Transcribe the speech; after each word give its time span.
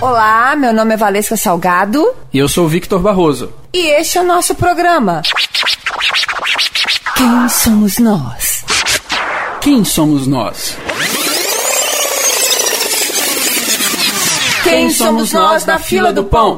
Olá, 0.00 0.56
meu 0.56 0.72
nome 0.72 0.94
é 0.94 0.96
Valesca 0.96 1.36
Salgado. 1.36 2.14
E 2.32 2.38
eu 2.38 2.48
sou 2.48 2.64
o 2.64 2.68
Victor 2.68 3.00
Barroso. 3.00 3.52
E 3.70 3.86
este 4.00 4.16
é 4.16 4.22
o 4.22 4.24
nosso 4.24 4.54
programa. 4.54 5.20
Quem 7.14 7.48
somos 7.50 7.98
nós? 7.98 8.64
Quem 9.60 9.84
somos 9.84 10.26
nós? 10.26 10.78
Quem 14.64 14.88
somos 14.88 15.32
nós 15.32 15.66
na 15.66 15.78
fila 15.78 16.14
do 16.14 16.24
pão? 16.24 16.56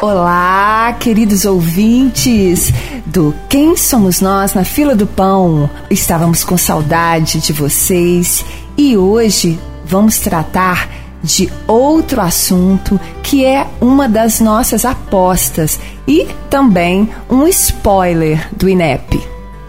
Olá, 0.00 0.96
queridos 1.00 1.44
ouvintes 1.46 2.70
do 3.06 3.34
Quem 3.48 3.76
Somos 3.76 4.20
Nós 4.20 4.54
na 4.54 4.62
Fila 4.62 4.94
do 4.94 5.06
Pão. 5.06 5.68
Estávamos 5.90 6.44
com 6.44 6.56
saudade 6.56 7.40
de 7.40 7.52
vocês 7.52 8.44
e 8.76 8.96
hoje 8.96 9.58
vamos 9.84 10.18
tratar 10.18 10.88
de 11.26 11.50
outro 11.66 12.20
assunto 12.20 12.98
que 13.22 13.44
é 13.44 13.66
uma 13.80 14.08
das 14.08 14.40
nossas 14.40 14.84
apostas 14.84 15.80
e 16.06 16.26
também 16.48 17.08
um 17.28 17.46
spoiler 17.48 18.48
do 18.56 18.68
INEP. 18.68 19.20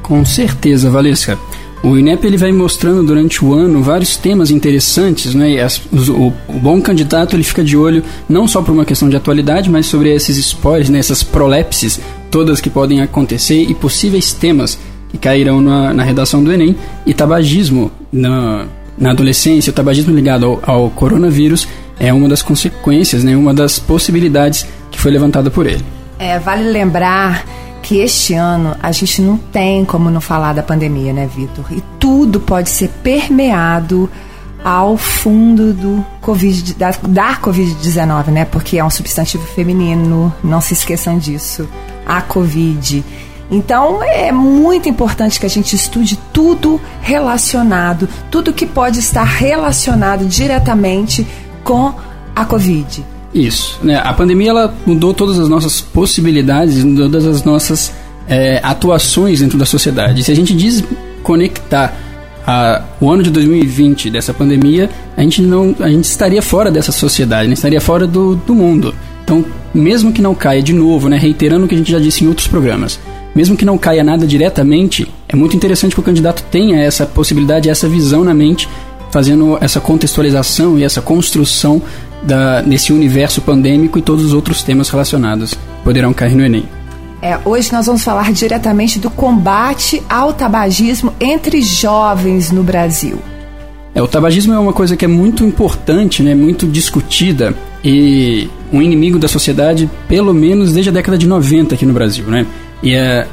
Com 0.03 0.23
certeza, 0.23 0.89
Valesca. 0.91 1.37
O 1.83 1.97
INEP 1.97 2.25
ele 2.25 2.37
vai 2.37 2.51
mostrando 2.51 3.03
durante 3.03 3.43
o 3.43 3.53
ano 3.53 3.81
vários 3.81 4.15
temas 4.15 4.51
interessantes, 4.51 5.33
né? 5.35 5.61
As, 5.61 5.81
o, 5.91 6.33
o, 6.47 6.59
bom 6.59 6.81
candidato 6.81 7.35
ele 7.35 7.43
fica 7.43 7.63
de 7.63 7.77
olho 7.77 8.03
não 8.27 8.47
só 8.47 8.61
por 8.61 8.71
uma 8.71 8.85
questão 8.85 9.09
de 9.09 9.15
atualidade, 9.15 9.69
mas 9.69 9.85
sobre 9.85 10.13
esses 10.13 10.37
spoilers, 10.37 10.89
né? 10.89 10.99
essas 10.99 11.23
prolepses 11.23 11.99
todas 12.31 12.59
que 12.59 12.69
podem 12.69 13.01
acontecer 13.01 13.61
e 13.61 13.73
possíveis 13.75 14.33
temas 14.33 14.77
que 15.09 15.17
cairão 15.17 15.61
na, 15.61 15.93
na 15.93 16.03
redação 16.03 16.43
do 16.43 16.51
Enem 16.51 16.75
e 17.05 17.13
tabagismo 17.13 17.91
na, 18.11 18.65
na 18.97 19.11
adolescência, 19.11 19.69
o 19.71 19.73
tabagismo 19.73 20.13
ligado 20.13 20.45
ao, 20.45 20.61
ao 20.63 20.89
coronavírus 20.89 21.67
é 21.99 22.11
uma 22.11 22.27
das 22.27 22.41
consequências, 22.41 23.23
né? 23.23 23.35
Uma 23.35 23.53
das 23.53 23.79
possibilidades 23.79 24.65
que 24.91 24.99
foi 24.99 25.11
levantada 25.11 25.49
por 25.49 25.65
ele. 25.65 25.83
É, 26.19 26.39
vale 26.39 26.69
lembrar 26.69 27.45
que 27.81 27.99
este 27.99 28.33
ano 28.33 28.75
a 28.81 28.91
gente 28.91 29.21
não 29.21 29.37
tem 29.37 29.85
como 29.85 30.09
não 30.09 30.19
falar 30.19 30.53
da 30.53 30.63
pandemia, 30.63 31.13
né, 31.13 31.29
Vitor? 31.33 31.65
E 31.71 31.81
tudo 31.99 32.39
pode 32.39 32.69
ser 32.69 32.89
permeado 33.03 34.09
ao 34.63 34.97
fundo 34.97 35.73
do 35.73 36.05
COVID, 36.19 36.73
da, 36.73 36.91
da 37.07 37.37
Covid-19, 37.37 38.27
né? 38.27 38.45
Porque 38.45 38.77
é 38.77 38.83
um 38.83 38.89
substantivo 38.89 39.45
feminino, 39.45 40.33
não 40.43 40.59
se 40.59 40.73
esqueçam 40.73 41.17
disso. 41.17 41.67
A 42.05 42.21
Covid. 42.21 43.03
Então 43.49 44.03
é 44.03 44.31
muito 44.31 44.89
importante 44.89 45.39
que 45.39 45.45
a 45.45 45.49
gente 45.49 45.75
estude 45.75 46.19
tudo 46.33 46.81
relacionado, 47.01 48.07
tudo 48.29 48.53
que 48.53 48.65
pode 48.65 48.99
estar 48.99 49.23
relacionado 49.23 50.25
diretamente 50.25 51.25
com 51.63 51.93
a 52.35 52.45
Covid. 52.45 53.05
Isso. 53.33 53.79
Né? 53.83 53.95
A 53.95 54.13
pandemia 54.13 54.49
ela 54.49 54.75
mudou 54.85 55.13
todas 55.13 55.39
as 55.39 55.47
nossas 55.47 55.81
possibilidades, 55.81 56.83
todas 56.83 57.25
as 57.25 57.43
nossas 57.43 57.93
é, 58.27 58.59
atuações 58.63 59.39
dentro 59.39 59.57
da 59.57 59.65
sociedade. 59.65 60.23
Se 60.23 60.31
a 60.31 60.35
gente 60.35 60.53
desconectar 60.53 61.93
a, 62.45 62.81
o 62.99 63.09
ano 63.09 63.23
de 63.23 63.29
2020 63.31 64.09
dessa 64.09 64.33
pandemia, 64.33 64.89
a 65.15 65.21
gente 65.21 65.41
não 65.41 65.75
a 65.79 65.89
gente 65.89 66.05
estaria 66.05 66.41
fora 66.41 66.71
dessa 66.71 66.91
sociedade, 66.91 67.47
né? 67.47 67.53
estaria 67.53 67.81
fora 67.81 68.07
do, 68.07 68.35
do 68.35 68.55
mundo. 68.55 68.93
Então, 69.23 69.43
mesmo 69.73 70.13
que 70.13 70.21
não 70.21 70.33
caia 70.33 70.63
de 70.63 70.71
novo, 70.71 71.09
né, 71.09 71.17
reiterando 71.17 71.65
o 71.65 71.67
que 71.67 71.75
a 71.75 71.77
gente 71.77 71.91
já 71.91 71.99
disse 71.99 72.23
em 72.23 72.29
outros 72.29 72.47
programas, 72.47 72.97
mesmo 73.37 73.55
que 73.55 73.63
não 73.63 73.77
caia 73.77 74.03
nada 74.03 74.25
diretamente, 74.25 75.07
é 75.29 75.35
muito 75.35 75.55
interessante 75.55 75.93
que 75.93 75.99
o 75.99 76.03
candidato 76.03 76.43
tenha 76.49 76.81
essa 76.81 77.05
possibilidade, 77.05 77.69
essa 77.69 77.87
visão 77.87 78.23
na 78.23 78.33
mente, 78.33 78.67
fazendo 79.11 79.59
essa 79.61 79.79
contextualização 79.79 80.79
e 80.79 80.83
essa 80.83 81.03
construção 81.03 81.79
da, 82.23 82.63
nesse 82.63 82.91
universo 82.91 83.39
pandêmico 83.39 83.99
e 83.99 84.01
todos 84.01 84.25
os 84.25 84.33
outros 84.33 84.63
temas 84.63 84.89
relacionados 84.89 85.53
poderão 85.83 86.13
cair 86.13 86.33
no 86.33 86.43
Enem. 86.43 86.67
É, 87.21 87.37
hoje 87.45 87.71
nós 87.71 87.85
vamos 87.85 88.03
falar 88.03 88.33
diretamente 88.33 88.97
do 88.97 89.11
combate 89.11 90.01
ao 90.09 90.33
tabagismo 90.33 91.13
entre 91.19 91.61
jovens 91.61 92.51
no 92.51 92.63
Brasil. 92.63 93.19
É, 93.93 94.01
o 94.01 94.07
tabagismo 94.07 94.51
é 94.51 94.57
uma 94.57 94.73
coisa 94.73 94.97
que 94.97 95.05
é 95.05 95.07
muito 95.07 95.43
importante, 95.43 96.23
né, 96.23 96.33
muito 96.33 96.65
discutida 96.65 97.53
e 97.83 98.49
um 98.73 98.81
inimigo 98.81 99.19
da 99.19 99.27
sociedade, 99.27 99.87
pelo 100.07 100.33
menos 100.33 100.73
desde 100.73 100.89
a 100.89 100.93
década 100.93 101.19
de 101.19 101.27
90 101.27 101.75
aqui 101.75 101.85
no 101.85 101.93
Brasil. 101.93 102.25
Né? 102.25 102.47
E 102.81 102.93
é, 102.93 103.27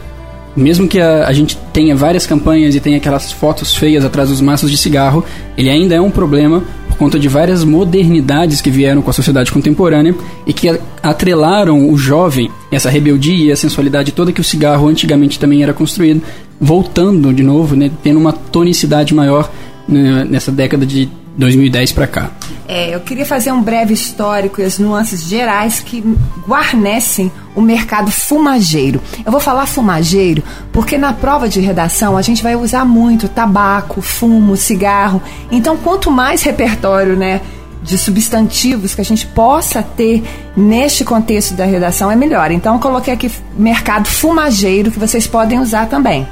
mesmo 0.56 0.86
que 0.86 1.00
a, 1.00 1.26
a, 1.26 1.32
gente 1.32 1.56
tenha 1.72 1.94
várias 1.96 2.26
campanhas 2.26 2.74
e 2.74 2.80
tenha 2.80 2.96
aquelas 2.96 3.32
fotos 3.32 3.74
feias 3.74 4.04
atrás 4.04 4.28
dos 4.28 4.40
maços 4.40 4.70
de 4.70 4.76
cigarro, 4.76 5.24
ele 5.56 5.68
ainda 5.68 5.94
é 5.94 6.00
um 6.00 6.10
problema 6.10 6.62
por 6.88 6.96
conta 6.96 7.18
de 7.18 7.28
várias 7.28 7.64
modernidades 7.64 8.60
que 8.60 8.70
vieram 8.70 9.02
com 9.02 9.10
a 9.10 9.12
sociedade 9.12 9.50
contemporânea 9.50 10.14
e 10.46 10.52
que 10.52 10.78
atrelaram 11.02 11.90
o 11.90 11.98
jovem, 11.98 12.50
essa 12.70 12.88
rebeldia 12.88 13.46
e 13.46 13.52
a 13.52 13.56
sensualidade 13.56 14.12
toda 14.12 14.32
que 14.32 14.40
o 14.40 14.44
cigarro 14.44 14.86
antigamente 14.86 15.38
também 15.38 15.62
era 15.62 15.74
construído, 15.74 16.22
voltando 16.60 17.32
de 17.32 17.42
novo, 17.42 17.74
né, 17.74 17.90
tendo 18.02 18.20
uma 18.20 18.32
tonicidade 18.32 19.12
maior 19.12 19.50
né, 19.88 20.24
nessa 20.28 20.52
década 20.52 20.86
de 20.86 21.08
2010 21.36 21.92
para 21.92 22.06
cá. 22.06 22.30
É, 22.66 22.94
eu 22.94 23.00
queria 23.00 23.26
fazer 23.26 23.52
um 23.52 23.62
breve 23.62 23.92
histórico 23.92 24.60
e 24.60 24.64
as 24.64 24.78
nuances 24.78 25.24
gerais 25.24 25.80
que 25.80 26.02
guarnecem 26.46 27.30
o 27.54 27.60
mercado 27.60 28.10
fumageiro. 28.10 29.00
Eu 29.24 29.32
vou 29.32 29.40
falar 29.40 29.66
fumageiro 29.66 30.42
porque 30.72 30.96
na 30.96 31.12
prova 31.12 31.48
de 31.48 31.60
redação 31.60 32.16
a 32.16 32.22
gente 32.22 32.42
vai 32.42 32.56
usar 32.56 32.84
muito 32.84 33.28
tabaco, 33.28 34.00
fumo, 34.00 34.56
cigarro. 34.56 35.22
Então, 35.50 35.76
quanto 35.76 36.10
mais 36.10 36.42
repertório, 36.42 37.16
né, 37.16 37.40
de 37.82 37.98
substantivos 37.98 38.94
que 38.94 39.00
a 39.00 39.04
gente 39.04 39.26
possa 39.26 39.82
ter 39.82 40.24
neste 40.56 41.04
contexto 41.04 41.54
da 41.54 41.64
redação 41.64 42.10
é 42.10 42.16
melhor. 42.16 42.50
Então, 42.50 42.74
eu 42.74 42.80
coloquei 42.80 43.12
aqui 43.12 43.30
mercado 43.56 44.06
fumageiro 44.06 44.90
que 44.90 44.98
vocês 44.98 45.26
podem 45.26 45.58
usar 45.60 45.86
também. 45.86 46.26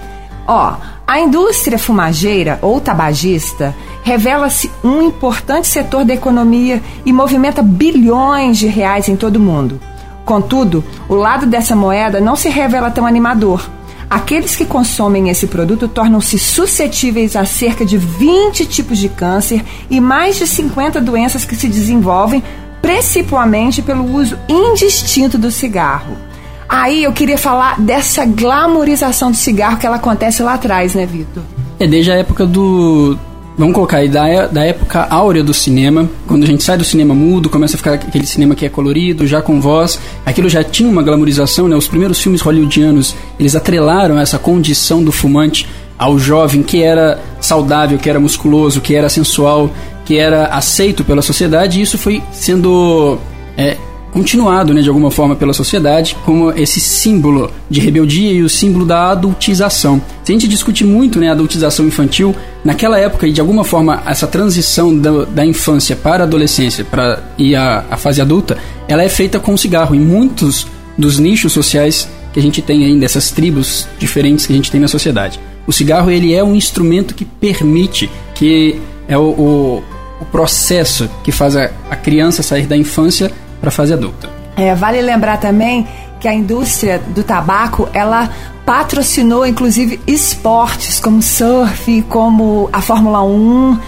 Ó, 0.46 0.76
a 1.12 1.20
indústria 1.20 1.78
fumageira 1.78 2.58
ou 2.62 2.80
tabagista 2.80 3.76
revela-se 4.02 4.70
um 4.82 5.02
importante 5.02 5.68
setor 5.68 6.06
da 6.06 6.14
economia 6.14 6.82
e 7.04 7.12
movimenta 7.12 7.62
bilhões 7.62 8.56
de 8.56 8.66
reais 8.66 9.10
em 9.10 9.14
todo 9.14 9.36
o 9.36 9.40
mundo. 9.40 9.78
Contudo, 10.24 10.82
o 11.10 11.14
lado 11.14 11.44
dessa 11.44 11.76
moeda 11.76 12.18
não 12.18 12.34
se 12.34 12.48
revela 12.48 12.90
tão 12.90 13.04
animador. 13.04 13.68
Aqueles 14.08 14.56
que 14.56 14.64
consomem 14.64 15.28
esse 15.28 15.46
produto 15.46 15.86
tornam-se 15.86 16.38
suscetíveis 16.38 17.36
a 17.36 17.44
cerca 17.44 17.84
de 17.84 17.98
20 17.98 18.64
tipos 18.64 18.96
de 18.96 19.10
câncer 19.10 19.62
e 19.90 20.00
mais 20.00 20.38
de 20.38 20.46
50 20.46 20.98
doenças 20.98 21.44
que 21.44 21.54
se 21.54 21.68
desenvolvem 21.68 22.42
principalmente 22.80 23.82
pelo 23.82 24.10
uso 24.14 24.38
indistinto 24.48 25.36
do 25.36 25.50
cigarro. 25.50 26.31
Aí 26.72 27.04
eu 27.04 27.12
queria 27.12 27.36
falar 27.36 27.78
dessa 27.78 28.24
glamorização 28.24 29.30
do 29.30 29.36
cigarro 29.36 29.76
que 29.76 29.86
ela 29.86 29.96
acontece 29.96 30.42
lá 30.42 30.54
atrás, 30.54 30.94
né, 30.94 31.04
Vitor? 31.04 31.42
É 31.78 31.86
desde 31.86 32.10
a 32.10 32.14
época 32.14 32.46
do, 32.46 33.14
Vamos 33.58 33.74
colocar 33.74 33.98
aí, 33.98 34.08
da, 34.08 34.46
da 34.46 34.64
época 34.64 35.06
áurea 35.10 35.44
do 35.44 35.52
cinema, 35.52 36.08
quando 36.26 36.44
a 36.44 36.46
gente 36.46 36.64
sai 36.64 36.78
do 36.78 36.84
cinema 36.84 37.14
mudo, 37.14 37.50
começa 37.50 37.76
a 37.76 37.78
ficar 37.78 37.92
aquele 37.92 38.24
cinema 38.24 38.54
que 38.54 38.64
é 38.64 38.70
colorido, 38.70 39.26
já 39.26 39.42
com 39.42 39.60
voz, 39.60 40.00
aquilo 40.24 40.48
já 40.48 40.64
tinha 40.64 40.88
uma 40.88 41.02
glamorização, 41.02 41.68
né? 41.68 41.76
Os 41.76 41.86
primeiros 41.86 42.18
filmes 42.18 42.40
hollywoodianos, 42.40 43.14
eles 43.38 43.54
atrelaram 43.54 44.18
essa 44.18 44.38
condição 44.38 45.04
do 45.04 45.12
fumante 45.12 45.68
ao 45.98 46.18
jovem 46.18 46.62
que 46.62 46.82
era 46.82 47.20
saudável, 47.38 47.98
que 47.98 48.08
era 48.08 48.18
musculoso, 48.18 48.80
que 48.80 48.94
era 48.94 49.10
sensual, 49.10 49.70
que 50.06 50.16
era 50.16 50.46
aceito 50.46 51.04
pela 51.04 51.20
sociedade, 51.20 51.78
e 51.78 51.82
isso 51.82 51.98
foi 51.98 52.22
sendo 52.32 53.18
é, 53.58 53.76
continuado, 54.12 54.74
né, 54.74 54.82
de 54.82 54.88
alguma 54.88 55.10
forma 55.10 55.34
pela 55.34 55.54
sociedade, 55.54 56.16
como 56.24 56.52
esse 56.52 56.78
símbolo 56.78 57.50
de 57.68 57.80
rebeldia 57.80 58.30
e 58.30 58.42
o 58.42 58.48
símbolo 58.48 58.84
da 58.84 59.10
adultização. 59.10 60.00
Se 60.22 60.30
a 60.30 60.34
gente 60.34 60.46
discute 60.46 60.84
muito, 60.84 61.18
né, 61.18 61.30
a 61.30 61.32
adultização 61.32 61.86
infantil, 61.86 62.36
naquela 62.62 62.98
época 62.98 63.26
e 63.26 63.32
de 63.32 63.40
alguma 63.40 63.64
forma 63.64 64.02
essa 64.06 64.26
transição 64.26 64.96
da, 64.96 65.24
da 65.24 65.46
infância 65.46 65.96
para 65.96 66.24
a 66.24 66.26
adolescência 66.26 66.84
para 66.84 67.22
e 67.38 67.56
a, 67.56 67.84
a 67.90 67.96
fase 67.96 68.20
adulta, 68.20 68.58
ela 68.86 69.02
é 69.02 69.08
feita 69.08 69.40
com 69.40 69.54
o 69.54 69.58
cigarro. 69.58 69.94
Em 69.94 70.00
muitos 70.00 70.66
dos 70.96 71.18
nichos 71.18 71.52
sociais 71.52 72.06
que 72.32 72.38
a 72.38 72.42
gente 72.42 72.60
tem 72.60 72.84
aí 72.84 72.98
dessas 72.98 73.30
tribos 73.30 73.88
diferentes 73.98 74.46
que 74.46 74.52
a 74.52 74.56
gente 74.56 74.70
tem 74.70 74.80
na 74.80 74.88
sociedade. 74.88 75.40
O 75.66 75.72
cigarro 75.72 76.10
ele 76.10 76.34
é 76.34 76.44
um 76.44 76.54
instrumento 76.54 77.14
que 77.14 77.24
permite 77.24 78.10
que 78.34 78.78
é 79.08 79.16
o, 79.16 79.22
o, 79.22 79.84
o 80.20 80.24
processo 80.26 81.08
que 81.24 81.32
faz 81.32 81.56
a, 81.56 81.70
a 81.90 81.96
criança 81.96 82.42
sair 82.42 82.66
da 82.66 82.76
infância 82.76 83.30
para 83.62 83.68
a 83.68 83.72
fase 83.72 83.92
adulta. 83.92 84.28
É, 84.56 84.74
vale 84.74 85.00
lembrar 85.00 85.38
também 85.38 85.86
que 86.20 86.26
a 86.26 86.34
indústria 86.34 86.98
do 86.98 87.22
tabaco 87.22 87.88
ela 87.94 88.28
patrocinou 88.66 89.46
inclusive 89.46 90.00
esportes 90.06 91.00
como 91.00 91.22
surf, 91.22 92.02
como 92.08 92.68
a 92.72 92.82
Fórmula 92.82 93.22
1 93.22 93.78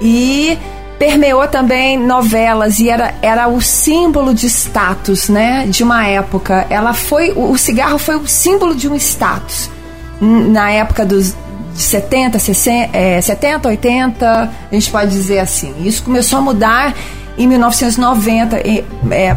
e 0.00 0.56
permeou 0.98 1.46
também 1.48 1.98
novelas 1.98 2.78
e 2.78 2.88
era, 2.88 3.14
era 3.20 3.48
o 3.48 3.60
símbolo 3.60 4.32
de 4.32 4.46
status, 4.46 5.28
né, 5.28 5.66
de 5.66 5.82
uma 5.82 6.06
época. 6.06 6.66
Ela 6.70 6.94
foi 6.94 7.32
o 7.36 7.56
cigarro 7.58 7.98
foi 7.98 8.16
o 8.16 8.26
símbolo 8.26 8.74
de 8.74 8.88
um 8.88 8.94
status 8.94 9.68
na 10.20 10.70
época 10.70 11.04
dos 11.04 11.34
de 11.74 11.82
70, 11.82 12.38
60, 12.38 12.96
é, 12.96 13.20
70, 13.20 13.68
80, 13.68 14.26
a 14.70 14.74
gente 14.74 14.90
pode 14.92 15.10
dizer 15.10 15.40
assim. 15.40 15.74
Isso 15.84 16.04
começou 16.04 16.38
a 16.38 16.42
mudar 16.42 16.94
em 17.36 17.46
1990, 17.46 18.56
é, 18.56 19.36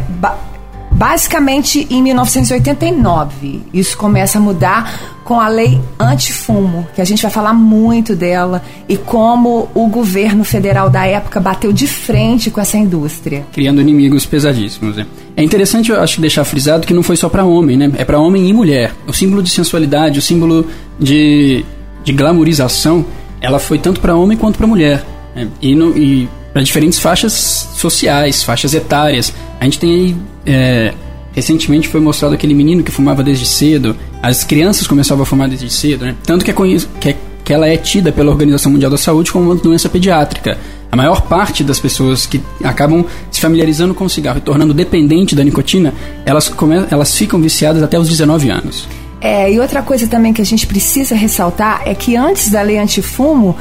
basicamente 0.98 1.86
em 1.90 2.02
1989. 2.02 3.62
Isso 3.72 3.96
começa 3.96 4.38
a 4.38 4.40
mudar 4.40 5.18
com 5.24 5.38
a 5.38 5.46
lei 5.46 5.80
antifumo, 5.98 6.86
que 6.94 7.00
a 7.00 7.04
gente 7.04 7.22
vai 7.22 7.30
falar 7.30 7.52
muito 7.52 8.16
dela 8.16 8.62
e 8.88 8.96
como 8.96 9.68
o 9.74 9.86
governo 9.86 10.42
federal 10.42 10.88
da 10.88 11.06
época 11.06 11.38
bateu 11.38 11.72
de 11.72 11.86
frente 11.86 12.50
com 12.50 12.60
essa 12.60 12.78
indústria, 12.78 13.46
criando 13.52 13.80
inimigos 13.80 14.24
pesadíssimos. 14.24 14.96
Né? 14.96 15.06
É 15.36 15.42
interessante, 15.42 15.90
eu 15.90 16.00
acho, 16.00 16.20
deixar 16.20 16.44
frisado 16.44 16.86
que 16.86 16.94
não 16.94 17.02
foi 17.02 17.16
só 17.16 17.28
para 17.28 17.44
homem, 17.44 17.76
né? 17.76 17.92
É 17.96 18.04
para 18.04 18.18
homem 18.18 18.48
e 18.48 18.52
mulher. 18.52 18.92
O 19.06 19.12
símbolo 19.12 19.42
de 19.42 19.50
sensualidade, 19.50 20.18
o 20.18 20.22
símbolo 20.22 20.66
de, 20.98 21.64
de 22.02 22.12
glamorização, 22.12 23.04
ela 23.40 23.58
foi 23.58 23.78
tanto 23.78 24.00
para 24.00 24.16
homem 24.16 24.36
quanto 24.36 24.56
para 24.56 24.66
mulher. 24.66 25.04
Né? 25.36 25.46
E, 25.60 25.74
e 25.74 26.28
para 26.58 26.64
diferentes 26.64 26.98
faixas 26.98 27.32
sociais, 27.76 28.42
faixas 28.42 28.74
etárias. 28.74 29.32
A 29.60 29.64
gente 29.64 29.78
tem 29.78 29.92
aí 29.92 30.16
é, 30.44 30.94
Recentemente 31.32 31.86
foi 31.86 32.00
mostrado 32.00 32.34
aquele 32.34 32.52
menino 32.52 32.82
que 32.82 32.90
fumava 32.90 33.22
desde 33.22 33.46
cedo, 33.46 33.94
as 34.20 34.42
crianças 34.42 34.84
começavam 34.84 35.22
a 35.22 35.26
fumar 35.26 35.48
desde 35.48 35.70
cedo, 35.70 36.04
né? 36.04 36.16
Tanto 36.24 36.44
que, 36.44 36.50
é, 36.50 36.54
que, 37.00 37.08
é, 37.10 37.16
que 37.44 37.52
ela 37.52 37.68
é 37.68 37.76
tida 37.76 38.10
pela 38.10 38.32
Organização 38.32 38.72
Mundial 38.72 38.90
da 38.90 38.98
Saúde 38.98 39.30
como 39.30 39.44
uma 39.44 39.54
doença 39.54 39.88
pediátrica. 39.88 40.58
A 40.90 40.96
maior 40.96 41.20
parte 41.22 41.62
das 41.62 41.78
pessoas 41.78 42.26
que 42.26 42.42
acabam 42.64 43.04
se 43.30 43.40
familiarizando 43.40 43.94
com 43.94 44.06
o 44.06 44.10
cigarro 44.10 44.38
e 44.38 44.40
tornando 44.40 44.74
dependente 44.74 45.36
da 45.36 45.44
nicotina, 45.44 45.94
elas, 46.26 46.52
elas 46.90 47.16
ficam 47.16 47.40
viciadas 47.40 47.84
até 47.84 47.96
os 47.96 48.08
19 48.08 48.50
anos. 48.50 48.88
É, 49.20 49.52
e 49.52 49.60
outra 49.60 49.80
coisa 49.80 50.08
também 50.08 50.32
que 50.32 50.42
a 50.42 50.46
gente 50.46 50.66
precisa 50.66 51.14
ressaltar 51.14 51.82
é 51.86 51.94
que 51.94 52.16
antes 52.16 52.50
da 52.50 52.62
lei 52.62 52.78
antifumo, 52.78 53.54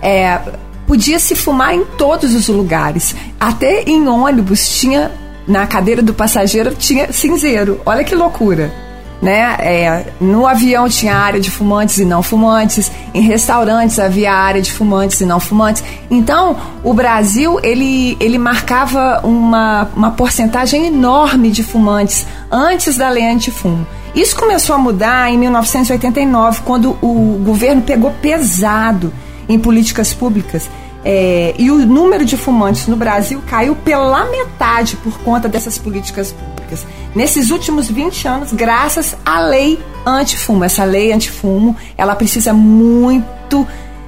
é, 0.00 0.38
podia 0.86 1.18
se 1.18 1.34
fumar 1.34 1.74
em 1.74 1.84
todos 1.84 2.34
os 2.34 2.48
lugares. 2.48 3.14
Até 3.38 3.82
em 3.82 4.06
ônibus 4.08 4.68
tinha 4.68 5.10
na 5.46 5.66
cadeira 5.66 6.02
do 6.02 6.14
passageiro 6.14 6.74
tinha 6.74 7.12
cinzeiro. 7.12 7.80
Olha 7.84 8.04
que 8.04 8.14
loucura. 8.14 8.72
Né? 9.22 9.56
É, 9.60 10.06
no 10.20 10.46
avião 10.46 10.86
tinha 10.86 11.14
área 11.14 11.40
de 11.40 11.50
fumantes 11.50 11.96
e 11.96 12.04
não 12.04 12.22
fumantes, 12.22 12.92
em 13.14 13.22
restaurantes 13.22 13.98
havia 13.98 14.30
área 14.30 14.60
de 14.60 14.70
fumantes 14.70 15.18
e 15.20 15.24
não 15.24 15.40
fumantes. 15.40 15.82
Então, 16.10 16.56
o 16.82 16.92
Brasil 16.92 17.58
ele, 17.62 18.18
ele 18.20 18.36
marcava 18.36 19.20
uma, 19.24 19.88
uma 19.96 20.10
porcentagem 20.10 20.88
enorme 20.88 21.50
de 21.50 21.62
fumantes 21.62 22.26
antes 22.50 22.98
da 22.98 23.08
lei 23.08 23.26
antifumo. 23.26 23.86
Isso 24.14 24.36
começou 24.36 24.76
a 24.76 24.78
mudar 24.78 25.30
em 25.32 25.38
1989, 25.38 26.60
quando 26.62 26.90
o 27.00 27.40
governo 27.42 27.80
pegou 27.80 28.10
pesado 28.20 29.10
em 29.48 29.58
políticas 29.58 30.12
públicas 30.12 30.68
é, 31.04 31.54
e 31.58 31.70
o 31.70 31.84
número 31.84 32.24
de 32.24 32.36
fumantes 32.36 32.86
no 32.86 32.96
Brasil 32.96 33.42
caiu 33.46 33.76
pela 33.76 34.24
metade 34.24 34.96
por 34.96 35.18
conta 35.18 35.48
dessas 35.48 35.76
políticas 35.76 36.32
públicas. 36.32 36.86
Nesses 37.14 37.50
últimos 37.50 37.90
20 37.90 38.26
anos, 38.26 38.52
graças 38.52 39.14
à 39.24 39.38
lei 39.38 39.78
antifumo. 40.06 40.64
Essa 40.64 40.84
lei 40.84 41.12
antifumo, 41.12 41.76
ela 41.96 42.16
precisa 42.16 42.54
muito 42.54 43.66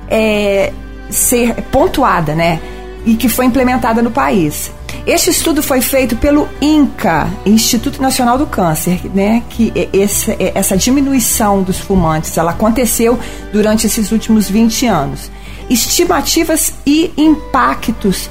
é, 0.08 0.72
ser 1.10 1.54
pontuada, 1.70 2.34
né? 2.34 2.60
E 3.04 3.14
que 3.14 3.28
foi 3.28 3.44
implementada 3.44 4.00
no 4.00 4.10
país. 4.10 4.72
Este 5.06 5.30
estudo 5.30 5.62
foi 5.62 5.80
feito 5.80 6.16
pelo 6.16 6.48
INCA, 6.60 7.28
Instituto 7.44 8.00
Nacional 8.00 8.38
do 8.38 8.46
Câncer, 8.46 9.00
né? 9.12 9.42
Que 9.50 9.72
esse, 9.92 10.36
essa 10.54 10.76
diminuição 10.76 11.62
dos 11.62 11.78
fumantes, 11.78 12.36
ela 12.36 12.52
aconteceu 12.52 13.18
durante 13.52 13.86
esses 13.86 14.12
últimos 14.12 14.48
20 14.48 14.86
anos 14.86 15.30
estimativas 15.68 16.74
e 16.86 17.12
impactos 17.16 18.30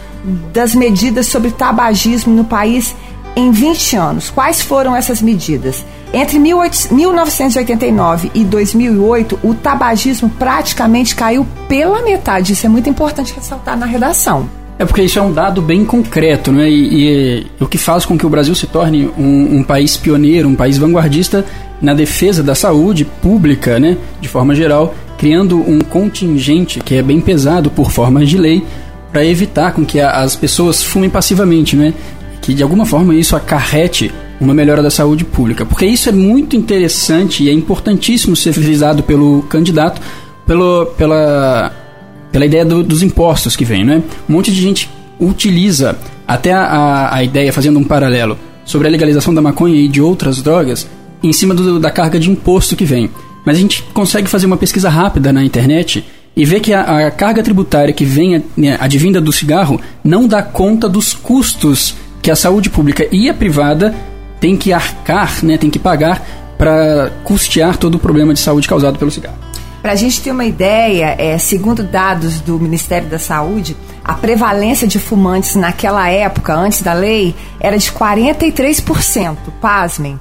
das 0.54 0.74
medidas 0.74 1.28
sobre 1.28 1.52
tabagismo 1.52 2.34
no 2.34 2.46
país 2.46 2.96
em 3.36 3.52
20 3.52 3.96
anos. 3.96 4.30
Quais 4.30 4.62
foram 4.62 4.96
essas 4.96 5.22
medidas? 5.22 5.86
Entre 6.14 6.40
1989 6.40 8.32
e 8.34 8.44
2008, 8.46 9.40
o 9.44 9.54
tabagismo 9.54 10.30
praticamente 10.30 11.14
caiu 11.16 11.46
pela 11.68 12.02
metade. 12.02 12.54
Isso 12.54 12.66
é 12.66 12.70
muito 12.70 12.90
importante 12.90 13.34
ressaltar 13.34 13.78
na 13.78 13.86
redação. 13.86 14.50
É 14.78 14.86
porque 14.86 15.02
isso 15.02 15.18
é 15.18 15.22
um 15.22 15.32
dado 15.32 15.62
bem 15.62 15.86
concreto, 15.86 16.52
né? 16.52 16.70
E, 16.70 16.74
e, 16.74 17.48
e 17.60 17.64
o 17.64 17.68
que 17.68 17.78
faz 17.78 18.06
com 18.06 18.18
que 18.18 18.26
o 18.26 18.30
Brasil 18.30 18.54
se 18.54 18.68
torne 18.68 19.10
um, 19.18 19.58
um, 19.58 19.64
país 19.64 19.96
pioneiro, 19.96 20.50
um 20.50 20.56
país 20.56 20.78
vanguardista 20.78 21.46
na 21.82 21.94
defesa 21.94 22.44
da 22.44 22.54
saúde 22.54 23.06
pública, 23.06 23.80
né? 23.80 23.98
De 24.20 24.28
forma 24.28 24.54
geral, 24.54 24.94
criando 25.18 25.58
um 25.58 25.80
contingente 25.80 26.82
que 26.82 26.96
é 26.96 27.02
bem 27.02 27.22
pesado 27.22 27.70
por 27.70 27.90
forma 27.90 28.26
de 28.26 28.38
lei 28.38 28.66
para 29.12 29.26
evitar 29.26 29.74
com 29.74 29.86
que 29.86 30.00
a, 30.00 30.10
as 30.22 30.36
pessoas 30.36 30.84
fumem 30.84 31.10
passivamente, 31.10 31.78
né? 31.78 31.94
Que 32.42 32.54
de 32.54 32.62
alguma 32.62 32.86
forma 32.86 33.16
isso 33.16 33.36
acarrete 33.36 34.14
uma 34.42 34.54
melhora 34.54 34.84
da 34.84 34.90
saúde 34.90 35.24
pública. 35.24 35.66
Porque 35.66 35.86
isso 35.86 36.10
é 36.10 36.12
muito 36.12 36.58
interessante 36.58 37.44
e 37.44 37.50
é 37.50 37.54
importantíssimo 37.54 38.36
ser 38.36 38.52
frisado 38.52 39.04
pelo 39.04 39.44
candidato 39.44 40.02
pelo, 40.46 40.86
pela, 40.98 41.72
pela 42.36 42.46
ideia 42.46 42.66
do, 42.66 42.84
dos 42.84 43.02
impostos 43.02 43.56
que 43.56 43.64
vem, 43.64 43.86
né? 43.86 44.04
Um 44.28 44.34
monte 44.34 44.52
de 44.52 44.62
gente 44.62 44.90
utiliza 45.18 45.98
até 46.28 46.52
a, 46.52 47.16
a, 47.16 47.24
ideia, 47.24 47.54
fazendo 47.54 47.80
um 47.80 47.84
paralelo, 47.86 48.38
sobre 48.66 48.90
a 48.90 48.92
legalização 48.92 49.34
da 49.34 49.42
maconha 49.42 49.78
e 49.78 49.88
de 49.88 50.02
outras 50.02 50.42
drogas 50.42 50.86
em 51.24 51.32
cima 51.32 51.56
do, 51.56 51.80
da 51.80 51.90
carga 51.90 52.20
de 52.20 52.30
imposto 52.30 52.76
que 52.76 52.84
vem. 52.84 53.10
Mas 53.46 53.56
a 53.56 53.60
gente 53.62 53.84
consegue 53.94 54.28
fazer 54.28 54.48
uma 54.48 54.58
pesquisa 54.58 54.90
rápida 54.90 55.32
na 55.32 55.46
internet 55.46 56.04
e 56.36 56.44
ver 56.44 56.60
que 56.60 56.74
a, 56.74 57.08
a 57.08 57.10
carga 57.10 57.42
tributária 57.42 57.94
que 57.94 58.04
vem 58.04 58.44
né, 58.58 58.76
advinda 58.82 59.22
do 59.22 59.32
cigarro 59.32 59.80
não 60.04 60.28
dá 60.28 60.44
conta 60.44 60.90
dos 60.90 61.14
custos 61.14 61.96
que 62.22 62.30
a 62.30 62.36
saúde 62.36 62.70
pública 62.70 63.08
e 63.14 63.30
a 63.30 63.34
privada 63.34 63.96
tem 64.42 64.58
que 64.58 64.74
arcar, 64.74 65.40
né, 65.42 65.58
tem 65.58 65.70
que 65.70 65.80
pagar 65.80 66.22
para 66.58 67.12
custear 67.24 67.78
todo 67.78 67.96
o 67.96 68.00
problema 68.00 68.34
de 68.34 68.42
saúde 68.42 68.68
causado 68.68 69.00
pelo 69.00 69.10
cigarro. 69.10 69.45
Para 69.86 69.94
a 69.94 69.96
gente 69.96 70.20
ter 70.20 70.32
uma 70.32 70.46
ideia, 70.46 71.16
é, 71.16 71.38
segundo 71.38 71.84
dados 71.84 72.42
do 72.42 72.60
Ministério 72.60 73.08
da 73.08 73.20
Saúde, 73.20 73.78
a 74.04 74.16
prevalência 74.16 74.88
de 74.88 74.98
fumantes 74.98 75.56
naquela 75.56 76.10
época, 76.10 76.56
antes 76.56 76.82
da 76.82 76.92
lei, 76.92 77.36
era 77.60 77.78
de 77.78 77.92
43%. 77.92 79.38
Pasmem 79.62 80.20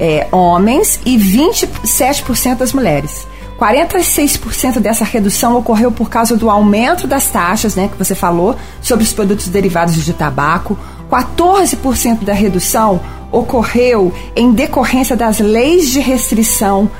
é, 0.00 0.26
homens 0.32 0.98
e 1.06 1.16
27% 1.16 2.56
das 2.56 2.72
mulheres. 2.72 3.24
46% 3.56 4.80
dessa 4.80 5.04
redução 5.04 5.56
ocorreu 5.56 5.92
por 5.92 6.10
causa 6.10 6.36
do 6.36 6.50
aumento 6.50 7.06
das 7.06 7.28
taxas, 7.28 7.76
né, 7.76 7.86
que 7.86 7.96
você 7.96 8.16
falou, 8.16 8.56
sobre 8.82 9.04
os 9.04 9.12
produtos 9.12 9.46
derivados 9.46 9.94
de 9.94 10.12
tabaco. 10.12 10.76
14% 11.08 12.24
da 12.24 12.32
redução 12.32 13.00
ocorreu 13.30 14.12
em 14.34 14.50
decorrência 14.50 15.14
das 15.14 15.38
leis 15.38 15.88
de 15.88 16.00
restrição 16.00 16.90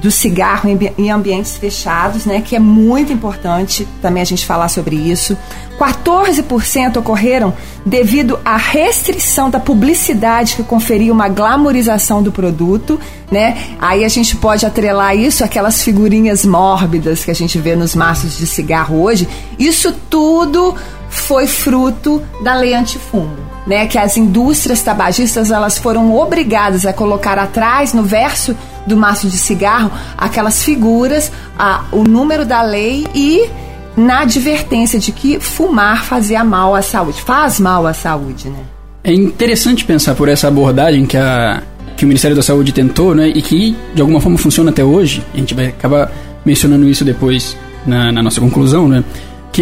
do 0.00 0.10
cigarro 0.10 0.68
em, 0.98 1.10
ambientes 1.10 1.56
fechados, 1.56 2.24
né, 2.24 2.40
que 2.40 2.54
é 2.54 2.58
muito 2.58 3.12
importante 3.12 3.88
também 4.02 4.22
a 4.22 4.26
gente 4.26 4.44
falar 4.46 4.68
sobre 4.68 4.94
isso. 4.96 5.36
14% 5.78 6.96
ocorreram 6.96 7.54
devido 7.86 8.38
à 8.44 8.56
restrição 8.56 9.48
da 9.48 9.60
publicidade 9.60 10.56
que 10.56 10.62
conferia 10.62 11.12
uma 11.12 11.28
glamorização 11.28 12.22
do 12.22 12.32
produto, 12.32 13.00
né? 13.30 13.56
Aí 13.78 14.04
a 14.04 14.08
gente 14.08 14.36
pode 14.36 14.66
atrelar 14.66 15.16
isso 15.16 15.44
àquelas 15.44 15.82
figurinhas 15.82 16.44
mórbidas 16.44 17.24
que 17.24 17.30
a 17.30 17.34
gente 17.34 17.58
vê 17.58 17.76
nos 17.76 17.94
maços 17.94 18.36
de 18.36 18.46
cigarro 18.46 19.00
hoje. 19.00 19.28
Isso 19.58 19.92
tudo 20.10 20.74
foi 21.08 21.46
fruto 21.46 22.22
da 22.42 22.54
lei 22.54 22.74
antifumo, 22.74 23.36
né? 23.68 23.86
Que 23.86 23.98
as 23.98 24.16
indústrias 24.16 24.82
tabagistas 24.82 25.50
elas 25.50 25.78
foram 25.78 26.12
obrigadas 26.16 26.86
a 26.86 26.92
colocar 26.92 27.38
atrás 27.38 27.92
no 27.92 28.02
verso 28.02 28.56
do 28.86 28.96
maço 28.96 29.28
de 29.28 29.36
cigarro 29.36 29.92
aquelas 30.16 30.64
figuras, 30.64 31.30
a, 31.56 31.84
o 31.92 32.02
número 32.02 32.46
da 32.46 32.62
lei 32.62 33.06
e 33.14 33.48
na 33.94 34.20
advertência 34.20 34.98
de 34.98 35.12
que 35.12 35.38
fumar 35.38 36.04
fazia 36.04 36.42
mal 36.42 36.74
à 36.74 36.80
saúde, 36.80 37.20
faz 37.20 37.60
mal 37.60 37.86
à 37.86 37.92
saúde, 37.92 38.48
né? 38.48 38.60
É 39.04 39.12
interessante 39.12 39.84
pensar 39.84 40.14
por 40.14 40.28
essa 40.28 40.48
abordagem 40.48 41.04
que, 41.04 41.16
a, 41.16 41.62
que 41.96 42.04
o 42.04 42.08
Ministério 42.08 42.36
da 42.36 42.42
Saúde 42.42 42.72
tentou, 42.72 43.14
né? 43.14 43.28
E 43.28 43.42
que 43.42 43.76
de 43.94 44.00
alguma 44.00 44.20
forma 44.20 44.38
funciona 44.38 44.70
até 44.70 44.84
hoje. 44.84 45.22
A 45.34 45.36
gente 45.36 45.54
vai 45.54 45.66
acabar 45.66 46.10
mencionando 46.44 46.88
isso 46.88 47.04
depois 47.04 47.56
na, 47.86 48.10
na 48.12 48.22
nossa 48.22 48.40
conclusão, 48.40 48.88
né? 48.88 49.04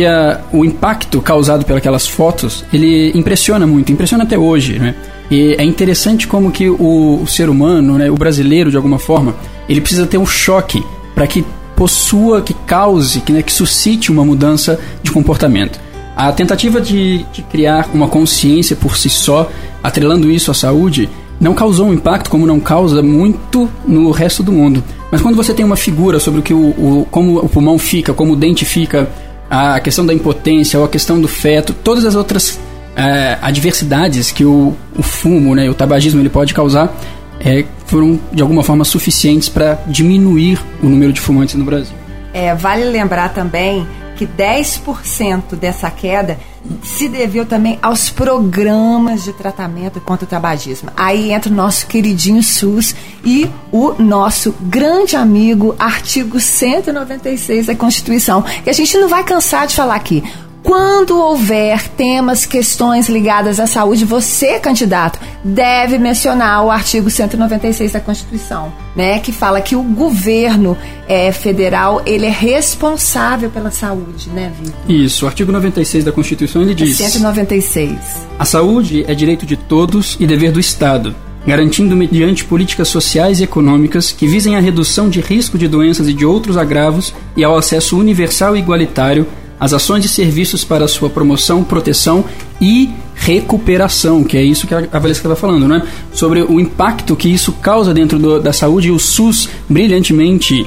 A, 0.05 0.41
o 0.53 0.65
impacto 0.65 1.21
causado 1.23 1.65
pelas 1.65 2.07
fotos, 2.07 2.65
ele 2.73 3.13
impressiona 3.15 3.67
muito, 3.67 3.93
impressiona 3.93 4.25
até 4.25 4.37
hoje, 4.37 4.79
né? 4.79 4.95
E 5.31 5.55
é 5.59 5.65
interessante 5.65 6.27
como 6.27 6.51
que 6.51 6.69
o, 6.69 7.21
o 7.23 7.27
ser 7.27 7.49
humano, 7.49 7.99
né, 7.99 8.11
o 8.11 8.15
brasileiro 8.15 8.71
de 8.71 8.77
alguma 8.77 8.99
forma, 8.99 9.35
ele 9.69 9.81
precisa 9.81 10.07
ter 10.07 10.19
um 10.19 10.27
choque 10.27 10.85
para 11.15 11.27
que 11.27 11.45
possua, 11.75 12.41
que 12.41 12.55
cause, 12.55 13.21
que, 13.21 13.33
né, 13.33 13.43
que 13.43 13.53
suscite 13.53 14.11
uma 14.11 14.25
mudança 14.25 14.79
de 15.03 15.11
comportamento. 15.11 15.79
A 16.17 16.33
tentativa 16.33 16.81
de, 16.81 17.25
de, 17.33 17.43
criar 17.43 17.91
uma 17.93 18.09
consciência 18.09 18.75
por 18.75 18.97
si 18.97 19.11
só, 19.11 19.51
atrelando 19.83 20.31
isso 20.31 20.51
à 20.51 20.55
saúde, 20.55 21.11
não 21.39 21.53
causou 21.53 21.89
um 21.89 21.93
impacto 21.93 22.31
como 22.31 22.47
não 22.47 22.59
causa 22.59 23.03
muito 23.03 23.69
no 23.87 24.11
resto 24.11 24.43
do 24.43 24.51
mundo. 24.51 24.83
Mas 25.13 25.21
quando 25.21 25.37
você 25.37 25.53
tem 25.53 25.65
uma 25.65 25.77
figura 25.77 26.19
sobre 26.19 26.41
o 26.41 26.43
que 26.43 26.55
o, 26.55 26.71
o 26.71 27.07
como 27.11 27.39
o 27.39 27.49
pulmão 27.49 27.79
fica, 27.79 28.15
como 28.15 28.33
o 28.33 28.37
dente 28.37 28.65
fica, 28.65 29.11
a 29.51 29.79
questão 29.81 30.05
da 30.05 30.13
impotência 30.13 30.79
ou 30.79 30.85
a 30.85 30.89
questão 30.89 31.21
do 31.21 31.29
feto, 31.29 31.73
todas 31.73 32.05
as 32.05 32.15
outras 32.15 32.59
é, 32.97 33.39
adversidades 33.41 34.33
que 34.33 34.45
o, 34.45 34.75
o 34.97 35.03
fumo, 35.03 35.55
né, 35.55 35.69
o 35.69 35.75
tabagismo, 35.75 36.21
ele 36.21 36.29
pode 36.29 36.55
causar, 36.55 36.95
é, 37.41 37.65
foram 37.87 38.19
de 38.33 38.43
alguma 38.43 38.63
forma 38.63 38.85
suficientes 38.85 39.49
para 39.49 39.79
diminuir 39.87 40.59
o 40.83 40.87
número 40.87 41.13
de 41.13 41.21
fumantes 41.21 41.55
no 41.55 41.65
Brasil. 41.65 41.95
É, 42.33 42.55
vale 42.55 42.85
lembrar 42.85 43.33
também 43.33 43.87
que 44.17 44.27
10% 44.27 45.55
dessa 45.57 45.91
queda 45.91 46.39
se 46.83 47.09
deveu 47.09 47.45
também 47.45 47.79
aos 47.83 48.11
programas 48.11 49.25
de 49.25 49.33
tratamento 49.33 50.01
contra 50.01 50.25
o 50.25 50.29
tabagismo. 50.29 50.91
Aí 50.97 51.33
entra 51.33 51.51
o 51.51 51.55
nosso 51.55 51.87
queridinho 51.87 52.43
SUS 52.43 52.95
e 53.25 53.51
o 53.73 53.95
nosso 54.03 54.55
grande 54.61 55.17
amigo 55.17 55.75
artigo 55.79 56.39
196 56.41 57.67
da 57.67 57.75
Constituição, 57.75 58.43
que 58.43 58.71
a 58.71 58.73
gente 58.73 58.97
não 58.99 59.09
vai 59.09 59.25
cansar 59.25 59.67
de 59.67 59.75
falar 59.75 59.95
aqui. 59.97 60.23
Quando 60.67 61.17
houver 61.17 61.89
temas, 61.91 62.45
questões 62.45 63.09
ligadas 63.09 63.61
à 63.61 63.69
saúde, 63.69 64.05
você, 64.05 64.59
candidato, 64.59 65.17
deve 65.45 65.97
mencionar 65.97 66.65
o 66.65 66.73
artigo 66.73 67.09
196 67.09 67.93
da 67.93 68.01
Constituição, 68.01 68.73
né, 68.97 69.21
que 69.21 69.31
fala 69.31 69.61
que 69.61 69.77
o 69.77 69.83
governo 69.85 70.77
é, 71.07 71.31
federal 71.31 72.03
ele 72.05 72.27
é 72.27 72.31
responsável 72.31 73.49
pela 73.49 73.71
saúde, 73.71 74.29
né, 74.31 74.53
Vitor? 74.61 74.75
Isso, 74.89 75.25
o 75.25 75.29
artigo 75.29 75.53
96 75.53 76.03
da 76.05 76.11
Constituição 76.11 76.63
ele 76.63 76.75
diz: 76.75 77.01
é 77.01 77.11
196. 77.11 77.97
A 78.37 78.45
saúde 78.45 79.05
é 79.07 79.15
direito 79.15 79.47
de 79.47 79.57
todos 79.57 80.17
e 80.19 80.27
dever 80.27 80.51
do 80.51 80.59
Estado 80.59 81.15
garantindo 81.47 81.95
mediante 81.95 82.45
políticas 82.45 82.89
sociais 82.89 83.39
e 83.39 83.45
econômicas 83.45 84.11
que 84.11 84.27
visem 84.27 84.57
a 84.57 84.61
redução 84.61 85.09
de 85.09 85.21
risco 85.21 85.57
de 85.57 85.69
doenças 85.69 86.09
e 86.09 86.13
de 86.13 86.27
outros 86.27 86.57
agravos 86.57 87.15
e 87.37 87.45
ao 87.45 87.57
acesso 87.57 87.97
universal 87.97 88.57
e 88.57 88.59
igualitário 88.59 89.29
as 89.59 89.73
ações 89.73 90.05
e 90.05 90.09
serviços 90.09 90.65
para 90.65 90.87
sua 90.87 91.09
promoção, 91.09 91.65
proteção 91.65 92.25
e 92.61 92.91
recuperação, 93.15 94.23
que 94.23 94.37
é 94.37 94.43
isso 94.43 94.67
que 94.67 94.75
a 94.75 94.81
Valesca 94.81 95.21
estava 95.21 95.37
falando, 95.37 95.67
né? 95.67 95.83
Sobre 96.13 96.43
o 96.43 96.61
impacto 96.61 97.17
que 97.17 97.29
isso 97.29 97.53
causa 97.53 97.95
dentro 97.95 98.19
do, 98.19 98.41
da 98.41 98.53
saúde 98.53 98.89
e 98.89 98.91
o 98.91 98.99
SUS 98.99 99.49
brilhantemente 99.69 100.67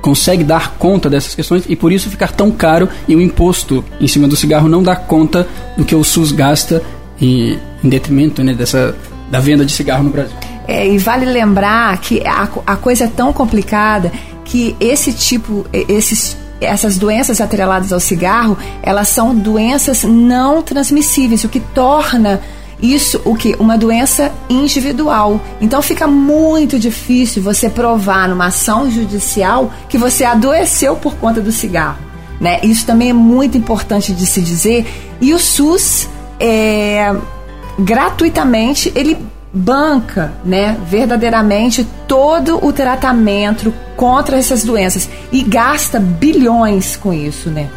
consegue 0.00 0.42
dar 0.42 0.76
conta 0.78 1.10
dessas 1.10 1.34
questões 1.34 1.64
e 1.68 1.76
por 1.76 1.92
isso 1.92 2.08
ficar 2.08 2.32
tão 2.32 2.50
caro 2.50 2.88
e 3.06 3.14
o 3.14 3.20
imposto 3.20 3.84
em 4.00 4.06
cima 4.06 4.26
do 4.26 4.36
cigarro 4.36 4.68
não 4.68 4.82
dá 4.82 4.96
conta 4.96 5.46
do 5.76 5.84
que 5.84 5.94
o 5.94 6.02
SUS 6.02 6.32
gasta 6.32 6.82
e, 7.20 7.58
em 7.84 7.88
detrimento 7.88 8.42
né, 8.42 8.54
dessa, 8.54 8.96
da 9.30 9.40
venda 9.40 9.64
de 9.64 9.72
cigarro 9.72 10.04
no 10.04 10.10
Brasil. 10.10 10.34
É, 10.66 10.88
e 10.88 10.98
vale 10.98 11.26
lembrar 11.26 11.98
que 11.98 12.22
a, 12.26 12.48
a 12.66 12.76
coisa 12.76 13.04
é 13.04 13.08
tão 13.08 13.32
complicada 13.32 14.10
que 14.44 14.74
esse 14.80 15.12
tipo, 15.12 15.66
esses 15.72 16.36
essas 16.60 16.98
doenças 16.98 17.40
atreladas 17.40 17.92
ao 17.92 18.00
cigarro, 18.00 18.56
elas 18.82 19.08
são 19.08 19.34
doenças 19.34 20.04
não 20.04 20.62
transmissíveis, 20.62 21.44
o 21.44 21.48
que 21.48 21.60
torna 21.60 22.40
isso 22.82 23.20
o 23.24 23.34
que 23.34 23.54
uma 23.58 23.76
doença 23.76 24.32
individual. 24.48 25.40
Então 25.60 25.82
fica 25.82 26.06
muito 26.06 26.78
difícil 26.78 27.42
você 27.42 27.68
provar 27.68 28.28
numa 28.28 28.46
ação 28.46 28.90
judicial 28.90 29.70
que 29.88 29.98
você 29.98 30.24
adoeceu 30.24 30.96
por 30.96 31.14
conta 31.16 31.40
do 31.40 31.52
cigarro, 31.52 31.98
né? 32.40 32.60
Isso 32.62 32.86
também 32.86 33.10
é 33.10 33.12
muito 33.12 33.56
importante 33.58 34.12
de 34.12 34.26
se 34.26 34.40
dizer. 34.40 34.86
E 35.20 35.34
o 35.34 35.38
SUS 35.38 36.08
é, 36.38 37.14
gratuitamente 37.78 38.90
ele 38.94 39.16
banca, 39.52 40.32
né, 40.44 40.78
verdadeiramente 40.86 41.84
todo 42.06 42.64
o 42.64 42.72
tratamento 42.72 43.74
contra 44.00 44.38
essas 44.38 44.64
doenças 44.64 45.10
e 45.30 45.42
gasta 45.42 46.00
bilhões 46.00 46.96
com 46.96 47.12
isso, 47.12 47.50
né? 47.50 47.68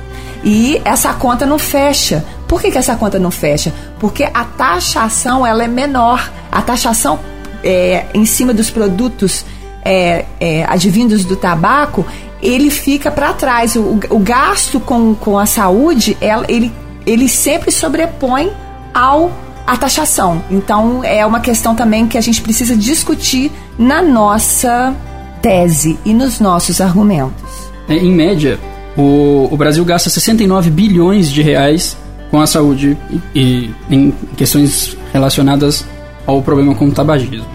E 0.41 0.81
essa 0.85 1.13
conta 1.13 1.45
não 1.45 1.59
fecha. 1.59 2.23
Por 2.47 2.61
que, 2.61 2.71
que 2.71 2.77
essa 2.77 2.95
conta 2.95 3.19
não 3.19 3.29
fecha? 3.29 3.73
Porque 3.99 4.23
a 4.33 4.45
taxação 4.45 5.45
ela 5.45 5.65
é 5.65 5.67
menor. 5.67 6.31
A 6.49 6.61
taxação 6.61 7.19
é, 7.61 8.05
em 8.13 8.25
cima 8.25 8.53
dos 8.53 8.69
produtos 8.69 9.45
é, 9.83 10.23
é, 10.39 10.63
advindos 10.63 11.25
do 11.25 11.35
tabaco, 11.35 12.05
ele 12.41 12.69
fica 12.69 13.11
para 13.11 13.33
trás. 13.33 13.75
O, 13.75 13.99
o, 14.09 14.19
gasto 14.19 14.79
com, 14.79 15.13
com 15.15 15.37
a 15.37 15.45
saúde, 15.45 16.17
ela, 16.21 16.45
ele, 16.47 16.71
ele 17.05 17.27
sempre 17.27 17.69
sobrepõe 17.69 18.49
ao 18.93 19.29
a 19.67 19.75
taxação. 19.75 20.41
Então 20.49 21.03
é 21.03 21.25
uma 21.25 21.41
questão 21.41 21.75
também 21.75 22.07
que 22.07 22.17
a 22.17 22.21
gente 22.21 22.41
precisa 22.41 22.77
discutir 22.77 23.51
na 23.77 24.01
nossa 24.01 24.95
tese 25.43 25.99
e 26.05 26.13
nos 26.13 26.39
nossos 26.39 26.79
argumentos. 26.79 27.69
É, 27.89 27.95
em 27.95 28.11
média, 28.11 28.57
o, 28.97 29.49
o 29.51 29.57
Brasil 29.57 29.83
gasta 29.83 30.09
69 30.09 30.71
bilhões 30.71 31.29
de 31.29 31.41
reais 31.41 31.97
com 32.31 32.39
a 32.39 32.47
saúde 32.47 32.97
e, 33.35 33.39
e 33.39 33.75
em 33.91 34.13
questões 34.37 34.97
relacionadas 35.11 35.85
ao 36.25 36.41
problema 36.41 36.73
com 36.73 36.87
o 36.87 36.91
tabagismo. 36.91 37.45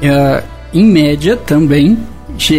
É, 0.00 0.44
em 0.72 0.86
média, 0.86 1.36
também, 1.36 1.98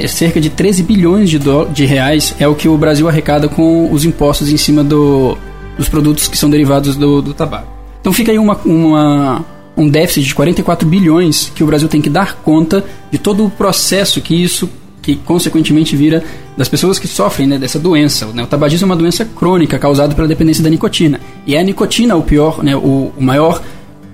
cerca 0.07 0.41
de 0.41 0.49
13 0.49 0.83
bilhões 0.83 1.29
de, 1.29 1.39
de 1.73 1.85
reais 1.85 2.35
é 2.37 2.47
o 2.47 2.53
que 2.53 2.67
o 2.67 2.77
Brasil 2.77 3.07
arrecada 3.07 3.47
com 3.47 3.91
os 3.91 4.03
impostos 4.03 4.49
em 4.49 4.57
cima 4.57 4.83
do, 4.83 5.37
dos 5.77 5.87
produtos 5.87 6.27
que 6.27 6.37
são 6.37 6.49
derivados 6.49 6.97
do, 6.97 7.21
do 7.21 7.33
tabaco. 7.33 7.67
Então 8.01 8.11
fica 8.11 8.31
aí 8.31 8.37
uma, 8.37 8.55
uma, 8.65 9.45
um 9.77 9.89
déficit 9.89 10.27
de 10.27 10.35
44 10.35 10.87
bilhões 10.87 11.51
que 11.53 11.63
o 11.63 11.67
Brasil 11.67 11.87
tem 11.87 12.01
que 12.01 12.09
dar 12.09 12.35
conta 12.37 12.83
de 13.11 13.17
todo 13.17 13.45
o 13.45 13.49
processo 13.49 14.21
que 14.21 14.33
isso 14.33 14.69
que 15.01 15.15
consequentemente 15.15 15.95
vira 15.95 16.23
das 16.57 16.67
pessoas 16.67 16.97
que 16.97 17.07
sofrem 17.07 17.47
né, 17.47 17.59
dessa 17.59 17.77
doença. 17.77 18.25
Né? 18.27 18.41
O 18.41 18.47
tabagismo 18.47 18.85
é 18.85 18.89
uma 18.89 18.95
doença 18.95 19.23
crônica 19.23 19.77
causada 19.77 20.15
pela 20.15 20.27
dependência 20.27 20.63
da 20.63 20.69
nicotina. 20.69 21.19
E 21.45 21.55
é 21.55 21.59
a 21.59 21.63
nicotina 21.63 22.15
o 22.15 22.23
pior, 22.23 22.63
né, 22.63 22.75
o, 22.75 23.11
o 23.15 23.21
maior 23.21 23.61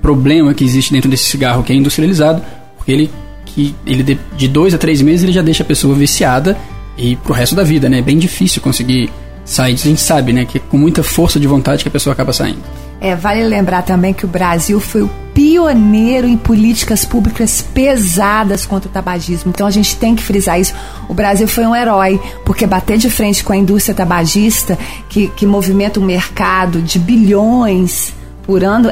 problema 0.01 0.53
que 0.53 0.65
existe 0.65 0.91
dentro 0.91 1.09
desse 1.09 1.25
cigarro 1.25 1.63
que 1.63 1.71
é 1.71 1.75
industrializado, 1.75 2.41
porque 2.75 2.91
ele 2.91 3.11
que 3.45 3.75
ele 3.85 4.03
de, 4.03 4.17
de 4.35 4.47
dois 4.47 4.73
a 4.73 4.77
três 4.77 5.01
meses 5.01 5.23
ele 5.23 5.31
já 5.31 5.41
deixa 5.41 5.63
a 5.63 5.65
pessoa 5.65 5.93
viciada 5.95 6.57
e 6.97 7.15
pro 7.17 7.33
resto 7.33 7.55
da 7.55 7.63
vida, 7.63 7.87
né? 7.89 7.99
É 7.99 8.01
bem 8.01 8.17
difícil 8.17 8.61
conseguir 8.61 9.09
sair. 9.43 9.73
A 9.73 9.77
gente 9.77 10.01
sabe, 10.01 10.33
né, 10.33 10.45
que 10.45 10.57
é 10.57 10.61
com 10.61 10.77
muita 10.77 11.03
força 11.03 11.39
de 11.39 11.47
vontade 11.47 11.83
que 11.83 11.89
a 11.89 11.91
pessoa 11.91 12.13
acaba 12.13 12.33
saindo. 12.33 12.59
É, 12.99 13.15
vale 13.15 13.43
lembrar 13.43 13.81
também 13.81 14.13
que 14.13 14.25
o 14.25 14.27
Brasil 14.27 14.79
foi 14.79 15.01
o 15.01 15.09
pioneiro 15.33 16.27
em 16.27 16.37
políticas 16.37 17.03
públicas 17.03 17.61
pesadas 17.73 18.65
contra 18.65 18.87
o 18.87 18.91
tabagismo. 18.91 19.49
Então 19.49 19.65
a 19.65 19.71
gente 19.71 19.95
tem 19.95 20.15
que 20.15 20.21
frisar 20.21 20.59
isso. 20.59 20.73
O 21.09 21.13
Brasil 21.13 21.47
foi 21.47 21.65
um 21.65 21.75
herói, 21.75 22.21
porque 22.45 22.67
bater 22.67 22.99
de 22.99 23.09
frente 23.09 23.43
com 23.43 23.53
a 23.53 23.57
indústria 23.57 23.95
tabagista, 23.95 24.77
que, 25.09 25.29
que 25.29 25.47
movimenta 25.47 25.99
um 25.99 26.05
mercado 26.05 26.79
de 26.79 26.99
bilhões 26.99 28.13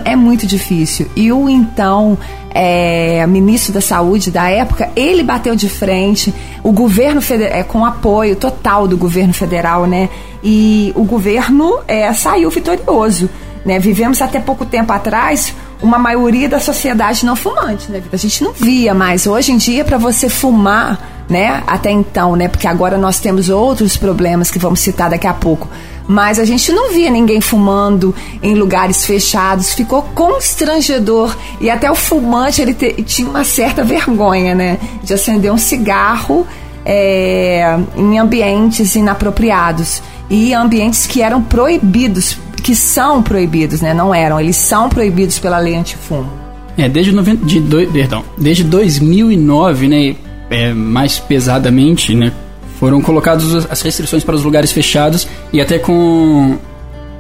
é 0.06 0.16
muito 0.16 0.48
difícil. 0.48 1.08
E 1.16 1.32
o 1.32 1.50
então 1.50 2.18
é, 2.52 3.26
ministro 3.28 3.74
da 3.74 3.82
Saúde 3.82 4.32
da 4.32 4.50
época, 4.50 4.90
ele 4.96 5.24
bateu 5.24 5.56
de 5.56 5.70
frente, 5.70 6.34
o 6.64 6.72
governo 6.72 7.22
federal, 7.22 7.58
é, 7.58 7.64
com 7.64 7.86
apoio 7.86 8.36
total 8.36 8.88
do 8.88 8.98
governo 8.98 9.34
federal, 9.34 9.86
né? 9.86 10.10
E 10.44 10.92
o 10.96 11.04
governo 11.04 11.80
é, 11.88 12.12
saiu 12.14 12.50
vitorioso. 12.50 13.30
Né? 13.66 13.78
Vivemos 13.78 14.22
até 14.22 14.40
pouco 14.40 14.66
tempo 14.66 14.92
atrás 14.94 15.54
uma 15.82 15.98
maioria 15.98 16.50
da 16.50 16.60
sociedade 16.60 17.26
não 17.26 17.36
fumante, 17.36 17.92
né? 17.92 18.02
A 18.12 18.18
gente 18.18 18.44
não 18.44 18.52
via 18.52 18.94
mais. 18.94 19.26
Hoje 19.26 19.52
em 19.52 19.58
dia, 19.58 19.86
para 19.86 19.98
você 19.98 20.28
fumar, 20.28 21.26
né? 21.30 21.64
Até 21.66 21.90
então, 21.92 22.36
né? 22.36 22.48
Porque 22.48 22.68
agora 22.68 22.98
nós 22.98 23.20
temos 23.20 23.50
outros 23.50 23.96
problemas 23.96 24.52
que 24.52 24.60
vamos 24.60 24.82
citar 24.82 25.10
daqui 25.10 25.28
a 25.28 25.34
pouco. 25.34 25.70
Mas 26.08 26.40
a 26.40 26.44
gente 26.44 26.72
não 26.72 26.92
via 26.92 27.10
ninguém 27.10 27.40
fumando 27.40 28.14
em 28.42 28.56
lugares 28.56 29.06
fechados. 29.06 29.74
Ficou 29.74 30.02
constrangedor. 30.16 31.36
E 31.62 31.70
até 31.70 31.90
o 31.90 31.96
fumante, 31.96 32.62
ele 32.62 32.74
te, 32.74 32.92
tinha 33.04 33.30
uma 33.30 33.44
certa 33.44 33.84
vergonha, 33.84 34.54
né? 34.54 34.80
De 35.04 35.14
acender 35.14 35.52
um 35.52 35.58
cigarro 35.58 36.46
é, 36.84 37.78
em 37.96 38.18
ambientes 38.20 38.96
inapropriados. 38.96 40.02
E 40.30 40.54
ambientes 40.54 41.08
que 41.08 41.22
eram 41.22 41.42
proibidos 41.42 42.38
que 42.60 42.76
são 42.76 43.22
proibidos, 43.22 43.82
né? 43.82 43.94
Não 43.94 44.14
eram, 44.14 44.40
eles 44.40 44.56
são 44.56 44.90
proibidos 44.90 45.40
pela 45.40 45.58
lei 45.60 45.76
antifumo. 45.76 46.30
É, 46.78 46.88
desde, 46.88 47.12
90, 47.12 47.46
de 47.46 47.60
do, 47.60 47.86
perdão, 47.92 48.24
desde 48.38 48.64
2009, 48.64 49.88
né, 49.88 50.16
é, 50.50 50.74
mais 50.74 51.20
pesadamente, 51.20 52.16
né, 52.16 52.32
foram 52.80 53.02
colocadas 53.02 53.68
as 53.70 53.82
restrições 53.82 54.24
para 54.24 54.36
os 54.36 54.44
lugares 54.44 54.72
fechados 54.72 55.28
e 55.52 55.60
até 55.60 55.78
com 55.78 56.58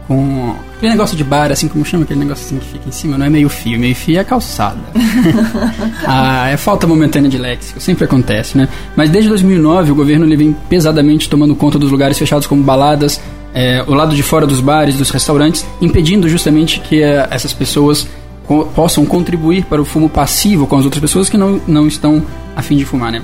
com 0.08 0.55
aquele 0.75 0.93
negócio 0.93 1.15
de 1.15 1.24
bar, 1.24 1.51
assim 1.51 1.67
como 1.67 1.86
chama 1.86 2.03
aquele 2.03 2.22
negócio 2.22 2.43
assim 2.43 2.58
que 2.58 2.65
fica 2.65 2.89
em 2.89 2.91
cima, 2.91 3.15
não 3.15 3.27
é 3.27 3.29
meio 3.29 3.48
fio, 3.48 3.79
meio 3.79 3.93
fio 3.93 4.19
é 4.19 4.24
calçada. 4.24 4.79
ah, 6.03 6.50
é 6.50 6.58
falta 6.58 6.88
momentânea 6.88 7.29
de 7.29 7.38
léxico, 7.38 7.79
sempre 7.79 8.05
acontece, 8.05 8.58
né? 8.58 8.67
Mas 8.96 9.12
desde 9.12 9.29
2009 9.29 9.91
o 9.91 9.96
governo 9.96 10.25
ele 10.25 10.36
vem 10.36 10.55
pesadamente 10.67 11.29
tomando 11.29 11.55
conta 11.55 11.77
dos 11.77 11.91
lugares 11.91 12.17
fechados 12.17 12.48
como 12.48 12.63
baladas, 12.63 13.22
é, 13.53 13.83
o 13.87 13.93
lado 13.93 14.15
de 14.15 14.23
fora 14.23 14.45
dos 14.45 14.59
bares, 14.59 14.95
dos 14.95 15.09
restaurantes, 15.09 15.65
impedindo 15.81 16.29
justamente 16.29 16.79
que 16.79 17.01
é, 17.01 17.27
essas 17.31 17.53
pessoas 17.53 18.07
co 18.45 18.65
possam 18.65 19.05
contribuir 19.05 19.65
para 19.65 19.81
o 19.81 19.85
fumo 19.85 20.09
passivo 20.09 20.65
com 20.65 20.75
as 20.77 20.85
outras 20.85 21.01
pessoas 21.01 21.29
que 21.29 21.37
não, 21.37 21.61
não 21.67 21.87
estão 21.87 22.23
a 22.55 22.61
fim 22.61 22.77
de 22.77 22.85
fumar, 22.85 23.11
né? 23.11 23.21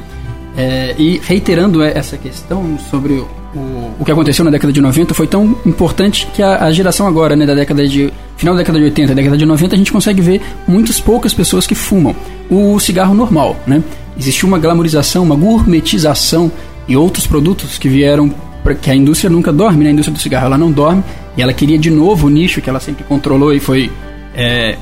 É, 0.58 0.96
e 0.98 1.20
reiterando 1.24 1.84
essa 1.84 2.16
questão 2.16 2.78
sobre 2.90 3.14
o, 3.14 3.92
o 4.00 4.06
que 4.06 4.12
aconteceu 4.12 4.46
na 4.46 4.52
década 4.52 4.72
de 4.72 4.80
90 4.80 5.14
foi 5.14 5.28
tão 5.28 5.58
importante 5.66 6.28
que 6.34 6.42
a, 6.42 6.66
a, 6.66 6.72
geração 6.72 7.08
agora, 7.08 7.36
né, 7.36 7.46
da 7.46 7.54
década 7.54 7.86
de 7.88 8.12
final 8.38 8.54
da 8.54 8.60
década 8.60 8.80
de 8.80 8.86
80, 8.86 9.16
década 9.16 9.38
de 9.38 9.46
90, 9.46 9.76
a 9.76 9.78
gente 9.78 9.92
consegue 9.92 10.22
ver 10.22 10.42
muitas 10.68 11.00
poucas 11.00 11.34
pessoas 11.34 11.66
que 11.68 11.76
fumam 11.76 12.16
o 12.50 12.80
cigarro 12.80 13.14
normal, 13.14 13.58
né? 13.66 13.84
Existiu 14.18 14.48
uma 14.48 14.60
glamorização, 14.60 15.24
uma 15.24 15.36
gourmetização 15.36 16.52
e 16.88 16.96
outros 16.96 17.28
produtos 17.28 17.78
que 17.78 17.90
vieram 17.90 18.34
que 18.74 18.90
a 18.90 18.96
indústria 18.96 19.30
nunca 19.30 19.52
dorme, 19.52 19.84
né? 19.84 19.90
A 19.90 19.94
indústria 19.94 20.16
do 20.16 20.20
cigarro 20.20 20.46
ela 20.46 20.58
não 20.58 20.72
dorme 20.72 21.04
e 21.38 21.42
ela 21.42 21.54
queria 21.54 21.78
de 21.78 21.92
novo 21.92 22.28
o 22.28 22.30
nicho 22.30 22.62
que 22.62 22.70
ela 22.70 22.80
sempre 22.80 23.04
controlou 23.04 23.54
e 23.54 23.60
foi 23.60 23.92
é, 24.34 24.78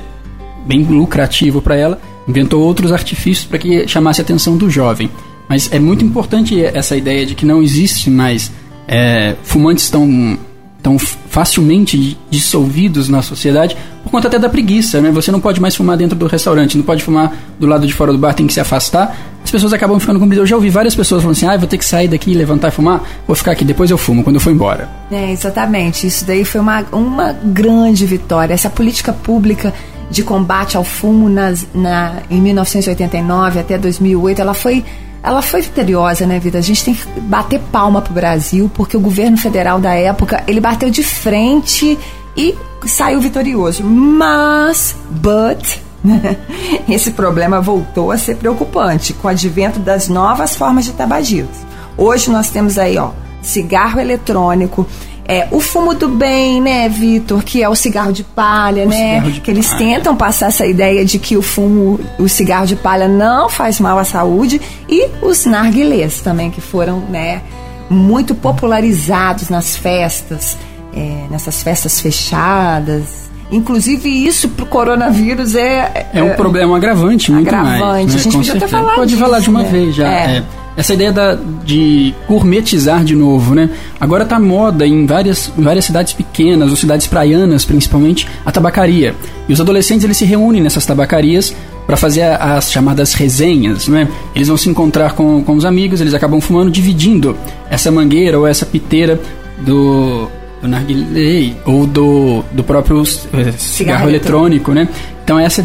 bem 0.64 0.82
lucrativo 0.84 1.60
para 1.60 1.76
ela, 1.76 2.00
inventou 2.26 2.62
outros 2.62 2.92
artifícios 2.92 3.46
para 3.46 3.58
que 3.58 3.86
chamasse 3.86 4.20
a 4.20 4.24
atenção 4.24 4.56
do 4.56 4.70
jovem. 4.70 5.10
Mas 5.48 5.70
é 5.72 5.78
muito 5.78 6.04
importante 6.04 6.64
essa 6.64 6.96
ideia 6.96 7.26
de 7.26 7.34
que 7.34 7.44
não 7.44 7.62
existe 7.62 8.08
mais 8.08 8.50
é, 8.88 9.34
fumantes 9.42 9.90
tão, 9.90 10.38
tão 10.84 10.98
facilmente 10.98 12.18
dissolvidos 12.28 13.08
na 13.08 13.22
sociedade 13.22 13.74
por 14.02 14.10
conta 14.10 14.28
até 14.28 14.38
da 14.38 14.50
preguiça, 14.50 15.00
né? 15.00 15.10
Você 15.12 15.32
não 15.32 15.40
pode 15.40 15.58
mais 15.58 15.74
fumar 15.74 15.96
dentro 15.96 16.14
do 16.14 16.26
restaurante, 16.26 16.76
não 16.76 16.84
pode 16.84 17.02
fumar 17.02 17.32
do 17.58 17.66
lado 17.66 17.86
de 17.86 17.94
fora 17.94 18.12
do 18.12 18.18
bar, 18.18 18.34
tem 18.34 18.46
que 18.46 18.52
se 18.52 18.60
afastar. 18.60 19.16
As 19.42 19.50
pessoas 19.50 19.72
acabam 19.72 19.98
ficando 19.98 20.20
com 20.20 20.26
medo. 20.26 20.42
Eu 20.42 20.46
já 20.46 20.56
ouvi 20.56 20.68
várias 20.68 20.94
pessoas 20.94 21.22
falando 21.22 21.38
assim: 21.38 21.46
ah, 21.46 21.56
vou 21.56 21.66
ter 21.66 21.78
que 21.78 21.84
sair 21.86 22.06
daqui, 22.06 22.34
levantar 22.34 22.68
e 22.68 22.70
fumar, 22.70 23.02
vou 23.26 23.34
ficar 23.34 23.52
aqui, 23.52 23.64
depois 23.64 23.90
eu 23.90 23.96
fumo, 23.96 24.22
quando 24.22 24.36
eu 24.36 24.40
for 24.40 24.52
embora. 24.52 24.86
É, 25.10 25.32
exatamente. 25.32 26.06
Isso 26.06 26.26
daí 26.26 26.44
foi 26.44 26.60
uma, 26.60 26.84
uma 26.92 27.32
grande 27.32 28.04
vitória. 28.04 28.52
Essa 28.52 28.68
política 28.68 29.10
pública 29.10 29.72
de 30.10 30.22
combate 30.22 30.76
ao 30.76 30.84
fumo 30.84 31.30
nas, 31.30 31.66
na, 31.74 32.16
em 32.30 32.42
1989 32.42 33.58
até 33.58 33.78
2008, 33.78 34.38
ela 34.38 34.52
foi 34.52 34.84
ela 35.24 35.40
foi 35.40 35.62
vitoriosa, 35.62 36.26
né, 36.26 36.38
Vida? 36.38 36.58
A 36.58 36.60
gente 36.60 36.84
tem 36.84 36.94
que 36.94 37.20
bater 37.22 37.58
palma 37.72 38.02
pro 38.02 38.12
Brasil, 38.12 38.70
porque 38.74 38.94
o 38.94 39.00
governo 39.00 39.38
federal 39.38 39.80
da 39.80 39.94
época, 39.94 40.44
ele 40.46 40.60
bateu 40.60 40.90
de 40.90 41.02
frente 41.02 41.98
e 42.36 42.54
saiu 42.84 43.22
vitorioso. 43.22 43.82
Mas, 43.82 44.94
but, 45.08 45.78
esse 46.86 47.12
problema 47.12 47.58
voltou 47.58 48.12
a 48.12 48.18
ser 48.18 48.36
preocupante 48.36 49.14
com 49.14 49.26
o 49.26 49.30
advento 49.30 49.78
das 49.78 50.08
novas 50.08 50.54
formas 50.54 50.84
de 50.84 50.92
tabagismo. 50.92 51.48
Hoje 51.96 52.30
nós 52.30 52.50
temos 52.50 52.76
aí, 52.76 52.98
ó, 52.98 53.10
cigarro 53.40 54.00
eletrônico, 54.00 54.86
é, 55.26 55.48
o 55.50 55.58
fumo 55.58 55.94
do 55.94 56.08
bem, 56.08 56.60
né, 56.60 56.88
Vitor, 56.88 57.42
que 57.42 57.62
é 57.62 57.68
o 57.68 57.74
cigarro 57.74 58.12
de 58.12 58.22
palha, 58.22 58.84
o 58.84 58.88
né? 58.88 59.20
De 59.20 59.40
que 59.40 59.50
eles 59.50 59.70
tentam 59.70 60.14
passar 60.14 60.48
essa 60.48 60.66
ideia 60.66 61.04
de 61.04 61.18
que 61.18 61.36
o 61.36 61.42
fumo, 61.42 61.98
o 62.18 62.28
cigarro 62.28 62.66
de 62.66 62.76
palha 62.76 63.08
não 63.08 63.48
faz 63.48 63.80
mal 63.80 63.98
à 63.98 64.04
saúde 64.04 64.60
e 64.88 65.08
os 65.22 65.46
narguilés 65.46 66.20
também 66.20 66.50
que 66.50 66.60
foram, 66.60 67.00
né, 67.08 67.40
muito 67.88 68.34
popularizados 68.34 69.48
nas 69.48 69.76
festas, 69.76 70.58
é, 70.94 71.24
nessas 71.30 71.62
festas 71.62 72.00
fechadas. 72.00 73.24
Inclusive 73.50 74.08
isso 74.08 74.48
pro 74.50 74.66
coronavírus 74.66 75.54
é 75.54 76.08
é, 76.12 76.18
é 76.18 76.22
um 76.22 76.34
problema 76.34 76.76
agravante 76.76 77.30
muito 77.32 77.48
agravante. 77.48 77.80
mais. 77.80 78.06
Né? 78.06 78.14
A 78.14 78.18
gente 78.18 78.36
podia 78.36 78.54
até 78.54 78.66
falar 78.66 78.94
Pode 78.94 79.10
disso, 79.10 79.22
falar 79.22 79.38
de 79.38 79.48
uma 79.48 79.62
né? 79.62 79.68
vez 79.70 79.94
já. 79.94 80.06
É. 80.08 80.44
Essa 80.76 80.94
ideia 80.94 81.12
da, 81.12 81.38
de 81.64 82.12
gourmetizar 82.26 83.04
de 83.04 83.14
novo, 83.14 83.54
né? 83.54 83.70
Agora 84.00 84.24
tá 84.24 84.40
moda 84.40 84.86
em 84.86 85.06
várias, 85.06 85.52
em 85.56 85.62
várias 85.62 85.84
cidades 85.84 86.12
pequenas, 86.12 86.70
ou 86.70 86.76
cidades 86.76 87.06
praianas 87.06 87.64
principalmente, 87.64 88.26
a 88.44 88.50
tabacaria. 88.50 89.14
E 89.48 89.52
os 89.52 89.60
adolescentes 89.60 90.04
eles 90.04 90.16
se 90.16 90.24
reúnem 90.24 90.60
nessas 90.60 90.84
tabacarias 90.84 91.54
para 91.86 91.96
fazer 91.96 92.22
as 92.22 92.72
chamadas 92.72 93.12
resenhas, 93.12 93.86
né? 93.86 94.08
Eles 94.34 94.48
vão 94.48 94.56
se 94.56 94.68
encontrar 94.68 95.12
com, 95.12 95.44
com 95.44 95.54
os 95.54 95.64
amigos, 95.64 96.00
eles 96.00 96.14
acabam 96.14 96.40
fumando, 96.40 96.70
dividindo 96.70 97.36
essa 97.70 97.90
mangueira 97.90 98.38
ou 98.38 98.46
essa 98.46 98.66
piteira 98.66 99.20
do, 99.64 100.28
do 100.60 100.66
narguilé 100.66 101.54
ou 101.64 101.86
do, 101.86 102.42
do 102.52 102.64
próprio 102.64 103.02
eh, 103.02 103.04
cigarro, 103.04 103.52
cigarro 103.58 104.08
eletrônico, 104.08 104.72
né? 104.72 104.88
Então 105.22 105.38
essa, 105.38 105.64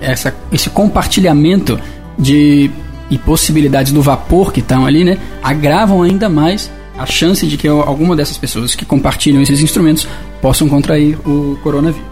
essa, 0.00 0.34
esse 0.50 0.68
compartilhamento 0.70 1.78
de 2.18 2.70
e 3.10 3.18
possibilidades 3.18 3.92
do 3.92 4.02
vapor 4.02 4.52
que 4.52 4.60
estão 4.60 4.86
ali, 4.86 5.04
né, 5.04 5.18
agravam 5.42 6.02
ainda 6.02 6.28
mais 6.28 6.70
a 6.98 7.06
chance 7.06 7.46
de 7.46 7.56
que 7.56 7.68
alguma 7.68 8.16
dessas 8.16 8.36
pessoas 8.36 8.74
que 8.74 8.84
compartilham 8.84 9.40
esses 9.40 9.60
instrumentos 9.60 10.06
possam 10.42 10.68
contrair 10.68 11.16
o 11.26 11.56
coronavírus. 11.62 12.06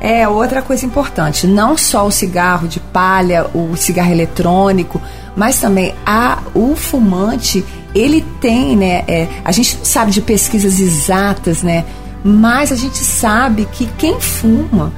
É 0.00 0.28
outra 0.28 0.60
coisa 0.60 0.84
importante, 0.84 1.46
não 1.46 1.76
só 1.76 2.06
o 2.06 2.10
cigarro 2.10 2.68
de 2.68 2.80
palha, 2.80 3.46
o 3.54 3.74
cigarro 3.76 4.12
eletrônico, 4.12 5.00
mas 5.34 5.58
também 5.58 5.94
a, 6.04 6.42
o 6.54 6.76
fumante, 6.76 7.64
ele 7.94 8.24
tem, 8.40 8.76
né? 8.76 9.04
É, 9.08 9.26
a 9.44 9.52
gente 9.52 9.76
não 9.78 9.84
sabe 9.84 10.10
de 10.10 10.20
pesquisas 10.20 10.80
exatas, 10.80 11.62
né? 11.62 11.84
Mas 12.22 12.72
a 12.72 12.76
gente 12.76 12.98
sabe 12.98 13.66
que 13.72 13.86
quem 13.96 14.20
fuma 14.20 14.92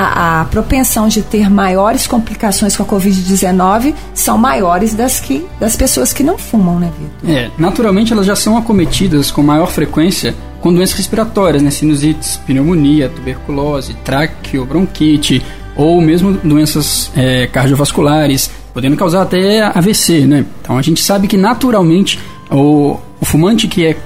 a, 0.00 0.40
a, 0.40 0.44
propensão 0.46 1.08
de 1.08 1.20
ter 1.20 1.50
maiores 1.50 2.06
complicações 2.06 2.74
com 2.74 2.82
a 2.82 2.86
Covid-19 2.86 3.94
são 4.14 4.38
maiores 4.38 4.94
das, 4.94 5.20
que, 5.20 5.46
das 5.58 5.76
pessoas 5.76 6.12
que 6.12 6.22
não 6.22 6.38
fumam, 6.38 6.80
né, 6.80 6.90
Vitor? 6.98 7.36
É, 7.36 7.50
naturalmente 7.58 8.12
elas 8.12 8.24
já 8.24 8.34
são 8.34 8.56
acometidas 8.56 9.30
com 9.30 9.42
maior 9.42 9.66
frequência 9.66 10.34
com 10.60 10.72
doenças 10.72 10.96
respiratórias, 10.96 11.62
né, 11.62 11.70
sinusites, 11.70 12.36
pneumonia, 12.46 13.08
tuberculose, 13.08 13.94
traqueobronquite 14.04 15.42
ou 15.76 16.00
mesmo 16.00 16.32
doenças 16.32 17.10
é, 17.16 17.46
cardiovasculares, 17.46 18.50
podendo 18.72 18.96
causar 18.96 19.22
até 19.22 19.62
AVC, 19.62 20.26
né? 20.26 20.44
Então 20.60 20.76
a 20.76 20.82
gente 20.82 21.02
sabe 21.02 21.26
que 21.26 21.36
naturalmente 21.36 22.18
o, 22.50 22.98
o 23.20 23.24
fumante 23.24 23.66
que 23.66 23.86
é 23.86 23.96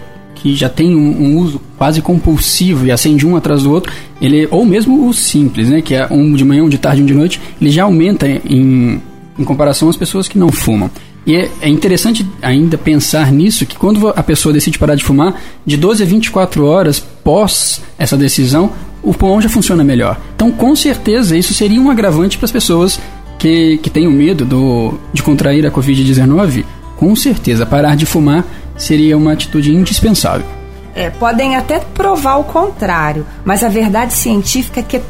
que 0.45 0.55
já 0.55 0.69
tem 0.69 0.95
um, 0.95 1.23
um, 1.23 1.39
uso 1.39 1.59
quase 1.79 2.03
compulsivo 2.03 2.85
e 2.85 2.93
acende 2.93 3.27
um 3.27 3.35
atrás 3.35 3.63
do 3.63 3.73
outro, 3.73 3.91
ele 4.21 4.47
ou 4.51 4.63
mesmo 4.67 5.09
o 5.09 5.15
simples, 5.15 5.71
né, 5.71 5.81
que 5.81 5.95
é 5.95 6.07
um 6.11 6.35
de 6.35 6.45
manhã, 6.45 6.63
um 6.63 6.69
de 6.69 6.77
tarde, 6.77 7.03
um 7.03 7.07
de 7.07 7.15
noite, 7.15 7.41
ele 7.59 7.71
já 7.71 7.85
aumenta 7.85 8.29
em, 8.29 9.01
em 9.39 9.45
comparação 9.45 9.89
às 9.89 9.97
pessoas 9.97 10.29
que 10.29 10.39
não 10.39 10.53
fumam. 10.53 10.91
E 11.27 11.35
é, 11.35 11.51
é, 11.63 11.69
interessante 11.71 12.27
ainda 12.43 12.77
pensar 12.77 13.33
nisso, 13.33 13.65
que 13.65 13.79
quando 13.79 14.09
a 14.09 14.23
pessoa 14.23 14.53
decide 14.53 14.79
parar 14.79 14.97
de 14.97 15.03
fumar, 15.03 15.35
de 15.65 15.79
12 15.79 16.03
a 16.03 16.07
24 16.07 16.67
horas 16.67 17.01
pós 17.01 17.81
essa 17.99 18.15
decisão, 18.15 18.71
o 19.03 19.15
pulmão 19.15 19.41
já 19.41 19.49
funciona 19.49 19.83
melhor. 19.83 20.21
Então, 20.37 20.51
com 20.51 20.77
certeza, 20.77 21.39
isso 21.39 21.55
seria 21.55 21.81
um 21.81 21.91
agravante 21.91 22.37
para 22.37 22.45
as 22.45 22.53
pessoas 22.53 23.01
que, 23.39 23.79
que 23.79 24.07
o 24.07 24.11
medo 24.11 24.45
do, 24.45 24.99
de 25.11 25.23
contrair 25.23 25.67
a 25.67 25.71
Covid-19. 25.71 26.67
Com 26.99 27.17
certeza, 27.17 27.65
parar 27.65 27.97
de 27.97 28.05
fumar 28.05 28.45
seria 28.77 29.17
uma 29.17 29.33
atitude 29.33 29.75
indispensável. 29.75 30.47
É, 30.95 31.11
podem 31.11 31.57
até 31.57 31.81
provar 31.81 32.37
o 32.37 32.45
contrário, 32.45 33.27
mas 33.45 33.65
a 33.65 33.69
verdade 33.69 34.13
científica 34.13 34.81
é 34.81 34.83
que 34.83 35.03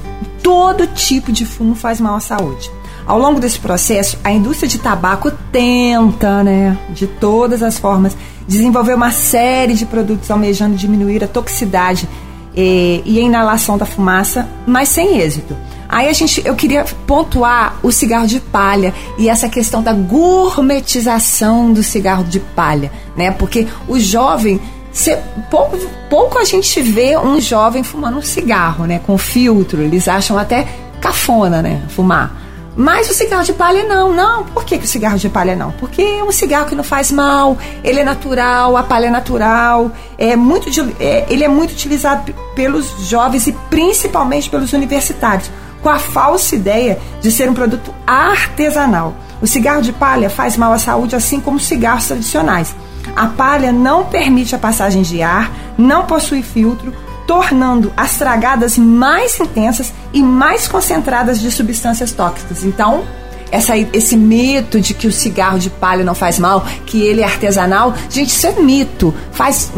todo 0.42 0.86
tipo 0.86 1.30
de 1.30 1.44
fumo 1.44 1.74
faz 1.74 2.00
mal 2.00 2.14
à 2.14 2.20
saúde. 2.20 2.70
Ao 3.06 3.18
longo 3.18 3.38
desse 3.38 3.58
processo, 3.58 4.18
a 4.24 4.32
indústria 4.32 4.68
de 4.68 4.78
tabaco 4.78 5.30
tenta, 5.52 6.42
né, 6.42 6.78
de 6.90 7.06
todas 7.06 7.62
as 7.62 7.78
formas, 7.78 8.16
desenvolver 8.48 8.94
uma 8.94 9.10
série 9.10 9.74
de 9.74 9.84
produtos 9.84 10.30
almejando 10.30 10.74
diminuir 10.74 11.22
a 11.22 11.28
toxicidade 11.28 12.08
e, 12.56 13.02
e 13.04 13.18
a 13.18 13.22
inalação 13.22 13.76
da 13.76 13.84
fumaça, 13.84 14.48
mas 14.66 14.88
sem 14.88 15.18
êxito. 15.18 15.54
Aí 15.94 16.08
a 16.08 16.12
gente, 16.12 16.42
eu 16.44 16.56
queria 16.56 16.84
pontuar 17.06 17.78
o 17.80 17.92
cigarro 17.92 18.26
de 18.26 18.40
palha 18.40 18.92
e 19.16 19.28
essa 19.28 19.48
questão 19.48 19.80
da 19.80 19.92
gourmetização 19.92 21.72
do 21.72 21.84
cigarro 21.84 22.24
de 22.24 22.40
palha, 22.40 22.90
né? 23.16 23.30
Porque 23.30 23.68
o 23.86 23.96
jovem 24.00 24.60
Cê, 24.90 25.18
pouco, 25.50 25.76
pouco 26.10 26.38
a 26.38 26.44
gente 26.44 26.80
vê 26.80 27.16
um 27.16 27.40
jovem 27.40 27.84
fumando 27.84 28.18
um 28.18 28.22
cigarro, 28.22 28.86
né? 28.86 29.00
Com 29.06 29.16
filtro. 29.16 29.82
Eles 29.82 30.08
acham 30.08 30.36
até 30.36 30.66
cafona, 31.00 31.62
né? 31.62 31.80
Fumar. 31.90 32.42
Mas 32.76 33.08
o 33.08 33.14
cigarro 33.14 33.44
de 33.44 33.52
palha 33.52 33.84
não, 33.84 34.12
não. 34.12 34.44
Por 34.44 34.64
que, 34.64 34.78
que 34.78 34.84
o 34.84 34.88
cigarro 34.88 35.16
de 35.16 35.28
palha 35.28 35.54
não? 35.54 35.70
Porque 35.72 36.02
é 36.02 36.24
um 36.24 36.32
cigarro 36.32 36.66
que 36.66 36.74
não 36.74 36.82
faz 36.82 37.12
mal, 37.12 37.56
ele 37.84 38.00
é 38.00 38.04
natural, 38.04 38.76
a 38.76 38.82
palha 38.82 39.06
é 39.06 39.10
natural, 39.10 39.92
é 40.18 40.34
muito, 40.34 40.68
é, 40.98 41.24
ele 41.28 41.44
é 41.44 41.48
muito 41.48 41.70
utilizado 41.70 42.34
pelos 42.56 43.08
jovens 43.08 43.46
e 43.46 43.52
principalmente 43.70 44.50
pelos 44.50 44.72
universitários 44.72 45.50
com 45.84 45.90
a 45.90 45.98
falsa 45.98 46.56
ideia 46.56 46.98
de 47.20 47.30
ser 47.30 47.48
um 47.48 47.54
produto 47.54 47.94
artesanal. 48.06 49.14
O 49.42 49.46
cigarro 49.46 49.82
de 49.82 49.92
palha 49.92 50.30
faz 50.30 50.56
mal 50.56 50.72
à 50.72 50.78
saúde, 50.78 51.14
assim 51.14 51.38
como 51.38 51.58
os 51.58 51.66
cigarros 51.66 52.06
tradicionais. 52.06 52.74
A 53.14 53.26
palha 53.26 53.70
não 53.70 54.06
permite 54.06 54.54
a 54.54 54.58
passagem 54.58 55.02
de 55.02 55.22
ar, 55.22 55.52
não 55.76 56.06
possui 56.06 56.42
filtro, 56.42 56.94
tornando 57.26 57.92
as 57.94 58.16
tragadas 58.16 58.78
mais 58.78 59.38
intensas 59.38 59.92
e 60.10 60.22
mais 60.22 60.66
concentradas 60.66 61.38
de 61.38 61.50
substâncias 61.50 62.12
tóxicas. 62.12 62.64
Então, 62.64 63.04
essa, 63.50 63.76
esse 63.76 64.16
mito 64.16 64.80
de 64.80 64.94
que 64.94 65.06
o 65.06 65.12
cigarro 65.12 65.58
de 65.58 65.68
palha 65.68 66.02
não 66.02 66.14
faz 66.14 66.38
mal, 66.38 66.66
que 66.86 67.02
ele 67.02 67.20
é 67.20 67.24
artesanal, 67.24 67.92
gente, 68.08 68.30
isso 68.30 68.46
é 68.46 68.52
mito. 68.52 69.14
Faz 69.32 69.70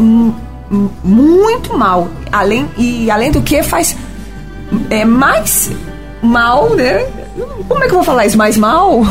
muito 1.03 1.77
mal. 1.77 2.07
Além, 2.31 2.65
e 2.77 3.11
além 3.11 3.29
do 3.29 3.41
que, 3.41 3.61
faz 3.61 3.93
é, 4.89 5.05
mais 5.05 5.69
mal, 6.27 6.75
né? 6.75 7.05
Como 7.67 7.83
é 7.83 7.87
que 7.87 7.91
eu 7.91 7.97
vou 7.97 8.03
falar 8.03 8.25
isso? 8.25 8.37
Mais 8.37 8.57
mal? 8.57 9.01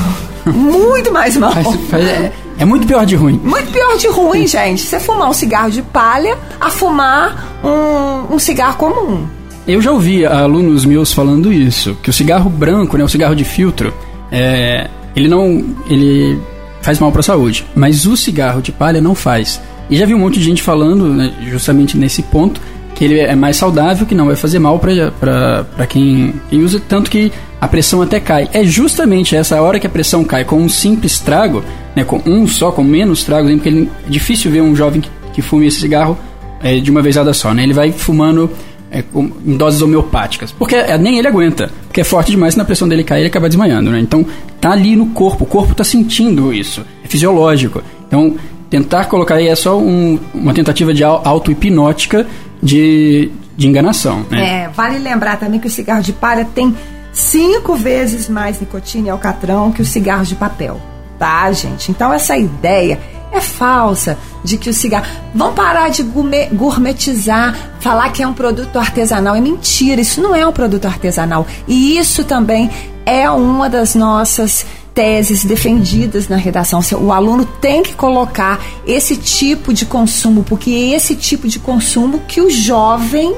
Muito 0.46 1.12
mais 1.12 1.36
mal. 1.36 1.52
Faz, 1.52 1.66
faz, 1.90 2.04
é, 2.04 2.32
É 2.58 2.64
muito 2.64 2.86
pior 2.86 3.04
de 3.04 3.16
ruim. 3.16 3.40
Muito 3.42 3.70
pior 3.72 3.96
de 3.96 4.08
ruim, 4.08 4.46
gente. 4.46 4.82
Você 4.82 5.00
fumar 5.00 5.28
um 5.28 5.32
cigarro 5.32 5.70
de 5.70 5.82
palha 5.82 6.38
a 6.60 6.70
fumar 6.70 7.58
um, 7.64 8.34
um 8.34 8.38
cigarro 8.38 8.76
comum. 8.76 9.26
Eu 9.66 9.82
já 9.82 9.90
ouvi 9.90 10.24
alunos 10.24 10.84
meus 10.84 11.12
falando 11.12 11.52
isso, 11.52 11.96
que 12.00 12.08
o 12.08 12.12
cigarro 12.12 12.48
branco, 12.48 12.96
né, 12.96 13.02
o 13.02 13.08
cigarro 13.08 13.34
de 13.34 13.42
filtro, 13.42 13.92
é, 14.30 14.88
ele 15.14 15.26
não, 15.26 15.74
ele 15.90 16.40
faz 16.80 17.00
mal 17.00 17.10
para 17.10 17.18
a 17.18 17.24
saúde, 17.24 17.66
mas 17.74 18.06
o 18.06 18.16
cigarro 18.16 18.62
de 18.62 18.70
palha 18.70 19.00
não 19.00 19.12
faz. 19.12 19.60
E 19.90 19.96
já 19.96 20.06
vi 20.06 20.14
um 20.14 20.20
monte 20.20 20.38
de 20.38 20.44
gente 20.44 20.62
falando, 20.62 21.08
né, 21.08 21.34
justamente 21.48 21.96
nesse 21.96 22.22
ponto, 22.22 22.60
que 22.96 23.04
ele 23.04 23.20
é 23.20 23.36
mais 23.36 23.58
saudável, 23.58 24.06
que 24.06 24.14
não 24.14 24.26
vai 24.26 24.34
fazer 24.34 24.58
mal 24.58 24.78
para 24.78 25.86
quem, 25.86 26.34
quem 26.48 26.62
usa, 26.62 26.80
tanto 26.88 27.10
que 27.10 27.30
a 27.60 27.68
pressão 27.68 28.00
até 28.00 28.18
cai. 28.18 28.48
É 28.54 28.64
justamente 28.64 29.36
essa 29.36 29.60
hora 29.60 29.78
que 29.78 29.86
a 29.86 29.90
pressão 29.90 30.24
cai 30.24 30.44
com 30.46 30.56
um 30.56 30.68
simples 30.68 31.20
trago, 31.20 31.62
né, 31.94 32.04
com 32.04 32.22
um 32.24 32.46
só, 32.46 32.72
com 32.72 32.82
menos 32.82 33.22
trago, 33.22 33.48
porque 33.50 33.68
ele, 33.68 33.90
é 34.06 34.10
difícil 34.10 34.50
ver 34.50 34.62
um 34.62 34.74
jovem 34.74 35.02
que, 35.02 35.10
que 35.34 35.42
fume 35.42 35.66
esse 35.66 35.78
cigarro 35.78 36.18
é, 36.62 36.78
de 36.78 36.90
uma 36.90 37.02
vezada 37.02 37.34
só, 37.34 37.52
né? 37.52 37.64
Ele 37.64 37.74
vai 37.74 37.92
fumando 37.92 38.50
é, 38.90 39.04
em 39.44 39.56
doses 39.58 39.82
homeopáticas. 39.82 40.50
Porque 40.52 40.74
é, 40.74 40.96
nem 40.96 41.18
ele 41.18 41.28
aguenta. 41.28 41.70
Porque 41.86 42.00
é 42.00 42.04
forte 42.04 42.30
demais, 42.30 42.56
na 42.56 42.64
pressão 42.64 42.88
dele 42.88 43.04
cair, 43.04 43.20
ele 43.20 43.28
acaba 43.28 43.46
desmanhando, 43.46 43.90
né? 43.90 44.00
Então, 44.00 44.24
tá 44.58 44.70
ali 44.70 44.96
no 44.96 45.08
corpo, 45.08 45.44
o 45.44 45.46
corpo 45.46 45.74
tá 45.74 45.84
sentindo 45.84 46.50
isso. 46.50 46.82
É 47.04 47.08
fisiológico. 47.08 47.82
Então, 48.08 48.36
tentar 48.70 49.04
colocar 49.04 49.34
aí 49.34 49.48
é 49.48 49.54
só 49.54 49.78
um, 49.78 50.18
uma 50.32 50.54
tentativa 50.54 50.94
de 50.94 51.04
auto-hipnótica 51.04 52.26
de, 52.62 53.30
de 53.56 53.66
enganação. 53.66 54.24
Né? 54.30 54.64
É, 54.64 54.68
vale 54.68 54.98
lembrar 54.98 55.38
também 55.38 55.60
que 55.60 55.66
o 55.66 55.70
cigarro 55.70 56.02
de 56.02 56.12
palha 56.12 56.44
tem 56.54 56.74
cinco 57.12 57.74
vezes 57.74 58.28
mais 58.28 58.60
nicotina 58.60 59.08
e 59.08 59.10
alcatrão 59.10 59.72
que 59.72 59.82
o 59.82 59.84
cigarro 59.84 60.24
de 60.24 60.34
papel. 60.34 60.80
Tá, 61.18 61.50
gente? 61.52 61.90
Então, 61.90 62.12
essa 62.12 62.36
ideia 62.36 63.00
é 63.32 63.40
falsa 63.40 64.18
de 64.44 64.56
que 64.56 64.68
o 64.68 64.74
cigarro. 64.74 65.06
Vão 65.34 65.54
parar 65.54 65.88
de 65.88 66.02
gourmetizar, 66.02 67.56
falar 67.80 68.10
que 68.10 68.22
é 68.22 68.26
um 68.26 68.34
produto 68.34 68.78
artesanal. 68.78 69.34
É 69.34 69.40
mentira, 69.40 70.00
isso 70.00 70.20
não 70.20 70.34
é 70.34 70.46
um 70.46 70.52
produto 70.52 70.86
artesanal. 70.86 71.46
E 71.66 71.98
isso 71.98 72.24
também 72.24 72.70
é 73.06 73.30
uma 73.30 73.68
das 73.68 73.94
nossas 73.94 74.66
teses 74.96 75.44
defendidas 75.44 76.26
na 76.26 76.36
redação. 76.36 76.80
O 76.98 77.12
aluno 77.12 77.44
tem 77.44 77.82
que 77.82 77.92
colocar 77.92 78.64
esse 78.86 79.14
tipo 79.14 79.74
de 79.74 79.84
consumo, 79.84 80.42
porque 80.42 80.70
é 80.70 80.96
esse 80.96 81.14
tipo 81.14 81.46
de 81.46 81.58
consumo 81.58 82.22
que 82.26 82.40
o 82.40 82.48
jovem 82.48 83.36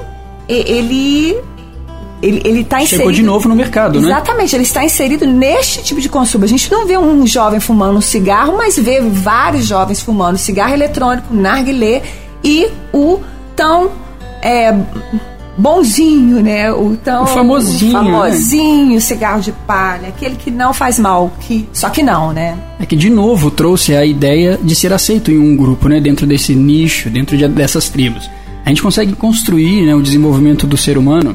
ele 0.48 1.36
ele, 2.22 2.40
ele 2.44 2.64
tá 2.64 2.80
inserido. 2.80 2.98
Chegou 3.00 3.12
de 3.12 3.22
novo 3.22 3.48
no 3.48 3.56
mercado, 3.56 4.00
né? 4.00 4.06
Exatamente, 4.06 4.54
ele 4.54 4.62
está 4.62 4.84
inserido 4.84 5.26
neste 5.26 5.82
tipo 5.82 6.00
de 6.00 6.08
consumo. 6.08 6.44
A 6.44 6.48
gente 6.48 6.70
não 6.70 6.86
vê 6.86 6.96
um 6.96 7.26
jovem 7.26 7.58
fumando 7.58 7.96
um 7.96 8.00
cigarro, 8.00 8.56
mas 8.56 8.76
vê 8.78 9.00
vários 9.00 9.66
jovens 9.66 10.00
fumando 10.00 10.38
cigarro 10.38 10.72
eletrônico, 10.72 11.34
narguilé 11.34 12.02
e 12.42 12.68
o 12.92 13.20
tão 13.56 13.90
é, 14.42 14.72
bonzinho, 15.58 16.40
né? 16.40 16.72
O 16.72 16.96
tão 16.96 17.24
o 17.24 17.26
famosinho, 17.26 17.90
o 17.90 17.92
famosinho 17.92 18.94
né? 18.94 19.00
cigarro 19.00 19.40
de 19.40 19.52
palha, 19.52 20.08
aquele 20.08 20.36
que 20.36 20.50
não 20.50 20.72
faz 20.72 20.98
mal, 20.98 21.32
que 21.40 21.68
só 21.72 21.90
que 21.90 22.02
não, 22.02 22.32
né? 22.32 22.56
É 22.78 22.86
que 22.86 22.94
de 22.94 23.10
novo 23.10 23.50
trouxe 23.50 23.94
a 23.96 24.06
ideia 24.06 24.58
de 24.62 24.74
ser 24.74 24.92
aceito 24.92 25.32
em 25.32 25.38
um 25.38 25.56
grupo, 25.56 25.88
né? 25.88 26.00
Dentro 26.00 26.26
desse 26.26 26.54
nicho, 26.54 27.10
dentro 27.10 27.36
de, 27.36 27.46
dessas 27.48 27.88
tribos 27.88 28.30
a 28.64 28.68
gente 28.68 28.82
consegue 28.82 29.14
construir 29.14 29.86
né, 29.86 29.94
o 29.94 30.02
desenvolvimento 30.02 30.66
do 30.66 30.76
ser 30.76 30.98
humano, 30.98 31.34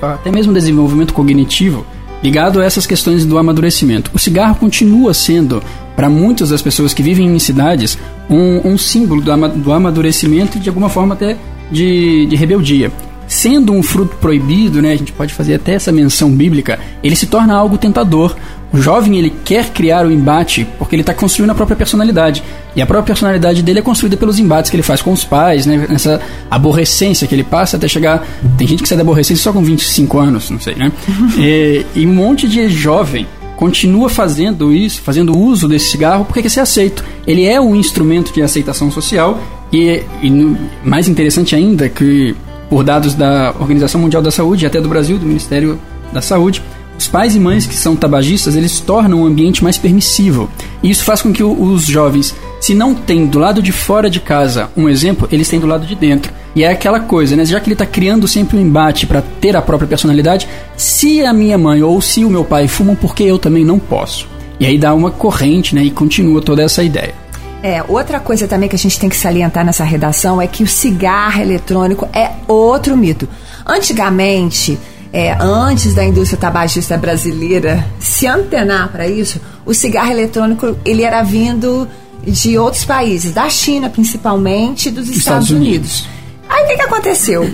até 0.00 0.30
mesmo 0.30 0.50
o 0.50 0.54
desenvolvimento 0.54 1.12
cognitivo, 1.12 1.84
ligado 2.22 2.58
a 2.58 2.64
essas 2.64 2.86
questões 2.86 3.26
do 3.26 3.36
amadurecimento. 3.36 4.10
O 4.14 4.18
cigarro 4.18 4.54
continua 4.54 5.12
sendo, 5.12 5.62
para 5.94 6.08
muitas 6.08 6.48
das 6.48 6.62
pessoas 6.62 6.94
que 6.94 7.02
vivem 7.02 7.26
em 7.26 7.38
cidades, 7.38 7.98
um, 8.30 8.66
um 8.66 8.78
símbolo 8.78 9.20
do, 9.20 9.72
amadurecimento 9.72 10.56
e 10.56 10.60
de 10.60 10.70
alguma 10.70 10.88
forma 10.88 11.12
até 11.12 11.36
de, 11.70 12.24
de 12.24 12.34
rebeldia 12.34 12.90
sendo 13.30 13.72
um 13.72 13.80
fruto 13.80 14.16
proibido, 14.16 14.82
né, 14.82 14.90
a 14.90 14.96
gente 14.96 15.12
pode 15.12 15.32
fazer 15.32 15.54
até 15.54 15.74
essa 15.74 15.92
menção 15.92 16.32
bíblica, 16.32 16.80
ele 17.00 17.14
se 17.14 17.26
torna 17.26 17.54
algo 17.54 17.78
tentador. 17.78 18.34
O 18.72 18.82
jovem 18.82 19.16
ele 19.16 19.32
quer 19.44 19.70
criar 19.70 20.04
o 20.04 20.10
embate 20.10 20.66
porque 20.76 20.96
ele 20.96 21.02
está 21.02 21.14
construindo 21.14 21.50
a 21.50 21.54
própria 21.54 21.76
personalidade. 21.76 22.42
E 22.74 22.82
a 22.82 22.86
própria 22.86 23.06
personalidade 23.06 23.62
dele 23.62 23.78
é 23.78 23.82
construída 23.82 24.16
pelos 24.16 24.40
embates 24.40 24.68
que 24.68 24.76
ele 24.76 24.82
faz 24.82 25.00
com 25.00 25.12
os 25.12 25.22
pais, 25.22 25.64
né? 25.64 25.86
Essa 25.90 26.20
aborrecência 26.50 27.26
que 27.28 27.34
ele 27.34 27.44
passa 27.44 27.76
até 27.76 27.86
chegar. 27.86 28.26
Tem 28.58 28.66
gente 28.66 28.82
que 28.82 28.88
sai 28.88 28.96
da 28.96 29.02
aborrecência 29.02 29.42
só 29.42 29.52
com 29.52 29.62
25 29.62 30.18
anos, 30.18 30.50
não 30.50 30.60
sei, 30.60 30.74
né? 30.74 30.90
e, 31.38 31.86
e 31.94 32.06
um 32.06 32.12
monte 32.12 32.48
de 32.48 32.68
jovem 32.68 33.28
continua 33.54 34.08
fazendo 34.08 34.72
isso, 34.72 35.02
fazendo 35.02 35.38
uso 35.38 35.68
desse 35.68 35.90
cigarro 35.90 36.24
porque 36.24 36.42
quer 36.42 36.48
ser 36.48 36.60
aceito. 36.60 37.04
Ele 37.26 37.44
é 37.44 37.60
um 37.60 37.76
instrumento 37.76 38.32
de 38.32 38.42
aceitação 38.42 38.90
social 38.90 39.40
e, 39.72 40.02
e 40.20 40.30
no, 40.30 40.58
mais 40.82 41.06
interessante 41.06 41.54
ainda 41.54 41.88
que 41.88 42.34
por 42.70 42.84
dados 42.84 43.14
da 43.14 43.52
Organização 43.58 44.00
Mundial 44.00 44.22
da 44.22 44.30
Saúde 44.30 44.64
e 44.64 44.66
até 44.66 44.80
do 44.80 44.88
Brasil, 44.88 45.18
do 45.18 45.26
Ministério 45.26 45.78
da 46.12 46.22
Saúde, 46.22 46.62
os 46.96 47.08
pais 47.08 47.34
e 47.34 47.40
mães 47.40 47.66
que 47.66 47.74
são 47.74 47.96
tabagistas, 47.96 48.54
eles 48.54 48.78
tornam 48.78 49.22
o 49.22 49.26
ambiente 49.26 49.64
mais 49.64 49.76
permissivo. 49.76 50.50
E 50.82 50.90
isso 50.90 51.02
faz 51.02 51.20
com 51.22 51.32
que 51.32 51.42
os 51.42 51.86
jovens, 51.86 52.34
se 52.60 52.74
não 52.74 52.94
tem 52.94 53.26
do 53.26 53.38
lado 53.38 53.62
de 53.62 53.72
fora 53.72 54.08
de 54.08 54.20
casa 54.20 54.70
um 54.76 54.88
exemplo, 54.88 55.26
eles 55.32 55.48
têm 55.48 55.58
do 55.58 55.66
lado 55.66 55.86
de 55.86 55.94
dentro. 55.94 56.32
E 56.54 56.62
é 56.62 56.70
aquela 56.70 57.00
coisa, 57.00 57.34
né? 57.34 57.44
Já 57.44 57.58
que 57.58 57.66
ele 57.66 57.74
está 57.74 57.86
criando 57.86 58.28
sempre 58.28 58.58
um 58.58 58.60
embate 58.60 59.06
para 59.06 59.22
ter 59.40 59.56
a 59.56 59.62
própria 59.62 59.88
personalidade, 59.88 60.46
se 60.76 61.24
a 61.24 61.32
minha 61.32 61.56
mãe 61.56 61.82
ou 61.82 62.00
se 62.00 62.24
o 62.24 62.30
meu 62.30 62.44
pai 62.44 62.68
fumam, 62.68 62.94
por 62.94 63.14
que 63.14 63.24
eu 63.24 63.38
também 63.38 63.64
não 63.64 63.78
posso? 63.78 64.28
E 64.58 64.66
aí 64.66 64.76
dá 64.76 64.92
uma 64.92 65.10
corrente, 65.10 65.74
né? 65.74 65.82
E 65.82 65.90
continua 65.90 66.42
toda 66.42 66.62
essa 66.62 66.82
ideia. 66.82 67.14
É, 67.62 67.82
outra 67.86 68.18
coisa 68.18 68.48
também 68.48 68.68
que 68.68 68.76
a 68.76 68.78
gente 68.78 68.98
tem 68.98 69.08
que 69.08 69.16
salientar 69.16 69.64
nessa 69.64 69.84
redação 69.84 70.40
é 70.40 70.46
que 70.46 70.62
o 70.62 70.66
cigarro 70.66 71.42
eletrônico 71.42 72.08
é 72.12 72.32
outro 72.48 72.96
mito. 72.96 73.28
Antigamente, 73.66 74.78
é, 75.12 75.36
antes 75.38 75.94
da 75.94 76.02
indústria 76.02 76.40
tabagista 76.40 76.96
brasileira 76.96 77.84
se 77.98 78.26
antenar 78.26 78.88
para 78.88 79.06
isso, 79.06 79.40
o 79.66 79.74
cigarro 79.74 80.10
eletrônico 80.10 80.74
ele 80.86 81.02
era 81.02 81.22
vindo 81.22 81.86
de 82.22 82.56
outros 82.56 82.84
países, 82.84 83.32
da 83.32 83.48
China 83.50 83.90
principalmente, 83.90 84.90
dos 84.90 85.08
Estados, 85.08 85.18
Estados 85.18 85.50
Unidos. 85.50 86.00
Unidos. 86.00 86.08
Aí 86.48 86.64
o 86.64 86.68
que, 86.68 86.76
que 86.76 86.82
aconteceu? 86.82 87.50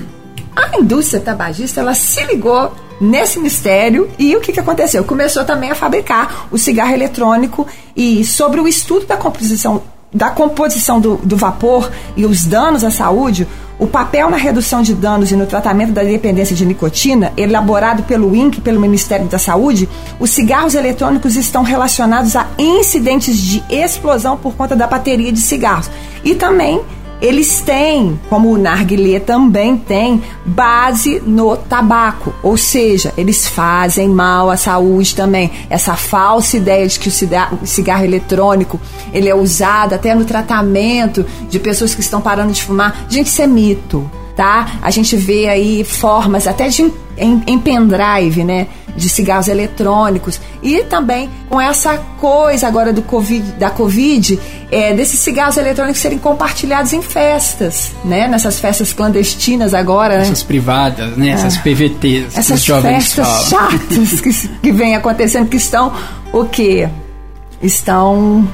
A 0.55 0.79
indústria 0.79 1.21
tabagista 1.21 1.81
ela 1.81 1.95
se 1.95 2.25
ligou 2.25 2.73
nesse 3.01 3.39
mistério 3.41 4.09
e 4.19 4.35
o 4.37 4.41
que, 4.41 4.53
que 4.53 4.61
aconteceu? 4.61 5.05
Começou 5.05 5.45
também 5.45 5.71
a 5.71 5.75
fabricar 5.75 6.47
o 6.51 6.57
cigarro 6.57 6.95
eletrônico 6.95 7.67
e 7.95 8.25
sobre 8.25 8.61
o 8.61 8.69
estudo 8.69 9.05
da 9.05 9.17
composição 9.17 9.83
da 10.17 10.31
composição 10.31 10.99
do, 10.99 11.17
do 11.17 11.37
vapor 11.37 11.93
e 12.17 12.25
os 12.25 12.47
danos 12.47 12.83
à 12.83 12.91
saúde, 12.91 13.47
o 13.79 13.87
papel 13.87 14.31
na 14.31 14.39
redução 14.39 14.81
de 14.81 14.95
danos 14.95 15.31
e 15.31 15.37
no 15.37 15.45
tratamento 15.45 15.93
da 15.93 16.03
dependência 16.03 16.57
de 16.57 16.65
nicotina, 16.65 17.35
elaborado 17.37 18.03
pelo 18.05 18.35
INC, 18.35 18.63
pelo 18.63 18.81
Ministério 18.81 19.27
da 19.27 19.39
Saúde, 19.39 19.87
os 20.19 20.31
cigarros 20.31 20.75
eletrônicos 20.75 21.37
estão 21.37 21.63
relacionados 21.63 22.35
a 22.35 22.47
incidentes 22.59 23.37
de 23.37 23.63
explosão 23.69 24.39
por 24.39 24.55
conta 24.55 24.75
da 24.75 24.87
bateria 24.87 25.31
de 25.31 25.41
cigarros. 25.41 25.91
E 26.25 26.35
também 26.35 26.81
eles 27.21 27.61
têm, 27.61 28.19
como 28.29 28.51
o 28.51 28.59
narguilé 28.59 29.19
também 29.19 29.77
tem, 29.77 30.23
base 30.45 31.21
no 31.21 31.57
tabaco, 31.57 32.35
ou 32.43 32.57
seja, 32.57 33.13
eles 33.17 33.47
fazem 33.47 34.09
mal 34.09 34.51
à 34.51 34.57
saúde 34.57 35.15
também. 35.15 35.51
Essa 35.71 35.95
falsa 35.95 36.57
ideia 36.57 36.87
de 36.87 36.99
que 36.99 37.09
o 37.09 37.67
cigarro, 37.67 38.05
eletrônico 38.05 38.81
ele 39.13 39.29
é 39.29 39.35
usado 39.35 39.95
até 39.95 40.15
no 40.15 40.25
tratamento 40.25 41.25
de 41.49 41.59
pessoas 41.59 41.95
que 41.95 42.01
estão 42.01 42.21
parando 42.21 42.53
de 42.53 42.63
fumar, 42.63 43.07
gente, 43.09 43.29
isso 43.29 43.43
é 43.43 43.47
mito, 43.47 44.09
tá? 44.37 44.79
A 44.83 44.91
gente 44.91 45.17
vê 45.17 45.49
aí 45.49 45.85
formas 45.85 46.47
até 46.47 46.69
de 46.69 46.93
em, 47.19 47.43
em 47.47 47.59
pendrive, 47.59 48.45
né? 48.45 48.67
De 48.97 49.09
cigarros 49.09 49.49
eletrônicos. 49.49 50.41
E 50.63 50.83
também 50.85 51.29
com 51.49 51.61
essa 51.61 51.99
coisa 52.19 52.67
agora 52.67 52.93
do 52.93 53.03
COVID, 53.03 53.53
da 53.53 53.71
Covid, 53.71 54.39
é, 54.71 54.95
desses 54.95 55.21
cigarros 55.21 55.57
eletrônicos 55.57 56.01
serem 56.01 56.19
compartilhados 56.19 56.93
em 56.93 57.03
festas, 57.03 57.93
né? 58.05 58.27
Nessas 58.27 58.59
festas 58.59 58.93
clandestinas 58.93 59.75
agora, 59.75 60.17
né? 60.17 60.23
Essas 60.23 60.43
privadas, 60.43 61.17
né? 61.17 61.29
Essas 61.29 61.57
é. 61.57 61.61
PVTs. 61.61 62.37
Essas 62.37 62.65
festas 62.65 63.49
chatas 63.49 64.21
que, 64.21 64.49
que 64.63 64.73
vem 64.73 64.97
acontecendo, 64.97 65.49
que 65.49 65.57
estão 65.57 65.93
o 66.33 66.45
quê? 66.45 66.89
Estão 67.63 68.47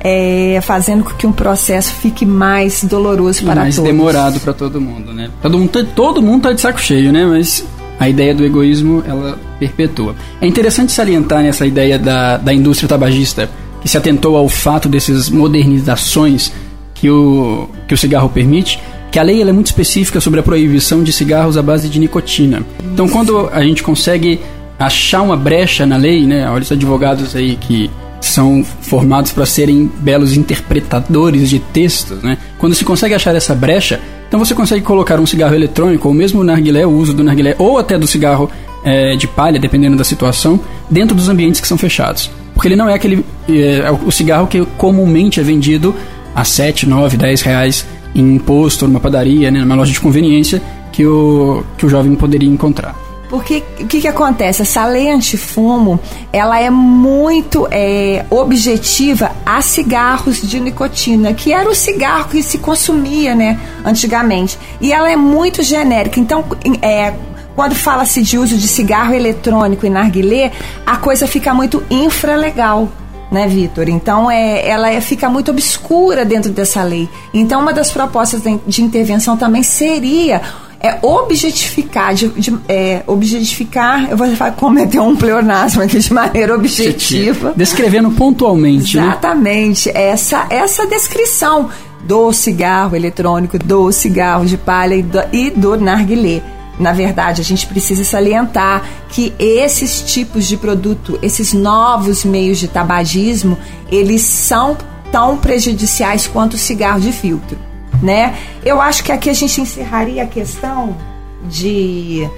é, 0.00 0.58
fazendo 0.62 1.04
com 1.04 1.10
que 1.10 1.26
um 1.26 1.32
processo 1.32 1.92
fique 1.92 2.24
mais 2.24 2.82
doloroso 2.84 3.44
para 3.44 3.62
mais 3.62 3.76
todos. 3.76 3.90
Mais 3.90 3.96
demorado 3.96 4.40
para 4.40 4.52
todo 4.52 4.80
mundo, 4.80 5.12
né? 5.12 5.30
Todo 5.42 5.58
mundo, 5.58 5.70
tá, 5.70 5.84
todo 5.94 6.22
mundo 6.22 6.42
tá 6.42 6.52
de 6.52 6.60
saco 6.60 6.80
cheio, 6.80 7.12
né? 7.12 7.26
Mas 7.26 7.64
a 8.00 8.08
ideia 8.08 8.34
do 8.34 8.42
egoísmo 8.42 9.04
ela 9.06 9.38
perpetua. 9.58 10.16
É 10.40 10.46
interessante 10.46 10.90
salientar 10.90 11.42
nessa 11.42 11.66
ideia 11.66 11.98
da, 11.98 12.38
da 12.38 12.54
indústria 12.54 12.88
tabagista 12.88 13.50
que 13.82 13.88
se 13.88 13.98
atentou 13.98 14.36
ao 14.36 14.48
fato 14.48 14.88
dessas 14.88 15.28
modernizações 15.28 16.50
que 16.94 17.10
o, 17.10 17.68
que 17.86 17.92
o 17.92 17.98
cigarro 17.98 18.30
permite, 18.30 18.80
que 19.12 19.18
a 19.18 19.22
lei 19.22 19.42
é 19.42 19.52
muito 19.52 19.66
específica 19.66 20.18
sobre 20.18 20.40
a 20.40 20.42
proibição 20.42 21.02
de 21.02 21.12
cigarros 21.12 21.58
à 21.58 21.62
base 21.62 21.90
de 21.90 21.98
nicotina. 21.98 22.62
Então, 22.92 23.06
quando 23.06 23.50
a 23.52 23.62
gente 23.62 23.82
consegue 23.82 24.40
achar 24.78 25.20
uma 25.20 25.36
brecha 25.36 25.84
na 25.84 25.98
lei, 25.98 26.26
né, 26.26 26.50
olha 26.50 26.62
os 26.62 26.72
advogados 26.72 27.36
aí 27.36 27.56
que 27.56 27.90
são 28.20 28.62
formados 28.62 29.32
para 29.32 29.46
serem 29.46 29.90
belos 30.00 30.36
interpretadores 30.36 31.48
de 31.48 31.58
textos, 31.58 32.22
né? 32.22 32.36
Quando 32.58 32.74
se 32.74 32.84
consegue 32.84 33.14
achar 33.14 33.34
essa 33.34 33.54
brecha, 33.54 34.00
então 34.28 34.38
você 34.38 34.54
consegue 34.54 34.84
colocar 34.84 35.18
um 35.18 35.26
cigarro 35.26 35.54
eletrônico, 35.54 36.06
ou 36.06 36.14
mesmo 36.14 36.40
o 36.40 36.44
narguilé, 36.44 36.86
o 36.86 36.90
uso 36.90 37.14
do 37.14 37.24
narguilé, 37.24 37.56
ou 37.58 37.78
até 37.78 37.98
do 37.98 38.06
cigarro 38.06 38.50
é, 38.84 39.16
de 39.16 39.26
palha, 39.26 39.58
dependendo 39.58 39.96
da 39.96 40.04
situação, 40.04 40.60
dentro 40.88 41.16
dos 41.16 41.28
ambientes 41.28 41.60
que 41.60 41.66
são 41.66 41.78
fechados. 41.78 42.30
Porque 42.54 42.68
ele 42.68 42.76
não 42.76 42.88
é 42.88 42.94
aquele 42.94 43.24
é, 43.48 43.90
o 43.90 44.10
cigarro 44.10 44.46
que 44.46 44.64
comumente 44.76 45.40
é 45.40 45.42
vendido 45.42 45.94
a 46.34 46.44
7, 46.44 46.86
9, 46.86 47.16
10 47.16 47.40
reais 47.42 47.86
em 48.14 48.36
imposto, 48.36 48.86
numa 48.86 49.00
padaria, 49.00 49.50
né, 49.50 49.60
numa 49.60 49.74
loja 49.74 49.92
de 49.92 50.00
conveniência, 50.00 50.60
que 50.92 51.06
o, 51.06 51.64
que 51.78 51.86
o 51.86 51.88
jovem 51.88 52.14
poderia 52.14 52.48
encontrar. 52.48 52.94
Porque 53.30 53.62
o 53.78 53.86
que, 53.86 54.00
que 54.00 54.08
acontece? 54.08 54.62
Essa 54.62 54.84
lei 54.84 55.08
antifumo, 55.08 56.00
ela 56.32 56.60
é 56.60 56.68
muito 56.68 57.68
é, 57.70 58.26
objetiva 58.28 59.30
a 59.46 59.62
cigarros 59.62 60.42
de 60.42 60.58
nicotina, 60.58 61.32
que 61.32 61.52
era 61.52 61.70
o 61.70 61.74
cigarro 61.74 62.28
que 62.28 62.42
se 62.42 62.58
consumia, 62.58 63.32
né, 63.32 63.58
antigamente. 63.84 64.58
E 64.80 64.92
ela 64.92 65.08
é 65.08 65.14
muito 65.14 65.62
genérica. 65.62 66.18
Então, 66.18 66.44
é, 66.82 67.14
quando 67.54 67.76
fala-se 67.76 68.20
de 68.20 68.36
uso 68.36 68.56
de 68.56 68.66
cigarro 68.66 69.14
eletrônico 69.14 69.86
e 69.86 69.90
narguilé, 69.90 70.50
a 70.84 70.96
coisa 70.96 71.28
fica 71.28 71.54
muito 71.54 71.84
infralegal 71.88 72.88
né, 73.30 73.46
Vitor? 73.46 73.88
Então, 73.88 74.28
é, 74.28 74.68
ela 74.68 74.90
é, 74.90 75.00
fica 75.00 75.28
muito 75.28 75.52
obscura 75.52 76.24
dentro 76.24 76.50
dessa 76.50 76.82
lei. 76.82 77.08
Então, 77.32 77.60
uma 77.60 77.72
das 77.72 77.92
propostas 77.92 78.42
de, 78.42 78.58
de 78.66 78.82
intervenção 78.82 79.36
também 79.36 79.62
seria 79.62 80.42
é 80.80 80.98
objetificar, 81.02 82.14
de, 82.14 82.28
de 82.30 82.58
é, 82.66 83.02
objetificar, 83.06 84.10
eu 84.10 84.16
vou 84.16 84.26
cometer 84.56 84.98
um 84.98 85.14
pleonasmo 85.14 85.82
aqui 85.82 85.98
de 85.98 86.12
maneira 86.12 86.54
objetiva. 86.54 87.52
Descrevendo 87.54 88.10
pontualmente. 88.12 88.96
Né? 88.96 89.02
Exatamente, 89.02 89.92
né? 89.92 90.08
essa, 90.08 90.46
essa 90.48 90.86
descrição 90.86 91.68
do 92.02 92.32
cigarro 92.32 92.96
eletrônico, 92.96 93.58
do 93.58 93.92
cigarro 93.92 94.46
de 94.46 94.56
palha 94.56 94.94
e 94.94 95.02
do, 95.02 95.18
e 95.30 95.50
do 95.50 95.78
narguilé. 95.78 96.42
Na 96.78 96.92
verdade, 96.92 97.42
a 97.42 97.44
gente 97.44 97.66
precisa 97.66 98.02
salientar 98.02 98.82
que 99.10 99.34
esses 99.38 100.00
tipos 100.00 100.48
de 100.48 100.56
produto, 100.56 101.18
esses 101.20 101.52
novos 101.52 102.24
meios 102.24 102.58
de 102.58 102.68
tabagismo, 102.68 103.58
eles 103.92 104.22
são 104.22 104.78
tão 105.12 105.36
prejudiciais 105.36 106.26
quanto 106.26 106.54
o 106.54 106.58
cigarro 106.58 107.00
de 107.00 107.12
filtro 107.12 107.69
né? 108.02 108.36
Eu 108.64 108.80
acho 108.80 109.04
que 109.04 109.12
aqui 109.12 109.30
a 109.30 109.34
gente 109.34 109.60
encerraria 109.60 110.22
a 110.22 110.26
questão 110.26 110.96
de 111.44 112.28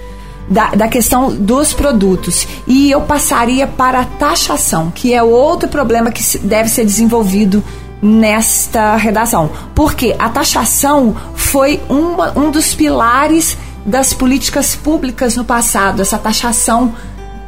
da, 0.48 0.70
da, 0.70 0.88
questão 0.88 1.34
dos 1.34 1.72
produtos 1.72 2.46
e 2.66 2.90
eu 2.90 3.00
passaria 3.02 3.66
para 3.66 4.00
a 4.00 4.04
taxação, 4.04 4.90
que 4.90 5.14
é 5.14 5.22
outro 5.22 5.68
problema 5.68 6.10
que 6.10 6.38
deve 6.38 6.68
ser 6.68 6.84
desenvolvido 6.84 7.62
nesta 8.02 8.96
redação. 8.96 9.50
Porque 9.74 10.14
a 10.18 10.28
taxação 10.28 11.14
foi 11.34 11.80
uma, 11.88 12.36
um 12.36 12.50
dos 12.50 12.74
pilares 12.74 13.56
das 13.86 14.12
políticas 14.12 14.74
públicas 14.74 15.36
no 15.36 15.44
passado, 15.44 16.02
essa 16.02 16.18
taxação 16.18 16.94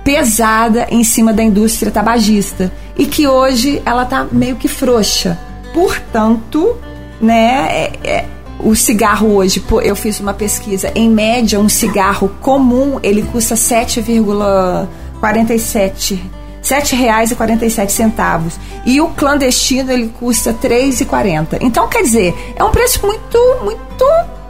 pesada 0.05 0.87
em 0.91 1.03
cima 1.03 1.33
da 1.33 1.43
indústria 1.43 1.91
tabagista 1.91 2.71
e 2.97 3.07
que 3.07 3.27
hoje 3.27 3.83
ela 3.85 4.03
está 4.03 4.27
meio 4.31 4.57
que 4.57 4.69
frouxa. 4.69 5.39
Portanto, 5.73 6.77
né? 7.25 7.67
É, 7.71 7.93
é, 8.05 8.25
o 8.61 8.73
cigarro 8.75 9.35
hoje, 9.35 9.63
eu 9.83 9.97
fiz 9.97 10.21
uma 10.21 10.33
pesquisa, 10.33 10.93
em 10.95 11.11
média 11.11 11.59
um 11.59 11.69
cigarro 11.69 12.31
comum 12.41 13.01
ele 13.03 13.23
custa 13.23 13.57
7,47 13.57 16.21
sete 16.65 16.97
reais 16.97 17.31
e 18.87 19.01
o 19.01 19.09
clandestino 19.09 19.93
ele 19.93 20.11
custa 20.19 20.57
e 20.99 21.05
quarenta 21.05 21.59
então 21.61 21.87
quer 21.87 22.03
dizer 22.03 22.35
é 22.57 22.65
um 22.65 22.71
preço 22.71 23.07
muito 23.07 23.39
muito 23.63 24.05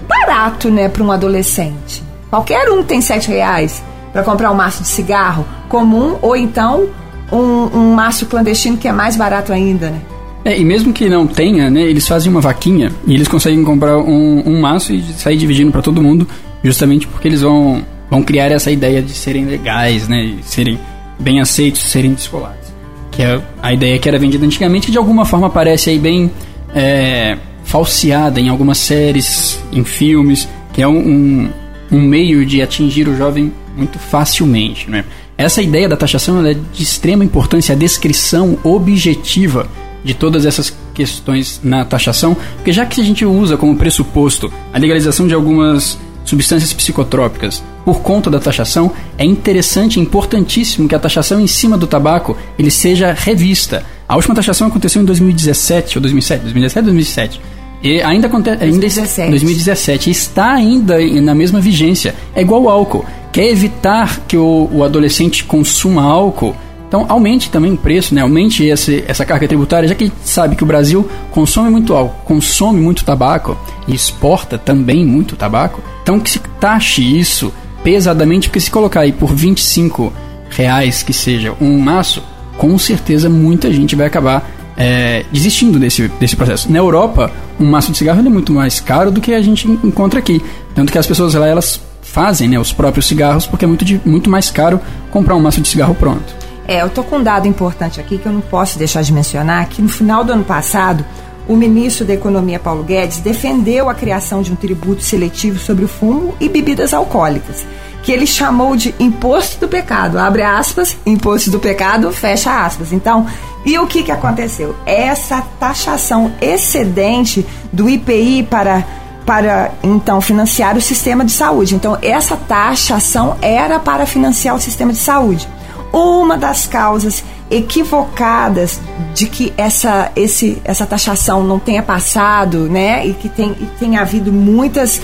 barato 0.06 0.70
né 0.70 0.88
para 0.88 1.02
um 1.02 1.10
adolescente. 1.10 2.04
Qualquer 2.30 2.70
um 2.70 2.84
tem 2.84 3.00
sete 3.00 3.28
reais 3.28 3.82
para 4.12 4.22
comprar 4.22 4.52
um 4.52 4.54
maço 4.54 4.82
de 4.82 4.88
cigarro 4.88 5.44
comum 5.68 6.16
ou 6.22 6.37
então 6.37 6.88
um, 7.32 7.76
um 7.76 7.94
maço 7.94 8.26
clandestino 8.26 8.76
que 8.76 8.87
é 8.87 8.92
mais 8.92 9.16
barato 9.16 9.52
ainda 9.52 9.90
né 9.90 10.00
é, 10.44 10.59
e 10.59 10.64
mesmo 10.64 10.92
que 10.92 11.09
não 11.09 11.26
tenha, 11.26 11.70
né, 11.70 11.80
eles 11.83 12.07
fazem 12.07 12.30
uma 12.30 12.40
vaquinha 12.40 12.92
e 13.07 13.14
eles 13.14 13.26
conseguem 13.26 13.64
comprar 13.64 13.96
um, 13.96 14.42
um 14.46 14.61
maço 14.61 14.92
e 14.92 15.02
sair 15.16 15.38
dividindo 15.38 15.72
para 15.72 15.80
todo 15.80 16.02
mundo, 16.02 16.28
justamente 16.62 17.07
porque 17.07 17.26
eles 17.26 17.40
vão, 17.40 17.83
vão 18.11 18.22
criar 18.22 18.50
essa 18.52 18.70
ideia 18.70 19.00
de 19.00 19.12
serem 19.12 19.46
legais, 19.46 20.07
né, 20.07 20.22
e 20.22 20.38
serem 20.42 20.78
bem 21.18 21.40
aceitos, 21.40 21.80
serem 21.80 22.12
descolados. 22.12 22.74
Que 23.11 23.22
é 23.22 23.40
a 23.62 23.72
ideia 23.72 23.98
que 23.98 24.07
era 24.07 24.18
vendida 24.18 24.44
antigamente, 24.44 24.87
que 24.87 24.92
de 24.92 24.98
alguma 24.98 25.24
forma 25.24 25.48
parece 25.48 25.88
aí 25.88 25.98
bem 25.98 26.30
é, 26.74 27.38
falseada 27.64 28.38
em 28.38 28.50
algumas 28.50 28.76
séries, 28.76 29.59
em 29.72 29.83
filmes, 29.83 30.46
que 30.74 30.83
é 30.83 30.88
um, 30.88 30.98
um, 30.98 31.50
um 31.90 32.00
meio 32.02 32.44
de 32.44 32.61
atingir 32.61 33.09
o 33.09 33.16
jovem 33.16 33.50
muito 33.74 33.98
facilmente, 33.98 34.90
né? 34.90 35.04
Essa 35.38 35.62
ideia 35.62 35.88
da 35.88 35.96
taxação 35.96 36.44
é 36.46 36.54
de 36.54 36.83
extrema 36.83 37.24
importância, 37.24 37.74
a 37.74 37.78
descrição 37.78 38.57
objetiva 38.62 39.68
de 40.04 40.14
todas 40.14 40.44
essas 40.44 40.76
questões 40.92 41.60
na 41.64 41.84
taxação, 41.84 42.36
porque 42.56 42.72
já 42.72 42.84
que 42.84 43.00
a 43.00 43.04
gente 43.04 43.24
usa 43.24 43.56
como 43.56 43.74
pressuposto 43.76 44.52
a 44.72 44.78
legalização 44.78 45.26
de 45.26 45.34
algumas 45.34 45.98
substâncias 46.24 46.72
psicotrópicas 46.72 47.62
por 47.84 48.00
conta 48.00 48.30
da 48.30 48.38
taxação, 48.38 48.92
é 49.18 49.24
interessante 49.24 49.98
e 49.98 50.02
importantíssimo 50.02 50.88
que 50.88 50.94
a 50.94 50.98
taxação 50.98 51.40
em 51.40 51.46
cima 51.46 51.76
do 51.76 51.86
tabaco 51.86 52.36
ele 52.58 52.70
seja 52.70 53.12
revista. 53.12 53.84
A 54.08 54.16
última 54.16 54.34
taxação 54.34 54.68
aconteceu 54.68 55.02
em 55.02 55.04
2017 55.04 55.98
ou 55.98 56.02
2007, 56.02 56.42
2017 56.42 56.84
2007. 56.84 57.40
E 57.82 58.00
ainda 58.00 58.28
acontece 58.28 58.64
ainda 58.64 58.78
2017. 58.78 59.30
2017 59.30 60.10
está 60.10 60.52
ainda 60.52 60.98
na 61.20 61.34
mesma 61.34 61.60
vigência. 61.60 62.14
É 62.34 62.40
igual 62.40 62.62
o 62.62 62.68
álcool. 62.70 63.04
Quer 63.30 63.48
evitar 63.48 64.20
que 64.26 64.38
o, 64.38 64.70
o 64.72 64.82
adolescente 64.82 65.44
consuma 65.44 66.02
álcool? 66.02 66.56
Então 66.94 67.07
aumente 67.09 67.50
também 67.50 67.72
o 67.72 67.76
preço, 67.76 68.14
né? 68.14 68.20
aumente 68.20 68.62
esse, 68.62 69.02
essa 69.09 69.24
carga 69.24 69.48
tributária, 69.48 69.88
já 69.88 69.96
que 69.96 70.04
a 70.04 70.07
gente 70.07 70.16
sabe 70.22 70.54
que 70.54 70.62
o 70.62 70.66
Brasil 70.66 71.11
consome 71.33 71.68
muito 71.68 71.92
álcool, 71.92 72.24
consome 72.24 72.80
muito 72.80 73.04
tabaco 73.04 73.59
e 73.88 73.94
exporta 73.96 74.57
também 74.57 75.04
muito 75.04 75.35
tabaco. 75.35 75.83
Então 76.04 76.20
que 76.20 76.30
se 76.30 76.38
taxe 76.61 77.02
isso 77.02 77.52
pesadamente, 77.83 78.48
porque 78.48 78.61
se 78.61 78.70
colocar 78.70 79.00
aí 79.00 79.11
por 79.11 79.35
25 79.35 80.12
reais 80.50 81.02
que 81.02 81.12
seja 81.12 81.52
um 81.61 81.80
maço, 81.80 82.22
com 82.57 82.78
certeza 82.78 83.28
muita 83.28 83.72
gente 83.72 83.96
vai 83.96 84.07
acabar 84.07 84.48
é, 84.76 85.24
desistindo 85.33 85.80
desse, 85.80 86.07
desse 86.20 86.37
processo. 86.37 86.70
Na 86.70 86.78
Europa, 86.78 87.28
um 87.59 87.66
maço 87.66 87.90
de 87.90 87.98
cigarro 87.98 88.20
é 88.20 88.30
muito 88.30 88.52
mais 88.52 88.78
caro 88.78 89.11
do 89.11 89.20
que 89.20 89.35
a 89.35 89.42
gente 89.42 89.66
encontra 89.66 90.20
aqui. 90.20 90.40
Tanto 90.76 90.92
que 90.92 90.98
as 90.98 91.09
pessoas 91.09 91.35
lá, 91.35 91.48
elas 91.48 91.80
fazem 92.02 92.48
né, 92.48 92.57
os 92.57 92.72
próprios 92.72 93.07
cigarros 93.07 93.46
porque 93.48 93.64
é 93.64 93.68
muito, 93.68 93.85
muito 94.04 94.30
mais 94.30 94.48
caro 94.48 94.80
comprar 95.11 95.35
um 95.35 95.40
maço 95.40 95.61
de 95.61 95.66
cigarro 95.66 95.96
pronto. 95.96 96.44
É, 96.66 96.81
eu 96.81 96.88
tô 96.88 97.03
com 97.03 97.16
um 97.16 97.22
dado 97.22 97.46
importante 97.46 98.00
aqui 98.00 98.16
que 98.16 98.27
eu 98.27 98.33
não 98.33 98.40
posso 98.40 98.79
deixar 98.79 99.03
de 99.03 99.12
mencionar, 99.12 99.68
que 99.68 99.83
no 99.83 99.88
final 99.88 100.24
do 100.24 100.33
ano 100.33 100.44
passado, 100.44 101.05
o 101.46 101.57
ministro 101.57 102.07
da 102.07 102.14
Economia 102.14 102.59
Paulo 102.59 102.83
Guedes 102.83 103.18
defendeu 103.18 103.90
a 103.90 103.94
criação 103.94 104.40
de 104.40 104.50
um 104.50 104.57
tributo 104.57 105.03
seletivo 105.03 105.59
sobre 105.59 105.85
o 105.85 105.88
fumo 105.88 106.35
e 106.40 106.48
bebidas 106.48 106.94
alcoólicas, 106.94 107.66
que 108.03 108.11
ele 108.11 108.27
chamou 108.27 108.77
de 108.77 108.94
imposto 108.98 109.61
do 109.61 109.68
pecado, 109.68 110.18
abre 110.18 110.42
aspas, 110.42 110.96
imposto 111.05 111.50
do 111.50 111.61
pecado, 111.61 112.11
fecha 112.12 112.64
aspas. 112.64 112.92
Então, 112.92 113.27
e 113.64 113.79
o 113.79 113.87
que 113.87 114.03
que 114.03 114.12
aconteceu? 114.12 114.74
Essa 114.87 115.42
taxação 115.61 116.33
excedente 116.40 117.46
do 117.72 117.88
IPI 117.88 118.44
para 118.44 118.85
para 119.24 119.72
então 119.83 120.20
financiar 120.20 120.77
o 120.77 120.83
sistema 120.83 121.24
de 121.24 121.33
saúde. 121.33 121.74
Então, 121.74 121.96
essa 122.03 122.37
taxação 122.37 123.38
era 123.40 123.79
para 123.79 124.05
financiar 124.05 124.55
o 124.55 124.61
sistema 124.61 124.92
de 124.92 124.98
saúde 124.98 125.48
uma 125.94 126.37
das 126.37 126.66
causas 126.66 127.22
equivocadas 127.50 128.80
de 129.14 129.26
que 129.26 129.52
essa, 129.57 130.11
esse, 130.16 130.61
essa 130.64 130.85
taxação 130.85 131.44
não 131.44 131.59
tenha 131.59 131.83
passado, 131.83 132.68
né, 132.68 133.07
e 133.07 133.14
que 133.14 133.28
tem, 133.28 133.52
e 133.61 133.66
tenha 133.78 134.00
havido 134.00 134.33
muitas 134.33 135.00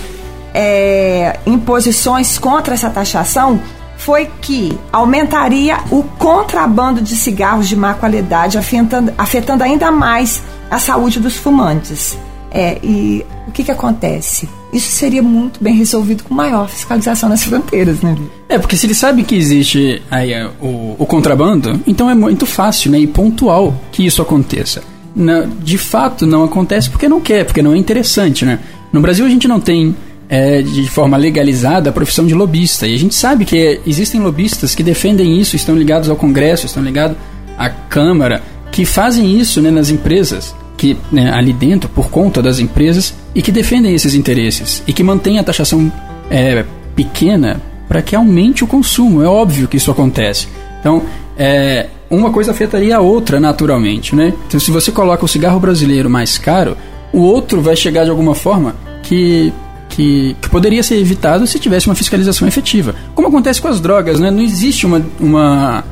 é, 0.53 1.39
imposições 1.45 2.37
contra 2.37 2.73
essa 2.73 2.89
taxação, 2.89 3.61
foi 3.97 4.29
que 4.41 4.77
aumentaria 4.91 5.79
o 5.91 6.03
contrabando 6.03 7.01
de 7.01 7.15
cigarros 7.15 7.69
de 7.69 7.75
má 7.75 7.93
qualidade, 7.93 8.57
afetando, 8.57 9.13
afetando 9.17 9.63
ainda 9.63 9.91
mais 9.91 10.41
a 10.69 10.79
saúde 10.79 11.19
dos 11.19 11.37
fumantes. 11.37 12.17
É, 12.49 12.79
e 12.83 13.25
o 13.47 13.51
que, 13.51 13.63
que 13.63 13.71
acontece? 13.71 14.49
Isso 14.73 14.91
seria 14.91 15.21
muito 15.21 15.61
bem 15.61 15.75
resolvido 15.75 16.23
com 16.23 16.33
maior 16.33 16.69
fiscalização 16.69 17.27
nas 17.27 17.43
fronteiras, 17.43 18.01
né? 18.01 18.15
É, 18.47 18.57
porque 18.57 18.77
se 18.77 18.85
ele 18.85 18.93
sabe 18.93 19.23
que 19.23 19.35
existe 19.35 20.01
aí 20.09 20.31
é, 20.31 20.49
o, 20.61 20.95
o 20.97 21.05
contrabando, 21.05 21.79
então 21.85 22.09
é 22.09 22.15
muito 22.15 22.45
fácil 22.45 22.91
né, 22.91 22.99
e 22.99 23.07
pontual 23.07 23.75
que 23.91 24.05
isso 24.05 24.21
aconteça. 24.21 24.81
Na, 25.13 25.41
de 25.41 25.77
fato, 25.77 26.25
não 26.25 26.43
acontece 26.43 26.89
porque 26.89 27.09
não 27.09 27.19
quer, 27.19 27.45
porque 27.45 27.61
não 27.61 27.73
é 27.73 27.77
interessante, 27.77 28.45
né? 28.45 28.59
No 28.93 29.01
Brasil 29.01 29.25
a 29.25 29.29
gente 29.29 29.47
não 29.47 29.59
tem 29.59 29.93
é, 30.31 30.61
de 30.61 30.89
forma 30.89 31.17
legalizada 31.17 31.89
a 31.89 31.93
profissão 31.93 32.25
de 32.25 32.33
lobista. 32.33 32.87
E 32.87 32.95
a 32.95 32.97
gente 32.97 33.13
sabe 33.13 33.43
que 33.43 33.81
existem 33.85 34.21
lobistas 34.21 34.73
que 34.73 34.81
defendem 34.81 35.37
isso, 35.37 35.57
estão 35.57 35.75
ligados 35.75 36.09
ao 36.09 36.15
Congresso, 36.15 36.65
estão 36.65 36.81
ligados 36.81 37.17
à 37.57 37.69
Câmara, 37.69 38.41
que 38.71 38.85
fazem 38.85 39.37
isso 39.37 39.61
né, 39.61 39.69
nas 39.69 39.89
empresas, 39.89 40.55
que 40.81 40.97
né, 41.11 41.31
ali 41.31 41.53
dentro, 41.53 41.87
por 41.87 42.09
conta 42.09 42.41
das 42.41 42.57
empresas, 42.57 43.13
e 43.35 43.41
que 43.43 43.51
defendem 43.51 43.93
esses 43.93 44.15
interesses, 44.15 44.81
e 44.87 44.91
que 44.91 45.03
mantêm 45.03 45.37
a 45.37 45.43
taxação 45.43 45.93
é, 46.27 46.65
pequena 46.95 47.61
para 47.87 48.01
que 48.01 48.15
aumente 48.15 48.63
o 48.63 48.67
consumo. 48.67 49.21
É 49.21 49.27
óbvio 49.27 49.67
que 49.67 49.77
isso 49.77 49.91
acontece. 49.91 50.47
Então, 50.79 51.03
é, 51.37 51.85
uma 52.09 52.31
coisa 52.31 52.49
afetaria 52.49 52.97
a 52.97 52.99
outra 52.99 53.39
naturalmente, 53.39 54.15
né? 54.15 54.33
Então, 54.47 54.59
se 54.59 54.71
você 54.71 54.91
coloca 54.91 55.23
o 55.23 55.27
cigarro 55.27 55.59
brasileiro 55.59 56.09
mais 56.09 56.39
caro, 56.39 56.75
o 57.13 57.19
outro 57.19 57.61
vai 57.61 57.75
chegar 57.75 58.03
de 58.03 58.09
alguma 58.09 58.33
forma 58.33 58.75
que 59.03 59.53
que, 59.87 60.37
que, 60.41 60.49
poderia 60.49 60.81
ser 60.81 60.95
evitado 60.95 61.45
se 61.45 61.59
tivesse 61.59 61.85
uma 61.85 61.95
fiscalização 61.95 62.47
efetiva. 62.47 62.95
Como 63.13 63.27
acontece 63.27 63.61
com 63.61 63.67
as 63.67 63.81
drogas, 63.81 64.21
né? 64.21 64.31
Não 64.31 64.41
existe 64.41 64.85
uma, 64.85 65.05
uma 65.19 65.83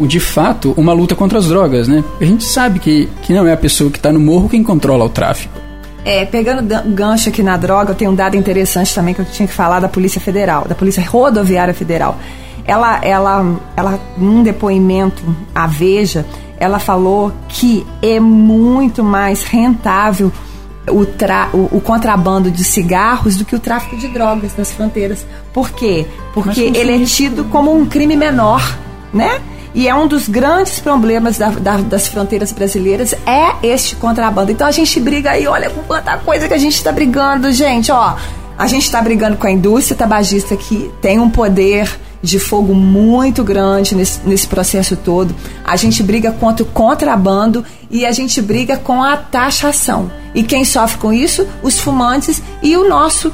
de 0.00 0.20
fato, 0.20 0.74
uma 0.76 0.92
luta 0.92 1.14
contra 1.14 1.38
as 1.38 1.46
drogas, 1.48 1.88
né? 1.88 2.02
A 2.20 2.24
gente 2.24 2.44
sabe 2.44 2.78
que, 2.78 3.08
que 3.22 3.32
não 3.32 3.46
é 3.46 3.52
a 3.52 3.56
pessoa 3.56 3.90
que 3.90 3.98
está 3.98 4.12
no 4.12 4.20
morro 4.20 4.48
quem 4.48 4.62
controla 4.62 5.04
o 5.04 5.08
tráfico. 5.08 5.60
É, 6.04 6.24
pegando 6.24 6.62
gancho 6.90 7.28
aqui 7.28 7.42
na 7.42 7.56
droga, 7.56 7.92
eu 7.92 7.94
tenho 7.94 8.10
um 8.10 8.14
dado 8.14 8.36
interessante 8.36 8.92
também 8.94 9.14
que 9.14 9.20
eu 9.20 9.24
tinha 9.24 9.46
que 9.46 9.54
falar 9.54 9.78
da 9.78 9.88
Polícia 9.88 10.20
Federal, 10.20 10.66
da 10.68 10.74
Polícia 10.74 11.02
Rodoviária 11.04 11.72
Federal. 11.72 12.18
Ela, 12.64 13.00
ela, 13.04 13.60
ela, 13.76 14.00
num 14.16 14.42
depoimento 14.42 15.22
à 15.54 15.66
Veja, 15.66 16.26
ela 16.58 16.78
falou 16.78 17.32
que 17.48 17.86
é 18.00 18.18
muito 18.18 19.02
mais 19.02 19.42
rentável 19.44 20.32
o, 20.88 21.04
tra 21.04 21.50
o, 21.52 21.76
o, 21.76 21.80
contrabando 21.80 22.50
de 22.50 22.64
cigarros 22.64 23.36
do 23.36 23.44
que 23.44 23.54
o 23.54 23.60
tráfico 23.60 23.96
de 23.96 24.08
drogas 24.08 24.56
nas 24.56 24.72
fronteiras. 24.72 25.24
Por 25.52 25.70
quê? 25.70 26.06
Porque 26.34 26.60
ele 26.60 27.02
é 27.02 27.04
tido 27.04 27.44
como 27.44 27.74
um 27.74 27.86
crime 27.86 28.16
menor, 28.16 28.78
né? 29.12 29.40
E 29.74 29.88
é 29.88 29.94
um 29.94 30.06
dos 30.06 30.28
grandes 30.28 30.78
problemas 30.78 31.38
da, 31.38 31.48
da, 31.48 31.78
das 31.78 32.06
fronteiras 32.06 32.52
brasileiras 32.52 33.14
é 33.26 33.54
este 33.62 33.96
contrabando. 33.96 34.52
Então 34.52 34.66
a 34.66 34.70
gente 34.70 35.00
briga 35.00 35.30
aí, 35.30 35.46
olha 35.46 35.70
com 35.70 35.82
quanta 35.82 36.18
coisa 36.18 36.46
que 36.46 36.54
a 36.54 36.58
gente 36.58 36.74
está 36.74 36.92
brigando, 36.92 37.50
gente, 37.52 37.90
ó. 37.90 38.16
A 38.58 38.66
gente 38.66 38.84
está 38.84 39.00
brigando 39.00 39.36
com 39.36 39.46
a 39.46 39.50
indústria 39.50 39.96
tabagista 39.96 40.56
que 40.56 40.90
tem 41.00 41.18
um 41.18 41.30
poder 41.30 41.88
de 42.22 42.38
fogo 42.38 42.74
muito 42.74 43.42
grande 43.42 43.94
nesse, 43.94 44.20
nesse 44.24 44.46
processo 44.46 44.96
todo. 44.96 45.34
A 45.64 45.74
gente 45.74 46.02
briga 46.02 46.30
contra 46.30 46.62
o 46.62 46.66
contrabando 46.66 47.64
e 47.90 48.06
a 48.06 48.12
gente 48.12 48.40
briga 48.40 48.76
com 48.76 49.02
a 49.02 49.16
taxação. 49.16 50.10
E 50.34 50.42
quem 50.42 50.64
sofre 50.64 50.98
com 50.98 51.12
isso? 51.12 51.46
Os 51.62 51.80
fumantes 51.80 52.40
e 52.62 52.76
o 52.76 52.88
nosso 52.88 53.32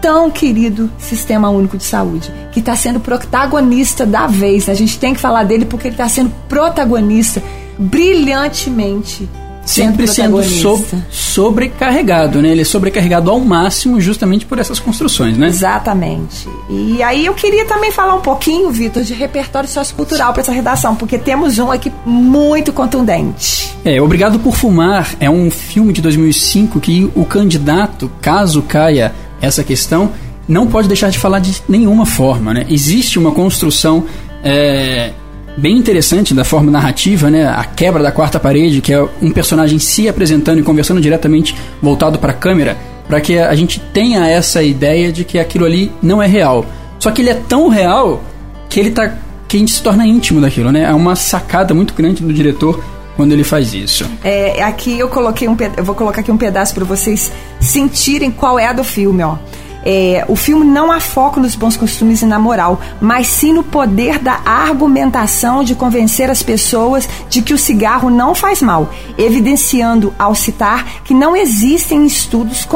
tão 0.00 0.30
querido 0.30 0.90
Sistema 0.98 1.50
Único 1.50 1.76
de 1.76 1.84
Saúde, 1.84 2.32
que 2.52 2.60
está 2.60 2.74
sendo 2.74 3.00
protagonista 3.00 4.06
da 4.06 4.26
vez. 4.26 4.68
A 4.68 4.74
gente 4.74 4.98
tem 4.98 5.14
que 5.14 5.20
falar 5.20 5.44
dele 5.44 5.64
porque 5.64 5.88
ele 5.88 5.94
está 5.94 6.08
sendo 6.08 6.32
protagonista 6.48 7.42
brilhantemente. 7.78 9.28
Sempre 9.64 10.08
sendo 10.08 10.42
so 10.42 10.82
sobrecarregado, 11.10 12.42
né? 12.42 12.48
Ele 12.48 12.62
é 12.62 12.64
sobrecarregado 12.64 13.30
ao 13.30 13.38
máximo 13.38 14.00
justamente 14.00 14.44
por 14.44 14.58
essas 14.58 14.80
construções, 14.80 15.36
né? 15.36 15.46
Exatamente. 15.46 16.48
E 16.68 17.00
aí 17.02 17.26
eu 17.26 17.34
queria 17.34 17.64
também 17.66 17.92
falar 17.92 18.14
um 18.14 18.20
pouquinho, 18.20 18.70
Vitor, 18.70 19.04
de 19.04 19.14
repertório 19.14 19.68
sociocultural 19.68 20.32
para 20.32 20.42
essa 20.42 20.50
redação, 20.50 20.96
porque 20.96 21.18
temos 21.18 21.58
um 21.58 21.70
aqui 21.70 21.92
muito 22.04 22.72
contundente. 22.72 23.70
É, 23.84 24.00
Obrigado 24.02 24.40
por 24.40 24.56
Fumar 24.56 25.14
é 25.20 25.30
um 25.30 25.50
filme 25.50 25.92
de 25.92 26.02
2005 26.02 26.80
que 26.80 27.10
o 27.14 27.24
candidato, 27.24 28.10
caso 28.20 28.62
caia 28.62 29.14
essa 29.40 29.64
questão, 29.64 30.12
não 30.48 30.66
pode 30.66 30.88
deixar 30.88 31.10
de 31.10 31.18
falar 31.18 31.38
de 31.38 31.62
nenhuma 31.68 32.04
forma. 32.04 32.52
Né? 32.52 32.66
Existe 32.68 33.18
uma 33.18 33.30
construção 33.32 34.04
é, 34.42 35.10
bem 35.56 35.76
interessante 35.76 36.34
da 36.34 36.44
forma 36.44 36.70
narrativa, 36.70 37.30
né? 37.30 37.46
a 37.46 37.64
quebra 37.64 38.02
da 38.02 38.10
quarta 38.10 38.40
parede, 38.40 38.80
que 38.80 38.92
é 38.92 39.02
um 39.22 39.30
personagem 39.30 39.78
se 39.78 40.08
apresentando 40.08 40.58
e 40.58 40.62
conversando 40.62 41.00
diretamente 41.00 41.54
voltado 41.80 42.18
para 42.18 42.32
a 42.32 42.34
câmera, 42.34 42.76
para 43.06 43.20
que 43.20 43.38
a 43.38 43.54
gente 43.54 43.80
tenha 43.92 44.26
essa 44.26 44.62
ideia 44.62 45.12
de 45.12 45.24
que 45.24 45.38
aquilo 45.38 45.64
ali 45.64 45.92
não 46.02 46.22
é 46.22 46.26
real. 46.26 46.66
Só 46.98 47.10
que 47.10 47.22
ele 47.22 47.30
é 47.30 47.34
tão 47.34 47.68
real 47.68 48.22
que 48.68 48.78
ele 48.78 48.90
tá 48.90 49.16
que 49.48 49.56
a 49.56 49.60
gente 49.60 49.72
se 49.72 49.82
torna 49.82 50.06
íntimo 50.06 50.40
daquilo, 50.40 50.70
né? 50.70 50.84
É 50.84 50.94
uma 50.94 51.16
sacada 51.16 51.74
muito 51.74 51.92
grande 51.92 52.22
do 52.22 52.32
diretor 52.32 52.80
quando 53.20 53.32
ele 53.32 53.44
faz 53.44 53.74
isso. 53.74 54.10
É, 54.24 54.62
aqui 54.62 54.98
eu 54.98 55.06
coloquei 55.10 55.46
um 55.46 55.54
eu 55.76 55.84
vou 55.84 55.94
colocar 55.94 56.22
aqui 56.22 56.32
um 56.32 56.38
pedaço 56.38 56.74
para 56.74 56.86
vocês 56.86 57.30
sentirem 57.60 58.30
qual 58.30 58.58
é 58.58 58.66
a 58.66 58.72
do 58.72 58.82
filme, 58.82 59.22
ó. 59.22 59.36
É, 59.84 60.24
o 60.26 60.34
filme 60.34 60.64
não 60.64 60.90
há 60.90 61.00
foco 61.00 61.38
nos 61.38 61.54
bons 61.54 61.76
costumes 61.76 62.22
e 62.22 62.26
na 62.26 62.38
moral, 62.38 62.80
mas 62.98 63.26
sim 63.26 63.52
no 63.52 63.62
poder 63.62 64.18
da 64.18 64.40
argumentação 64.46 65.62
de 65.62 65.74
convencer 65.74 66.30
as 66.30 66.42
pessoas 66.42 67.06
de 67.28 67.42
que 67.42 67.52
o 67.52 67.58
cigarro 67.58 68.08
não 68.08 68.34
faz 68.34 68.62
mal, 68.62 68.90
evidenciando 69.18 70.14
ao 70.18 70.34
citar 70.34 71.02
que 71.02 71.12
não 71.12 71.36
existem 71.36 72.06
estudos 72.06 72.66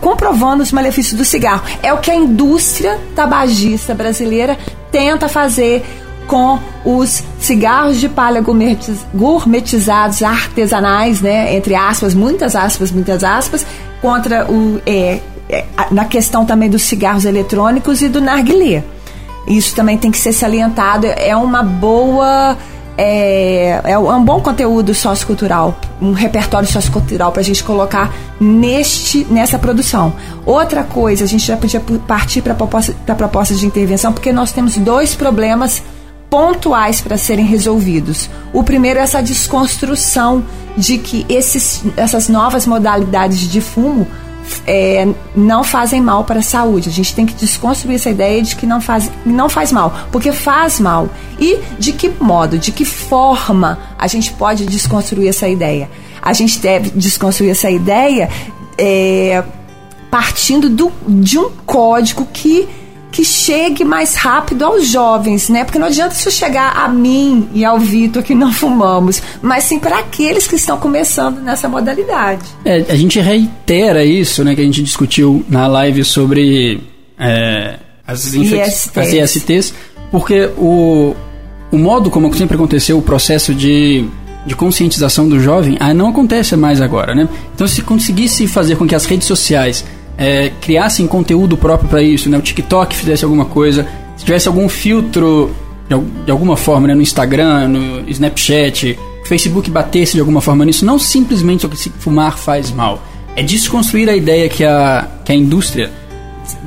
comprovando 0.00 0.62
os 0.62 0.70
malefícios 0.70 1.18
do 1.18 1.24
cigarro. 1.24 1.64
É 1.82 1.92
o 1.92 1.98
que 1.98 2.10
a 2.12 2.14
indústria 2.14 3.00
tabagista 3.16 3.96
brasileira 3.96 4.56
tenta 4.92 5.28
fazer 5.28 5.84
com 6.28 6.60
os 6.84 7.24
cigarros 7.40 7.98
de 7.98 8.08
palha 8.08 8.44
gourmetizados, 9.14 10.22
artesanais, 10.22 11.20
né, 11.20 11.56
entre 11.56 11.74
aspas, 11.74 12.14
muitas 12.14 12.54
aspas, 12.54 12.92
muitas 12.92 13.24
aspas, 13.24 13.66
contra 14.00 14.48
o 14.48 14.80
é, 14.86 15.20
é, 15.48 15.64
na 15.90 16.04
questão 16.04 16.44
também 16.44 16.68
dos 16.68 16.82
cigarros 16.82 17.24
eletrônicos 17.24 18.02
e 18.02 18.08
do 18.08 18.20
narguilé. 18.20 18.84
Isso 19.46 19.74
também 19.74 19.96
tem 19.96 20.10
que 20.10 20.18
ser 20.18 20.34
salientado. 20.34 21.06
É 21.06 21.34
uma 21.34 21.62
boa 21.62 22.56
é, 22.98 23.80
é, 23.84 23.98
um 23.98 24.24
bom 24.24 24.40
conteúdo 24.40 24.92
sociocultural, 24.92 25.78
um 26.02 26.12
repertório 26.12 26.68
sociocultural 26.68 27.30
para 27.30 27.40
a 27.40 27.44
gente 27.44 27.62
colocar 27.62 28.12
neste, 28.40 29.24
nessa 29.30 29.58
produção. 29.58 30.12
Outra 30.44 30.82
coisa, 30.82 31.24
a 31.24 31.26
gente 31.26 31.46
já 31.46 31.56
podia 31.56 31.80
partir 32.06 32.42
para 32.42 32.54
proposta, 32.54 32.92
propostas 33.16 33.60
de 33.60 33.66
intervenção, 33.66 34.12
porque 34.12 34.32
nós 34.32 34.52
temos 34.52 34.76
dois 34.76 35.14
problemas 35.14 35.82
pontuais 36.30 37.00
para 37.00 37.16
serem 37.16 37.44
resolvidos. 37.44 38.28
O 38.52 38.62
primeiro 38.62 38.98
é 38.98 39.02
essa 39.02 39.22
desconstrução 39.22 40.44
de 40.76 40.98
que 40.98 41.26
esses, 41.28 41.82
essas 41.96 42.28
novas 42.28 42.66
modalidades 42.66 43.40
de 43.40 43.60
fumo 43.60 44.06
é, 44.66 45.06
não 45.34 45.62
fazem 45.62 46.00
mal 46.00 46.24
para 46.24 46.40
a 46.40 46.42
saúde. 46.42 46.88
A 46.88 46.92
gente 46.92 47.14
tem 47.14 47.26
que 47.26 47.34
desconstruir 47.34 47.96
essa 47.96 48.10
ideia 48.10 48.42
de 48.42 48.56
que 48.56 48.66
não 48.66 48.80
faz, 48.80 49.10
não 49.24 49.48
faz 49.48 49.72
mal, 49.72 49.94
porque 50.10 50.32
faz 50.32 50.80
mal. 50.80 51.08
E 51.38 51.58
de 51.78 51.92
que 51.92 52.08
modo, 52.08 52.58
de 52.58 52.72
que 52.72 52.84
forma 52.84 53.78
a 53.98 54.06
gente 54.06 54.32
pode 54.32 54.66
desconstruir 54.66 55.28
essa 55.28 55.48
ideia? 55.48 55.90
A 56.20 56.32
gente 56.32 56.58
deve 56.58 56.90
desconstruir 56.90 57.50
essa 57.50 57.70
ideia 57.70 58.28
é, 58.76 59.42
partindo 60.10 60.68
do, 60.68 60.92
de 61.06 61.38
um 61.38 61.50
código 61.66 62.26
que 62.32 62.68
que 63.10 63.24
chegue 63.24 63.84
mais 63.84 64.14
rápido 64.14 64.64
aos 64.64 64.86
jovens, 64.86 65.48
né? 65.48 65.64
Porque 65.64 65.78
não 65.78 65.86
adianta 65.86 66.14
isso 66.14 66.30
chegar 66.30 66.76
a 66.76 66.88
mim 66.88 67.48
e 67.54 67.64
ao 67.64 67.78
Vitor 67.78 68.22
que 68.22 68.34
não 68.34 68.52
fumamos, 68.52 69.22
mas 69.40 69.64
sim 69.64 69.78
para 69.78 69.98
aqueles 69.98 70.46
que 70.46 70.56
estão 70.56 70.78
começando 70.78 71.40
nessa 71.40 71.68
modalidade. 71.68 72.42
É, 72.64 72.84
a 72.88 72.96
gente 72.96 73.18
reitera 73.18 74.04
isso, 74.04 74.44
né? 74.44 74.54
Que 74.54 74.60
a 74.60 74.64
gente 74.64 74.82
discutiu 74.82 75.44
na 75.48 75.66
live 75.66 76.04
sobre 76.04 76.80
é, 77.18 77.76
as, 78.06 78.34
ISTs. 78.34 78.90
as 78.96 79.12
ISTs, 79.12 79.74
porque 80.10 80.50
o, 80.56 81.14
o 81.72 81.78
modo 81.78 82.10
como 82.10 82.32
sempre 82.34 82.56
aconteceu 82.56 82.98
o 82.98 83.02
processo 83.02 83.54
de 83.54 84.06
de 84.46 84.56
conscientização 84.56 85.28
do 85.28 85.38
jovem 85.38 85.76
ah, 85.78 85.92
não 85.92 86.08
acontece 86.08 86.56
mais 86.56 86.80
agora, 86.80 87.14
né? 87.14 87.28
Então, 87.54 87.66
se 87.68 87.82
conseguisse 87.82 88.46
fazer 88.46 88.76
com 88.76 88.86
que 88.86 88.94
as 88.94 89.04
redes 89.04 89.26
sociais 89.26 89.84
é, 90.18 90.50
criassem 90.60 91.06
conteúdo 91.06 91.56
próprio 91.56 91.88
para 91.88 92.02
isso, 92.02 92.28
né? 92.28 92.36
O 92.36 92.42
TikTok 92.42 92.94
fizesse 92.94 93.24
alguma 93.24 93.44
coisa, 93.44 93.86
se 94.16 94.24
tivesse 94.24 94.48
algum 94.48 94.68
filtro 94.68 95.54
de, 96.24 96.30
alguma 96.30 96.56
forma, 96.56 96.88
né? 96.88 96.94
No 96.94 97.00
Instagram, 97.00 97.68
no 97.68 98.10
Snapchat, 98.10 98.98
o 99.22 99.26
Facebook 99.26 99.70
batesse 99.70 100.14
de 100.14 100.20
alguma 100.20 100.40
forma 100.40 100.64
nisso, 100.64 100.84
não 100.84 100.98
simplesmente 100.98 101.64
o 101.64 101.68
que 101.68 101.76
fumar 101.76 102.36
faz 102.36 102.72
mal, 102.72 103.00
é 103.36 103.42
desconstruir 103.42 104.08
a 104.10 104.16
ideia 104.16 104.48
que 104.48 104.64
a, 104.64 105.08
que 105.24 105.30
a 105.30 105.34
indústria 105.34 105.90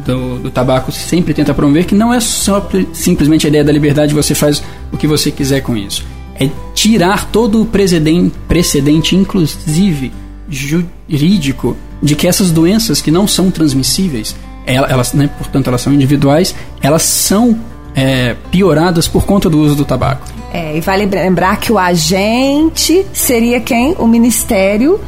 do, 0.06 0.40
do, 0.40 0.50
tabaco 0.50 0.92
sempre 0.92 1.34
tenta 1.34 1.54
promover, 1.54 1.86
que 1.86 1.96
não 1.96 2.14
é 2.14 2.20
só 2.22 2.66
simplesmente 2.94 3.46
a 3.46 3.50
ideia 3.50 3.64
da 3.64 3.72
liberdade, 3.74 4.14
você 4.14 4.34
faz 4.34 4.64
o 4.92 4.98
que 4.98 5.08
você 5.08 5.30
quiser 5.30 5.62
com 5.62 5.76
isso. 5.76 6.06
É 6.40 6.50
tirar 6.74 7.30
todo 7.30 7.62
o 7.62 7.66
precedente, 7.66 8.34
precedente 8.48 9.16
inclusive 9.16 10.12
jurídico 10.52 11.78
de 12.02 12.16
que 12.16 12.28
essas 12.28 12.52
doenças 12.52 13.02
que 13.02 13.10
não 13.10 13.28
são 13.28 13.50
transmissíveis, 13.50 14.36
elas, 14.66 15.14
né, 15.14 15.30
portanto, 15.38 15.68
elas 15.68 15.82
são 15.82 15.94
individuais, 15.94 16.54
elas 16.82 17.04
são 17.04 17.58
é, 17.96 18.36
pioradas 18.52 19.08
por 19.08 19.26
conta 19.26 19.50
do 19.50 19.60
uso 19.60 19.76
do 19.76 19.86
tabaco. 19.86 20.28
É, 20.54 20.78
e 20.78 20.82
vale 20.82 21.06
lembrar 21.06 21.58
que 21.58 21.72
o 21.72 21.80
agente 21.80 23.06
seria 23.14 23.62
quem? 23.62 23.96
O 23.98 24.06
Ministério 24.06 25.00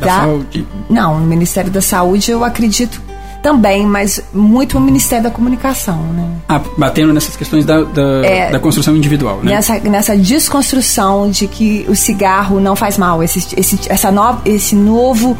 da, 0.00 0.06
da 0.06 0.20
Saúde. 0.20 0.66
Não, 0.88 1.16
o 1.16 1.20
Ministério 1.20 1.70
da 1.70 1.80
Saúde 1.80 2.30
eu 2.30 2.44
acredito 2.44 3.00
também, 3.42 3.86
mas 3.86 4.22
muito 4.32 4.78
o 4.78 4.80
Ministério 4.80 5.24
da 5.24 5.30
Comunicação, 5.30 5.96
né? 6.12 6.28
Ah, 6.48 6.60
batendo 6.76 7.12
nessas 7.12 7.36
questões 7.36 7.64
da, 7.64 7.82
da, 7.82 8.24
é, 8.24 8.50
da 8.50 8.58
construção 8.58 8.96
individual, 8.96 9.40
né? 9.42 9.52
Nessa, 9.52 9.78
nessa 9.80 10.16
desconstrução 10.16 11.30
de 11.30 11.46
que 11.46 11.84
o 11.88 11.96
cigarro 11.96 12.60
não 12.60 12.76
faz 12.76 12.98
mal, 12.98 13.22
esse, 13.22 13.38
esse, 13.56 13.78
essa 13.88 14.10
no, 14.10 14.38
esse 14.44 14.74
novo 14.74 15.36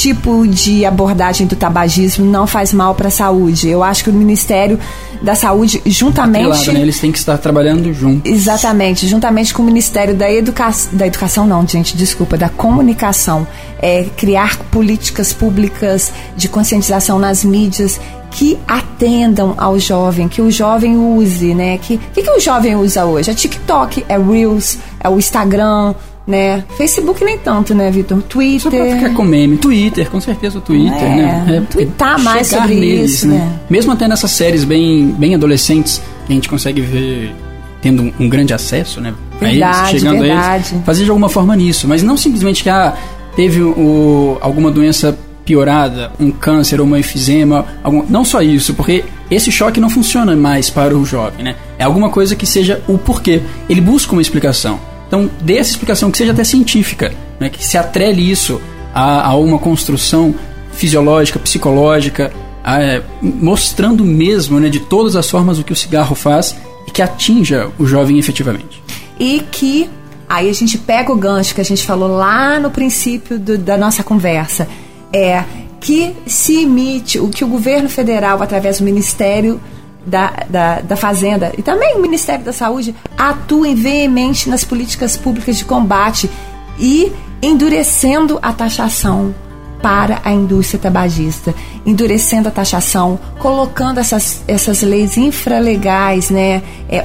tipo 0.00 0.46
de 0.46 0.84
abordagem 0.84 1.46
do 1.46 1.56
tabagismo 1.56 2.24
não 2.24 2.46
faz 2.46 2.72
mal 2.72 2.94
para 2.94 3.08
a 3.08 3.10
saúde. 3.10 3.68
Eu 3.68 3.82
acho 3.82 4.04
que 4.04 4.10
o 4.10 4.12
Ministério 4.12 4.78
da 5.22 5.34
Saúde, 5.34 5.80
juntamente. 5.86 6.46
Atrelado, 6.46 6.72
né? 6.72 6.80
Eles 6.80 7.00
têm 7.00 7.10
que 7.10 7.18
estar 7.18 7.38
trabalhando 7.38 7.92
juntos. 7.92 8.30
Exatamente, 8.30 9.06
juntamente 9.06 9.54
com 9.54 9.62
o 9.62 9.64
Ministério 9.64 10.14
da 10.14 10.30
Educação. 10.30 10.90
Da 10.92 11.06
Educação, 11.06 11.46
não, 11.46 11.66
gente, 11.66 11.96
desculpa, 11.96 12.36
da 12.36 12.48
Comunicação. 12.48 13.46
É, 13.80 14.04
criar 14.16 14.58
políticas 14.70 15.32
públicas 15.32 16.12
de 16.36 16.48
conscientização 16.48 17.18
nas 17.18 17.44
mídias 17.44 18.00
que 18.30 18.58
atendam 18.68 19.54
ao 19.56 19.78
jovem, 19.78 20.28
que 20.28 20.42
o 20.42 20.50
jovem 20.50 20.96
use, 20.96 21.54
né? 21.54 21.78
Que 21.78 21.98
que, 21.98 22.22
que 22.22 22.30
o 22.30 22.40
jovem 22.40 22.76
usa 22.76 23.04
hoje? 23.04 23.30
É 23.30 23.34
TikTok, 23.34 24.04
é 24.08 24.18
Reels, 24.18 24.78
é 25.00 25.08
o 25.08 25.16
Instagram, 25.16 25.94
né? 26.26 26.64
Facebook 26.76 27.24
nem 27.24 27.38
tanto, 27.38 27.74
né, 27.74 27.90
Vitor? 27.90 28.20
Twitter. 28.22 28.60
Só 28.60 28.70
pra 28.70 28.96
ficar 28.96 29.14
com 29.14 29.22
meme. 29.22 29.56
Twitter, 29.58 30.10
com 30.10 30.20
certeza 30.20 30.58
o 30.58 30.60
Twitter, 30.60 31.02
é, 31.02 31.16
né? 31.16 31.56
É, 31.56 31.60
Twittar 31.60 32.20
mais 32.20 32.48
sobre 32.48 32.74
neles, 32.74 33.12
isso, 33.12 33.28
né? 33.28 33.38
né? 33.38 33.60
Mesmo 33.70 33.92
até 33.92 34.08
nessas 34.08 34.30
séries 34.32 34.64
bem, 34.64 35.06
bem 35.18 35.34
adolescentes, 35.34 36.02
a 36.28 36.32
gente 36.32 36.48
consegue 36.48 36.80
ver 36.80 37.34
tendo 37.80 38.02
um, 38.02 38.12
um 38.20 38.28
grande 38.28 38.52
acesso, 38.52 39.00
né? 39.00 39.14
Verdade, 39.40 39.90
eles, 39.90 40.00
chegando 40.00 40.20
verdade. 40.20 40.42
a 40.42 40.56
eles, 40.56 40.84
fazer 40.84 41.04
de 41.04 41.10
alguma 41.10 41.28
forma 41.28 41.54
nisso, 41.54 41.86
mas 41.86 42.02
não 42.02 42.16
simplesmente 42.16 42.62
que 42.62 42.70
ah, 42.70 42.94
teve 43.36 43.62
o, 43.62 44.38
alguma 44.40 44.70
doença 44.70 45.16
piorada, 45.44 46.10
um 46.18 46.32
câncer 46.32 46.80
ou 46.80 46.86
uma 46.86 46.98
efizema, 46.98 47.64
algum, 47.84 48.04
não 48.08 48.24
só 48.24 48.42
isso, 48.42 48.74
porque 48.74 49.04
esse 49.30 49.52
choque 49.52 49.80
não 49.80 49.88
funciona 49.88 50.34
mais 50.34 50.68
para 50.68 50.96
o 50.96 51.06
jovem, 51.06 51.44
né? 51.44 51.54
É 51.78 51.84
alguma 51.84 52.10
coisa 52.10 52.34
que 52.34 52.44
seja 52.44 52.82
o 52.88 52.98
porquê. 52.98 53.40
Ele 53.68 53.80
busca 53.80 54.12
uma 54.12 54.22
explicação. 54.22 54.80
Então, 55.06 55.30
dê 55.40 55.58
essa 55.58 55.70
explicação 55.70 56.10
que 56.10 56.18
seja 56.18 56.32
até 56.32 56.44
científica, 56.44 57.12
né, 57.38 57.48
que 57.48 57.64
se 57.64 57.78
atrele 57.78 58.28
isso 58.28 58.60
a, 58.94 59.28
a 59.28 59.36
uma 59.36 59.58
construção 59.58 60.34
fisiológica, 60.72 61.38
psicológica, 61.38 62.32
a, 62.64 62.82
é, 62.82 63.02
mostrando 63.22 64.04
mesmo 64.04 64.58
né, 64.58 64.68
de 64.68 64.80
todas 64.80 65.16
as 65.16 65.30
formas 65.30 65.58
o 65.58 65.64
que 65.64 65.72
o 65.72 65.76
cigarro 65.76 66.14
faz 66.14 66.56
e 66.86 66.90
que 66.90 67.02
atinja 67.02 67.70
o 67.78 67.86
jovem 67.86 68.18
efetivamente. 68.18 68.82
E 69.18 69.44
que 69.50 69.88
aí 70.28 70.50
a 70.50 70.52
gente 70.52 70.76
pega 70.76 71.12
o 71.12 71.16
gancho 71.16 71.54
que 71.54 71.60
a 71.60 71.64
gente 71.64 71.84
falou 71.84 72.08
lá 72.08 72.58
no 72.58 72.70
princípio 72.70 73.38
do, 73.38 73.56
da 73.56 73.76
nossa 73.76 74.02
conversa, 74.02 74.68
é 75.12 75.44
que 75.80 76.14
se 76.26 76.62
imite 76.62 77.20
o 77.20 77.28
que 77.28 77.44
o 77.44 77.48
governo 77.48 77.88
federal, 77.88 78.42
através 78.42 78.78
do 78.78 78.84
Ministério 78.84 79.60
da, 80.06 80.44
da, 80.48 80.80
da 80.80 80.96
Fazenda 80.96 81.52
e 81.58 81.62
também 81.62 81.96
o 81.96 82.00
Ministério 82.00 82.44
da 82.44 82.52
Saúde 82.52 82.94
atuem 83.18 83.74
veemente 83.74 84.48
nas 84.48 84.64
políticas 84.64 85.16
públicas 85.16 85.56
de 85.56 85.64
combate 85.64 86.30
e 86.78 87.12
endurecendo 87.42 88.38
a 88.40 88.52
taxação 88.52 89.34
para 89.82 90.20
a 90.24 90.32
indústria 90.32 90.80
tabagista, 90.80 91.54
endurecendo 91.84 92.48
a 92.48 92.50
taxação, 92.50 93.18
colocando 93.38 93.98
essas, 93.98 94.42
essas 94.48 94.82
leis 94.82 95.16
infralegais, 95.16 96.30
né, 96.30 96.62
é, 96.88 97.04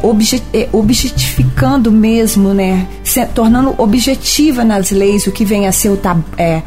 é, 0.54 0.70
objetificando 0.72 1.92
mesmo, 1.92 2.54
né, 2.54 2.88
se, 3.04 3.24
tornando 3.28 3.76
objetiva 3.78 4.64
nas 4.64 4.90
leis 4.90 5.28
o 5.28 5.32
que 5.32 5.46
vem 5.46 5.68
a 5.68 5.72
ser 5.72 5.90
o, 5.90 6.00
é, 6.38 6.64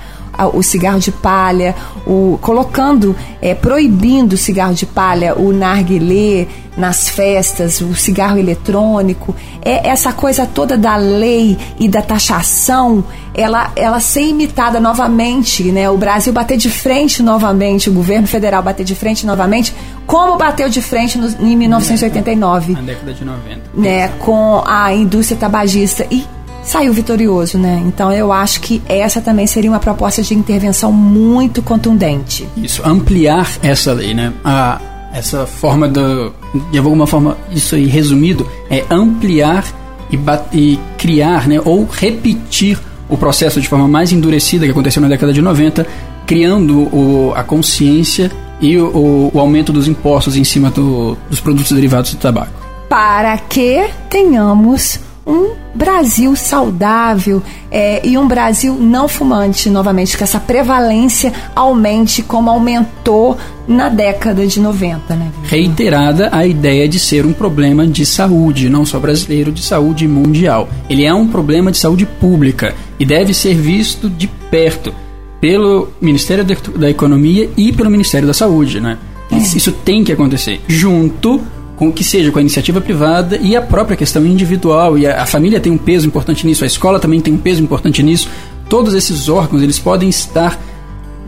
o 0.52 0.62
cigarro 0.62 0.98
de 0.98 1.12
palha, 1.12 1.74
o, 2.06 2.38
colocando, 2.40 3.14
é, 3.40 3.54
proibindo 3.54 4.34
o 4.34 4.38
cigarro 4.38 4.74
de 4.74 4.86
palha, 4.86 5.38
o 5.38 5.52
narguilé 5.52 6.46
nas 6.76 7.08
festas, 7.08 7.80
o 7.80 7.94
cigarro 7.94 8.38
eletrônico, 8.38 9.34
é 9.62 9.88
essa 9.88 10.12
coisa 10.12 10.44
toda 10.44 10.76
da 10.76 10.96
lei 10.96 11.56
e 11.78 11.88
da 11.88 12.02
taxação, 12.02 13.04
ela, 13.32 13.70
ela 13.76 14.00
ser 14.00 14.22
imitada 14.22 14.80
novamente, 14.80 15.64
né? 15.64 15.88
O 15.88 15.96
Brasil 15.96 16.32
bater 16.32 16.56
de 16.56 16.70
frente 16.70 17.22
novamente, 17.22 17.88
o 17.88 17.92
governo 17.92 18.26
federal 18.26 18.62
bater 18.62 18.84
de 18.84 18.94
frente 18.94 19.26
novamente, 19.26 19.74
como 20.06 20.36
bateu 20.36 20.68
de 20.68 20.82
frente 20.82 21.16
no, 21.16 21.28
em 21.40 21.56
1989. 21.56 22.72
Na 22.72 22.80
década 22.80 23.12
de 23.12 23.24
90. 23.24 23.60
Né? 23.74 24.08
Com 24.18 24.62
a 24.66 24.92
indústria 24.92 25.38
tabagista. 25.38 26.06
E 26.10 26.24
saiu 26.64 26.92
vitorioso, 26.92 27.58
né? 27.58 27.82
Então 27.86 28.12
eu 28.12 28.32
acho 28.32 28.60
que 28.60 28.82
essa 28.88 29.20
também 29.20 29.46
seria 29.46 29.70
uma 29.70 29.78
proposta 29.78 30.22
de 30.22 30.34
intervenção 30.34 30.92
muito 30.92 31.62
contundente. 31.62 32.48
Isso, 32.56 32.82
ampliar 32.84 33.50
essa 33.62 33.92
lei, 33.92 34.14
né? 34.14 34.32
A, 34.44 34.80
essa 35.12 35.46
forma 35.46 35.86
do, 35.86 36.32
de 36.72 36.78
alguma 36.78 37.06
forma, 37.06 37.36
isso 37.50 37.74
aí 37.74 37.86
resumido, 37.86 38.48
é 38.68 38.84
ampliar 38.90 39.64
e, 40.10 40.18
e 40.52 40.80
criar, 40.98 41.46
né? 41.46 41.60
Ou 41.64 41.86
repetir 41.86 42.78
o 43.08 43.16
processo 43.16 43.60
de 43.60 43.68
forma 43.68 43.86
mais 43.86 44.12
endurecida 44.12 44.64
que 44.64 44.72
aconteceu 44.72 45.00
na 45.00 45.08
década 45.08 45.32
de 45.32 45.40
90, 45.40 45.86
criando 46.26 46.78
o, 46.94 47.32
a 47.36 47.44
consciência 47.44 48.30
e 48.60 48.78
o, 48.78 49.30
o, 49.32 49.38
aumento 49.38 49.72
dos 49.72 49.86
impostos 49.86 50.36
em 50.36 50.44
cima 50.44 50.70
do, 50.70 51.16
dos 51.28 51.40
produtos 51.40 51.72
derivados 51.72 52.12
do 52.12 52.16
tabaco. 52.16 52.52
Para 52.88 53.36
que 53.38 53.84
tenhamos 54.08 54.98
um 55.26 55.54
Brasil 55.74 56.36
saudável 56.36 57.42
é, 57.70 58.06
e 58.06 58.16
um 58.16 58.28
Brasil 58.28 58.74
não 58.74 59.08
fumante, 59.08 59.70
novamente, 59.70 60.16
que 60.16 60.22
essa 60.22 60.38
prevalência 60.38 61.32
aumente 61.54 62.22
como 62.22 62.50
aumentou 62.50 63.36
na 63.66 63.88
década 63.88 64.46
de 64.46 64.60
90, 64.60 65.16
né? 65.16 65.32
Reiterada 65.44 66.28
a 66.30 66.46
ideia 66.46 66.86
de 66.86 66.98
ser 66.98 67.24
um 67.24 67.32
problema 67.32 67.86
de 67.86 68.04
saúde, 68.04 68.68
não 68.68 68.84
só 68.84 68.98
brasileiro, 68.98 69.50
de 69.50 69.62
saúde 69.62 70.06
mundial. 70.06 70.68
Ele 70.88 71.04
é 71.04 71.14
um 71.14 71.26
problema 71.26 71.72
de 71.72 71.78
saúde 71.78 72.04
pública 72.04 72.74
e 72.98 73.06
deve 73.06 73.32
ser 73.32 73.54
visto 73.54 74.10
de 74.10 74.28
perto 74.50 74.94
pelo 75.40 75.88
Ministério 76.00 76.44
da 76.76 76.88
Economia 76.88 77.50
e 77.56 77.72
pelo 77.72 77.90
Ministério 77.90 78.26
da 78.26 78.34
Saúde, 78.34 78.80
né? 78.80 78.98
É. 79.30 79.36
Isso 79.36 79.72
tem 79.72 80.04
que 80.04 80.12
acontecer 80.12 80.60
junto 80.68 81.40
com 81.76 81.92
que 81.92 82.04
seja 82.04 82.30
com 82.30 82.38
a 82.38 82.40
iniciativa 82.40 82.80
privada 82.80 83.36
e 83.36 83.56
a 83.56 83.62
própria 83.62 83.96
questão 83.96 84.24
individual 84.24 84.96
e 84.96 85.06
a, 85.06 85.22
a, 85.22 85.26
família 85.26 85.60
tem 85.60 85.72
um 85.72 85.78
peso 85.78 86.06
importante 86.06 86.46
nisso, 86.46 86.64
a 86.64 86.66
escola 86.66 87.00
também 87.00 87.20
tem 87.20 87.34
um 87.34 87.38
peso 87.38 87.62
importante 87.62 88.02
nisso. 88.02 88.28
Todos 88.68 88.94
esses 88.94 89.28
órgãos 89.28 89.62
eles 89.62 89.78
podem 89.78 90.08
estar 90.08 90.58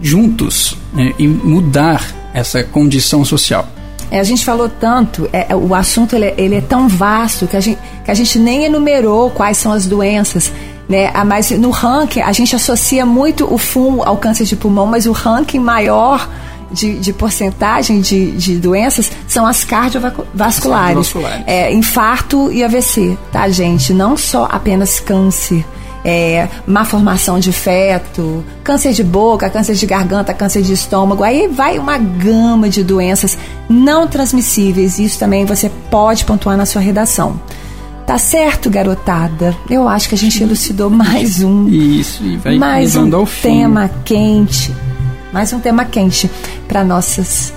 juntos 0.01 0.77
né, 0.93 1.13
e 1.19 1.27
mudar 1.27 2.15
essa 2.33 2.63
condição 2.63 3.25
social. 3.25 3.67
É, 4.11 4.21
a 4.21 4.25
gente 4.25 4.45
falou 4.45 4.69
tanto, 4.69 5.29
é, 5.33 5.55
o 5.55 5.75
assunto 5.75 6.15
ele, 6.15 6.27
é, 6.27 6.35
ele, 6.39 6.55
é 6.55 6.61
tão 6.61 6.89
vasto 6.89 7.47
que 7.47 7.57
a, 7.57 7.61
gente, 7.61 7.79
que 8.05 8.11
a 8.11 8.15
gente 8.15 8.39
nem 8.39 8.65
enumerou 8.65 9.31
quais 9.31 9.57
são 9.57 9.73
as 9.73 9.87
doenças. 9.87 10.53
Né? 10.89 11.11
Ah, 11.13 11.25
mas 11.25 11.51
no 11.51 11.71
ranking, 11.71 12.21
a 12.21 12.31
gente 12.31 12.55
associa 12.55 13.05
muito 13.05 13.53
o 13.53 13.59
fumo 13.59 14.05
ao 14.05 14.17
câncer 14.17 14.45
de 14.45 14.55
pulmão, 14.55 14.87
mas 14.87 15.07
o 15.07 15.13
ranking 15.13 15.59
maior 15.59 16.29
de, 16.77 16.99
de 16.99 17.13
porcentagem 17.13 18.01
de, 18.01 18.33
de 18.33 18.57
doenças 18.59 19.11
são 19.27 19.47
as 19.47 19.65
cardiovasculares. 19.65 21.15
É, 21.47 21.73
infarto 21.73 22.53
e 22.53 22.63
AVC, 22.63 23.17
tá, 23.33 23.49
gente? 23.49 23.95
Não 23.95 24.17
só 24.17 24.47
apenas 24.51 25.01
câncer. 25.01 25.65
É, 26.09 26.49
má 26.65 26.85
formação 26.85 27.41
de 27.41 27.51
feto, 27.51 28.45
câncer 28.63 28.93
de 28.93 29.03
boca, 29.03 29.51
câncer 29.51 29.75
de 29.75 29.85
garganta, 29.87 30.33
câncer 30.33 30.63
de 30.63 30.73
estômago, 30.73 31.25
aí 31.25 31.49
vai 31.49 31.81
uma 31.81 31.99
gama 31.99 32.69
de 32.69 32.85
doenças 32.85 33.37
não 33.69 34.07
transmissíveis. 34.07 35.01
Isso 35.01 35.19
também 35.19 35.45
você 35.45 35.69
pode 35.91 36.25
pontuar 36.25 36.57
na 36.57 36.65
sua 36.65 36.81
redação. 36.81 37.41
Tá 38.07 38.19
certo, 38.19 38.71
garotada? 38.71 39.57
Eu 39.69 39.89
acho 39.89 40.09
que 40.09 40.15
a 40.15 40.19
gente 40.19 40.41
elucidou 40.41 40.89
mais 40.89 41.43
um. 41.43 41.69
Isso, 41.69 42.23
e 42.23 42.37
vai 42.37 42.57
mais 42.57 42.95
um 42.95 43.11
tema 43.43 43.91
quente 44.05 44.73
mais 45.37 45.53
um 45.53 45.61
tema 45.61 45.85
quente 45.85 46.31
para 46.67 46.85
nossas 46.85 47.53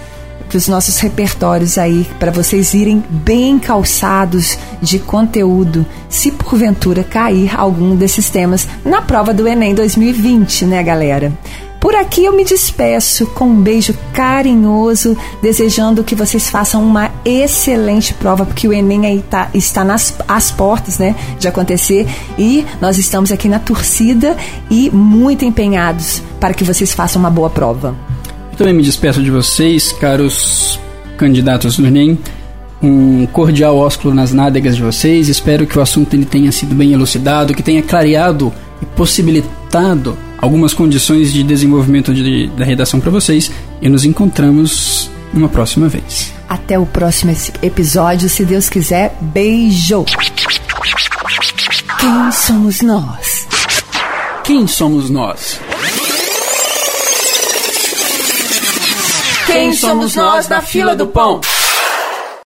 para 0.49 0.57
os 0.57 0.67
nossos 0.67 0.97
repertórios 0.97 1.77
aí, 1.77 2.07
para 2.19 2.31
vocês 2.31 2.73
irem 2.73 3.03
bem 3.07 3.59
calçados 3.59 4.57
de 4.81 4.97
conteúdo, 4.97 5.85
se 6.09 6.31
porventura 6.31 7.03
cair 7.03 7.53
algum 7.55 7.95
desses 7.95 8.31
temas 8.31 8.67
na 8.83 8.99
prova 8.99 9.31
do 9.31 9.47
Enem 9.47 9.75
2020, 9.75 10.65
né, 10.65 10.81
galera? 10.81 11.31
Por 11.79 11.95
aqui 11.95 12.25
eu 12.25 12.33
me 12.33 12.43
despeço 12.43 13.25
com 13.27 13.45
um 13.45 13.61
beijo 13.61 13.95
carinhoso, 14.11 15.15
desejando 15.41 16.03
que 16.03 16.13
vocês 16.13 16.49
façam 16.49 16.83
uma 16.83 17.09
excelente 17.23 18.13
prova, 18.13 18.45
porque 18.45 18.67
o 18.67 18.73
Enem 18.73 19.05
aí 19.05 19.21
tá, 19.21 19.49
está 19.53 19.83
nas 19.85 20.13
as 20.27 20.51
portas 20.51 20.99
né, 20.99 21.15
de 21.39 21.47
acontecer 21.47 22.05
e 22.37 22.65
nós 22.81 22.97
estamos 22.97 23.31
aqui 23.31 23.47
na 23.47 23.59
torcida 23.59 24.35
e 24.69 24.89
muito 24.89 25.45
empenhados 25.45 26.21
para 26.37 26.53
que 26.53 26.65
vocês 26.65 26.93
façam 26.93 27.21
uma 27.21 27.29
boa 27.29 27.49
prova. 27.49 27.95
Também 28.59 28.73
me 28.73 28.83
despeço 28.83 29.23
de 29.23 29.31
vocês, 29.31 29.93
caros 29.93 30.77
candidatos 31.15 31.77
do 31.77 31.87
Enem. 31.87 32.19
Um 32.83 33.25
cordial 33.27 33.77
ósculo 33.77 34.13
nas 34.13 34.33
nádegas 34.33 34.75
de 34.75 34.81
vocês. 34.81 35.29
Espero 35.29 35.65
que 35.65 35.79
o 35.79 35.81
assunto 35.81 36.13
ele 36.13 36.25
tenha 36.25 36.51
sido 36.51 36.75
bem 36.75 36.91
elucidado, 36.91 37.53
que 37.53 37.63
tenha 37.63 37.81
clareado 37.81 38.51
e 38.81 38.85
possibilitado 38.85 40.17
algumas 40.37 40.73
condições 40.73 41.31
de 41.31 41.41
desenvolvimento 41.41 42.13
de, 42.13 42.47
da 42.47 42.65
redação 42.65 42.99
para 42.99 43.09
vocês 43.09 43.49
e 43.81 43.87
nos 43.87 44.03
encontramos 44.03 45.09
numa 45.33 45.47
próxima 45.47 45.87
vez. 45.87 46.33
Até 46.49 46.77
o 46.77 46.85
próximo 46.85 47.33
episódio, 47.63 48.27
se 48.27 48.43
Deus 48.43 48.67
quiser. 48.67 49.15
Beijo! 49.21 50.03
Quem 51.97 52.31
somos 52.33 52.81
nós? 52.81 53.47
Quem 54.43 54.67
somos 54.67 55.09
nós? 55.09 55.61
Quem 59.51 59.73
somos 59.73 60.15
nós 60.15 60.47
na 60.47 60.61
fila 60.61 60.95
do 60.95 61.07
pão? 61.07 61.41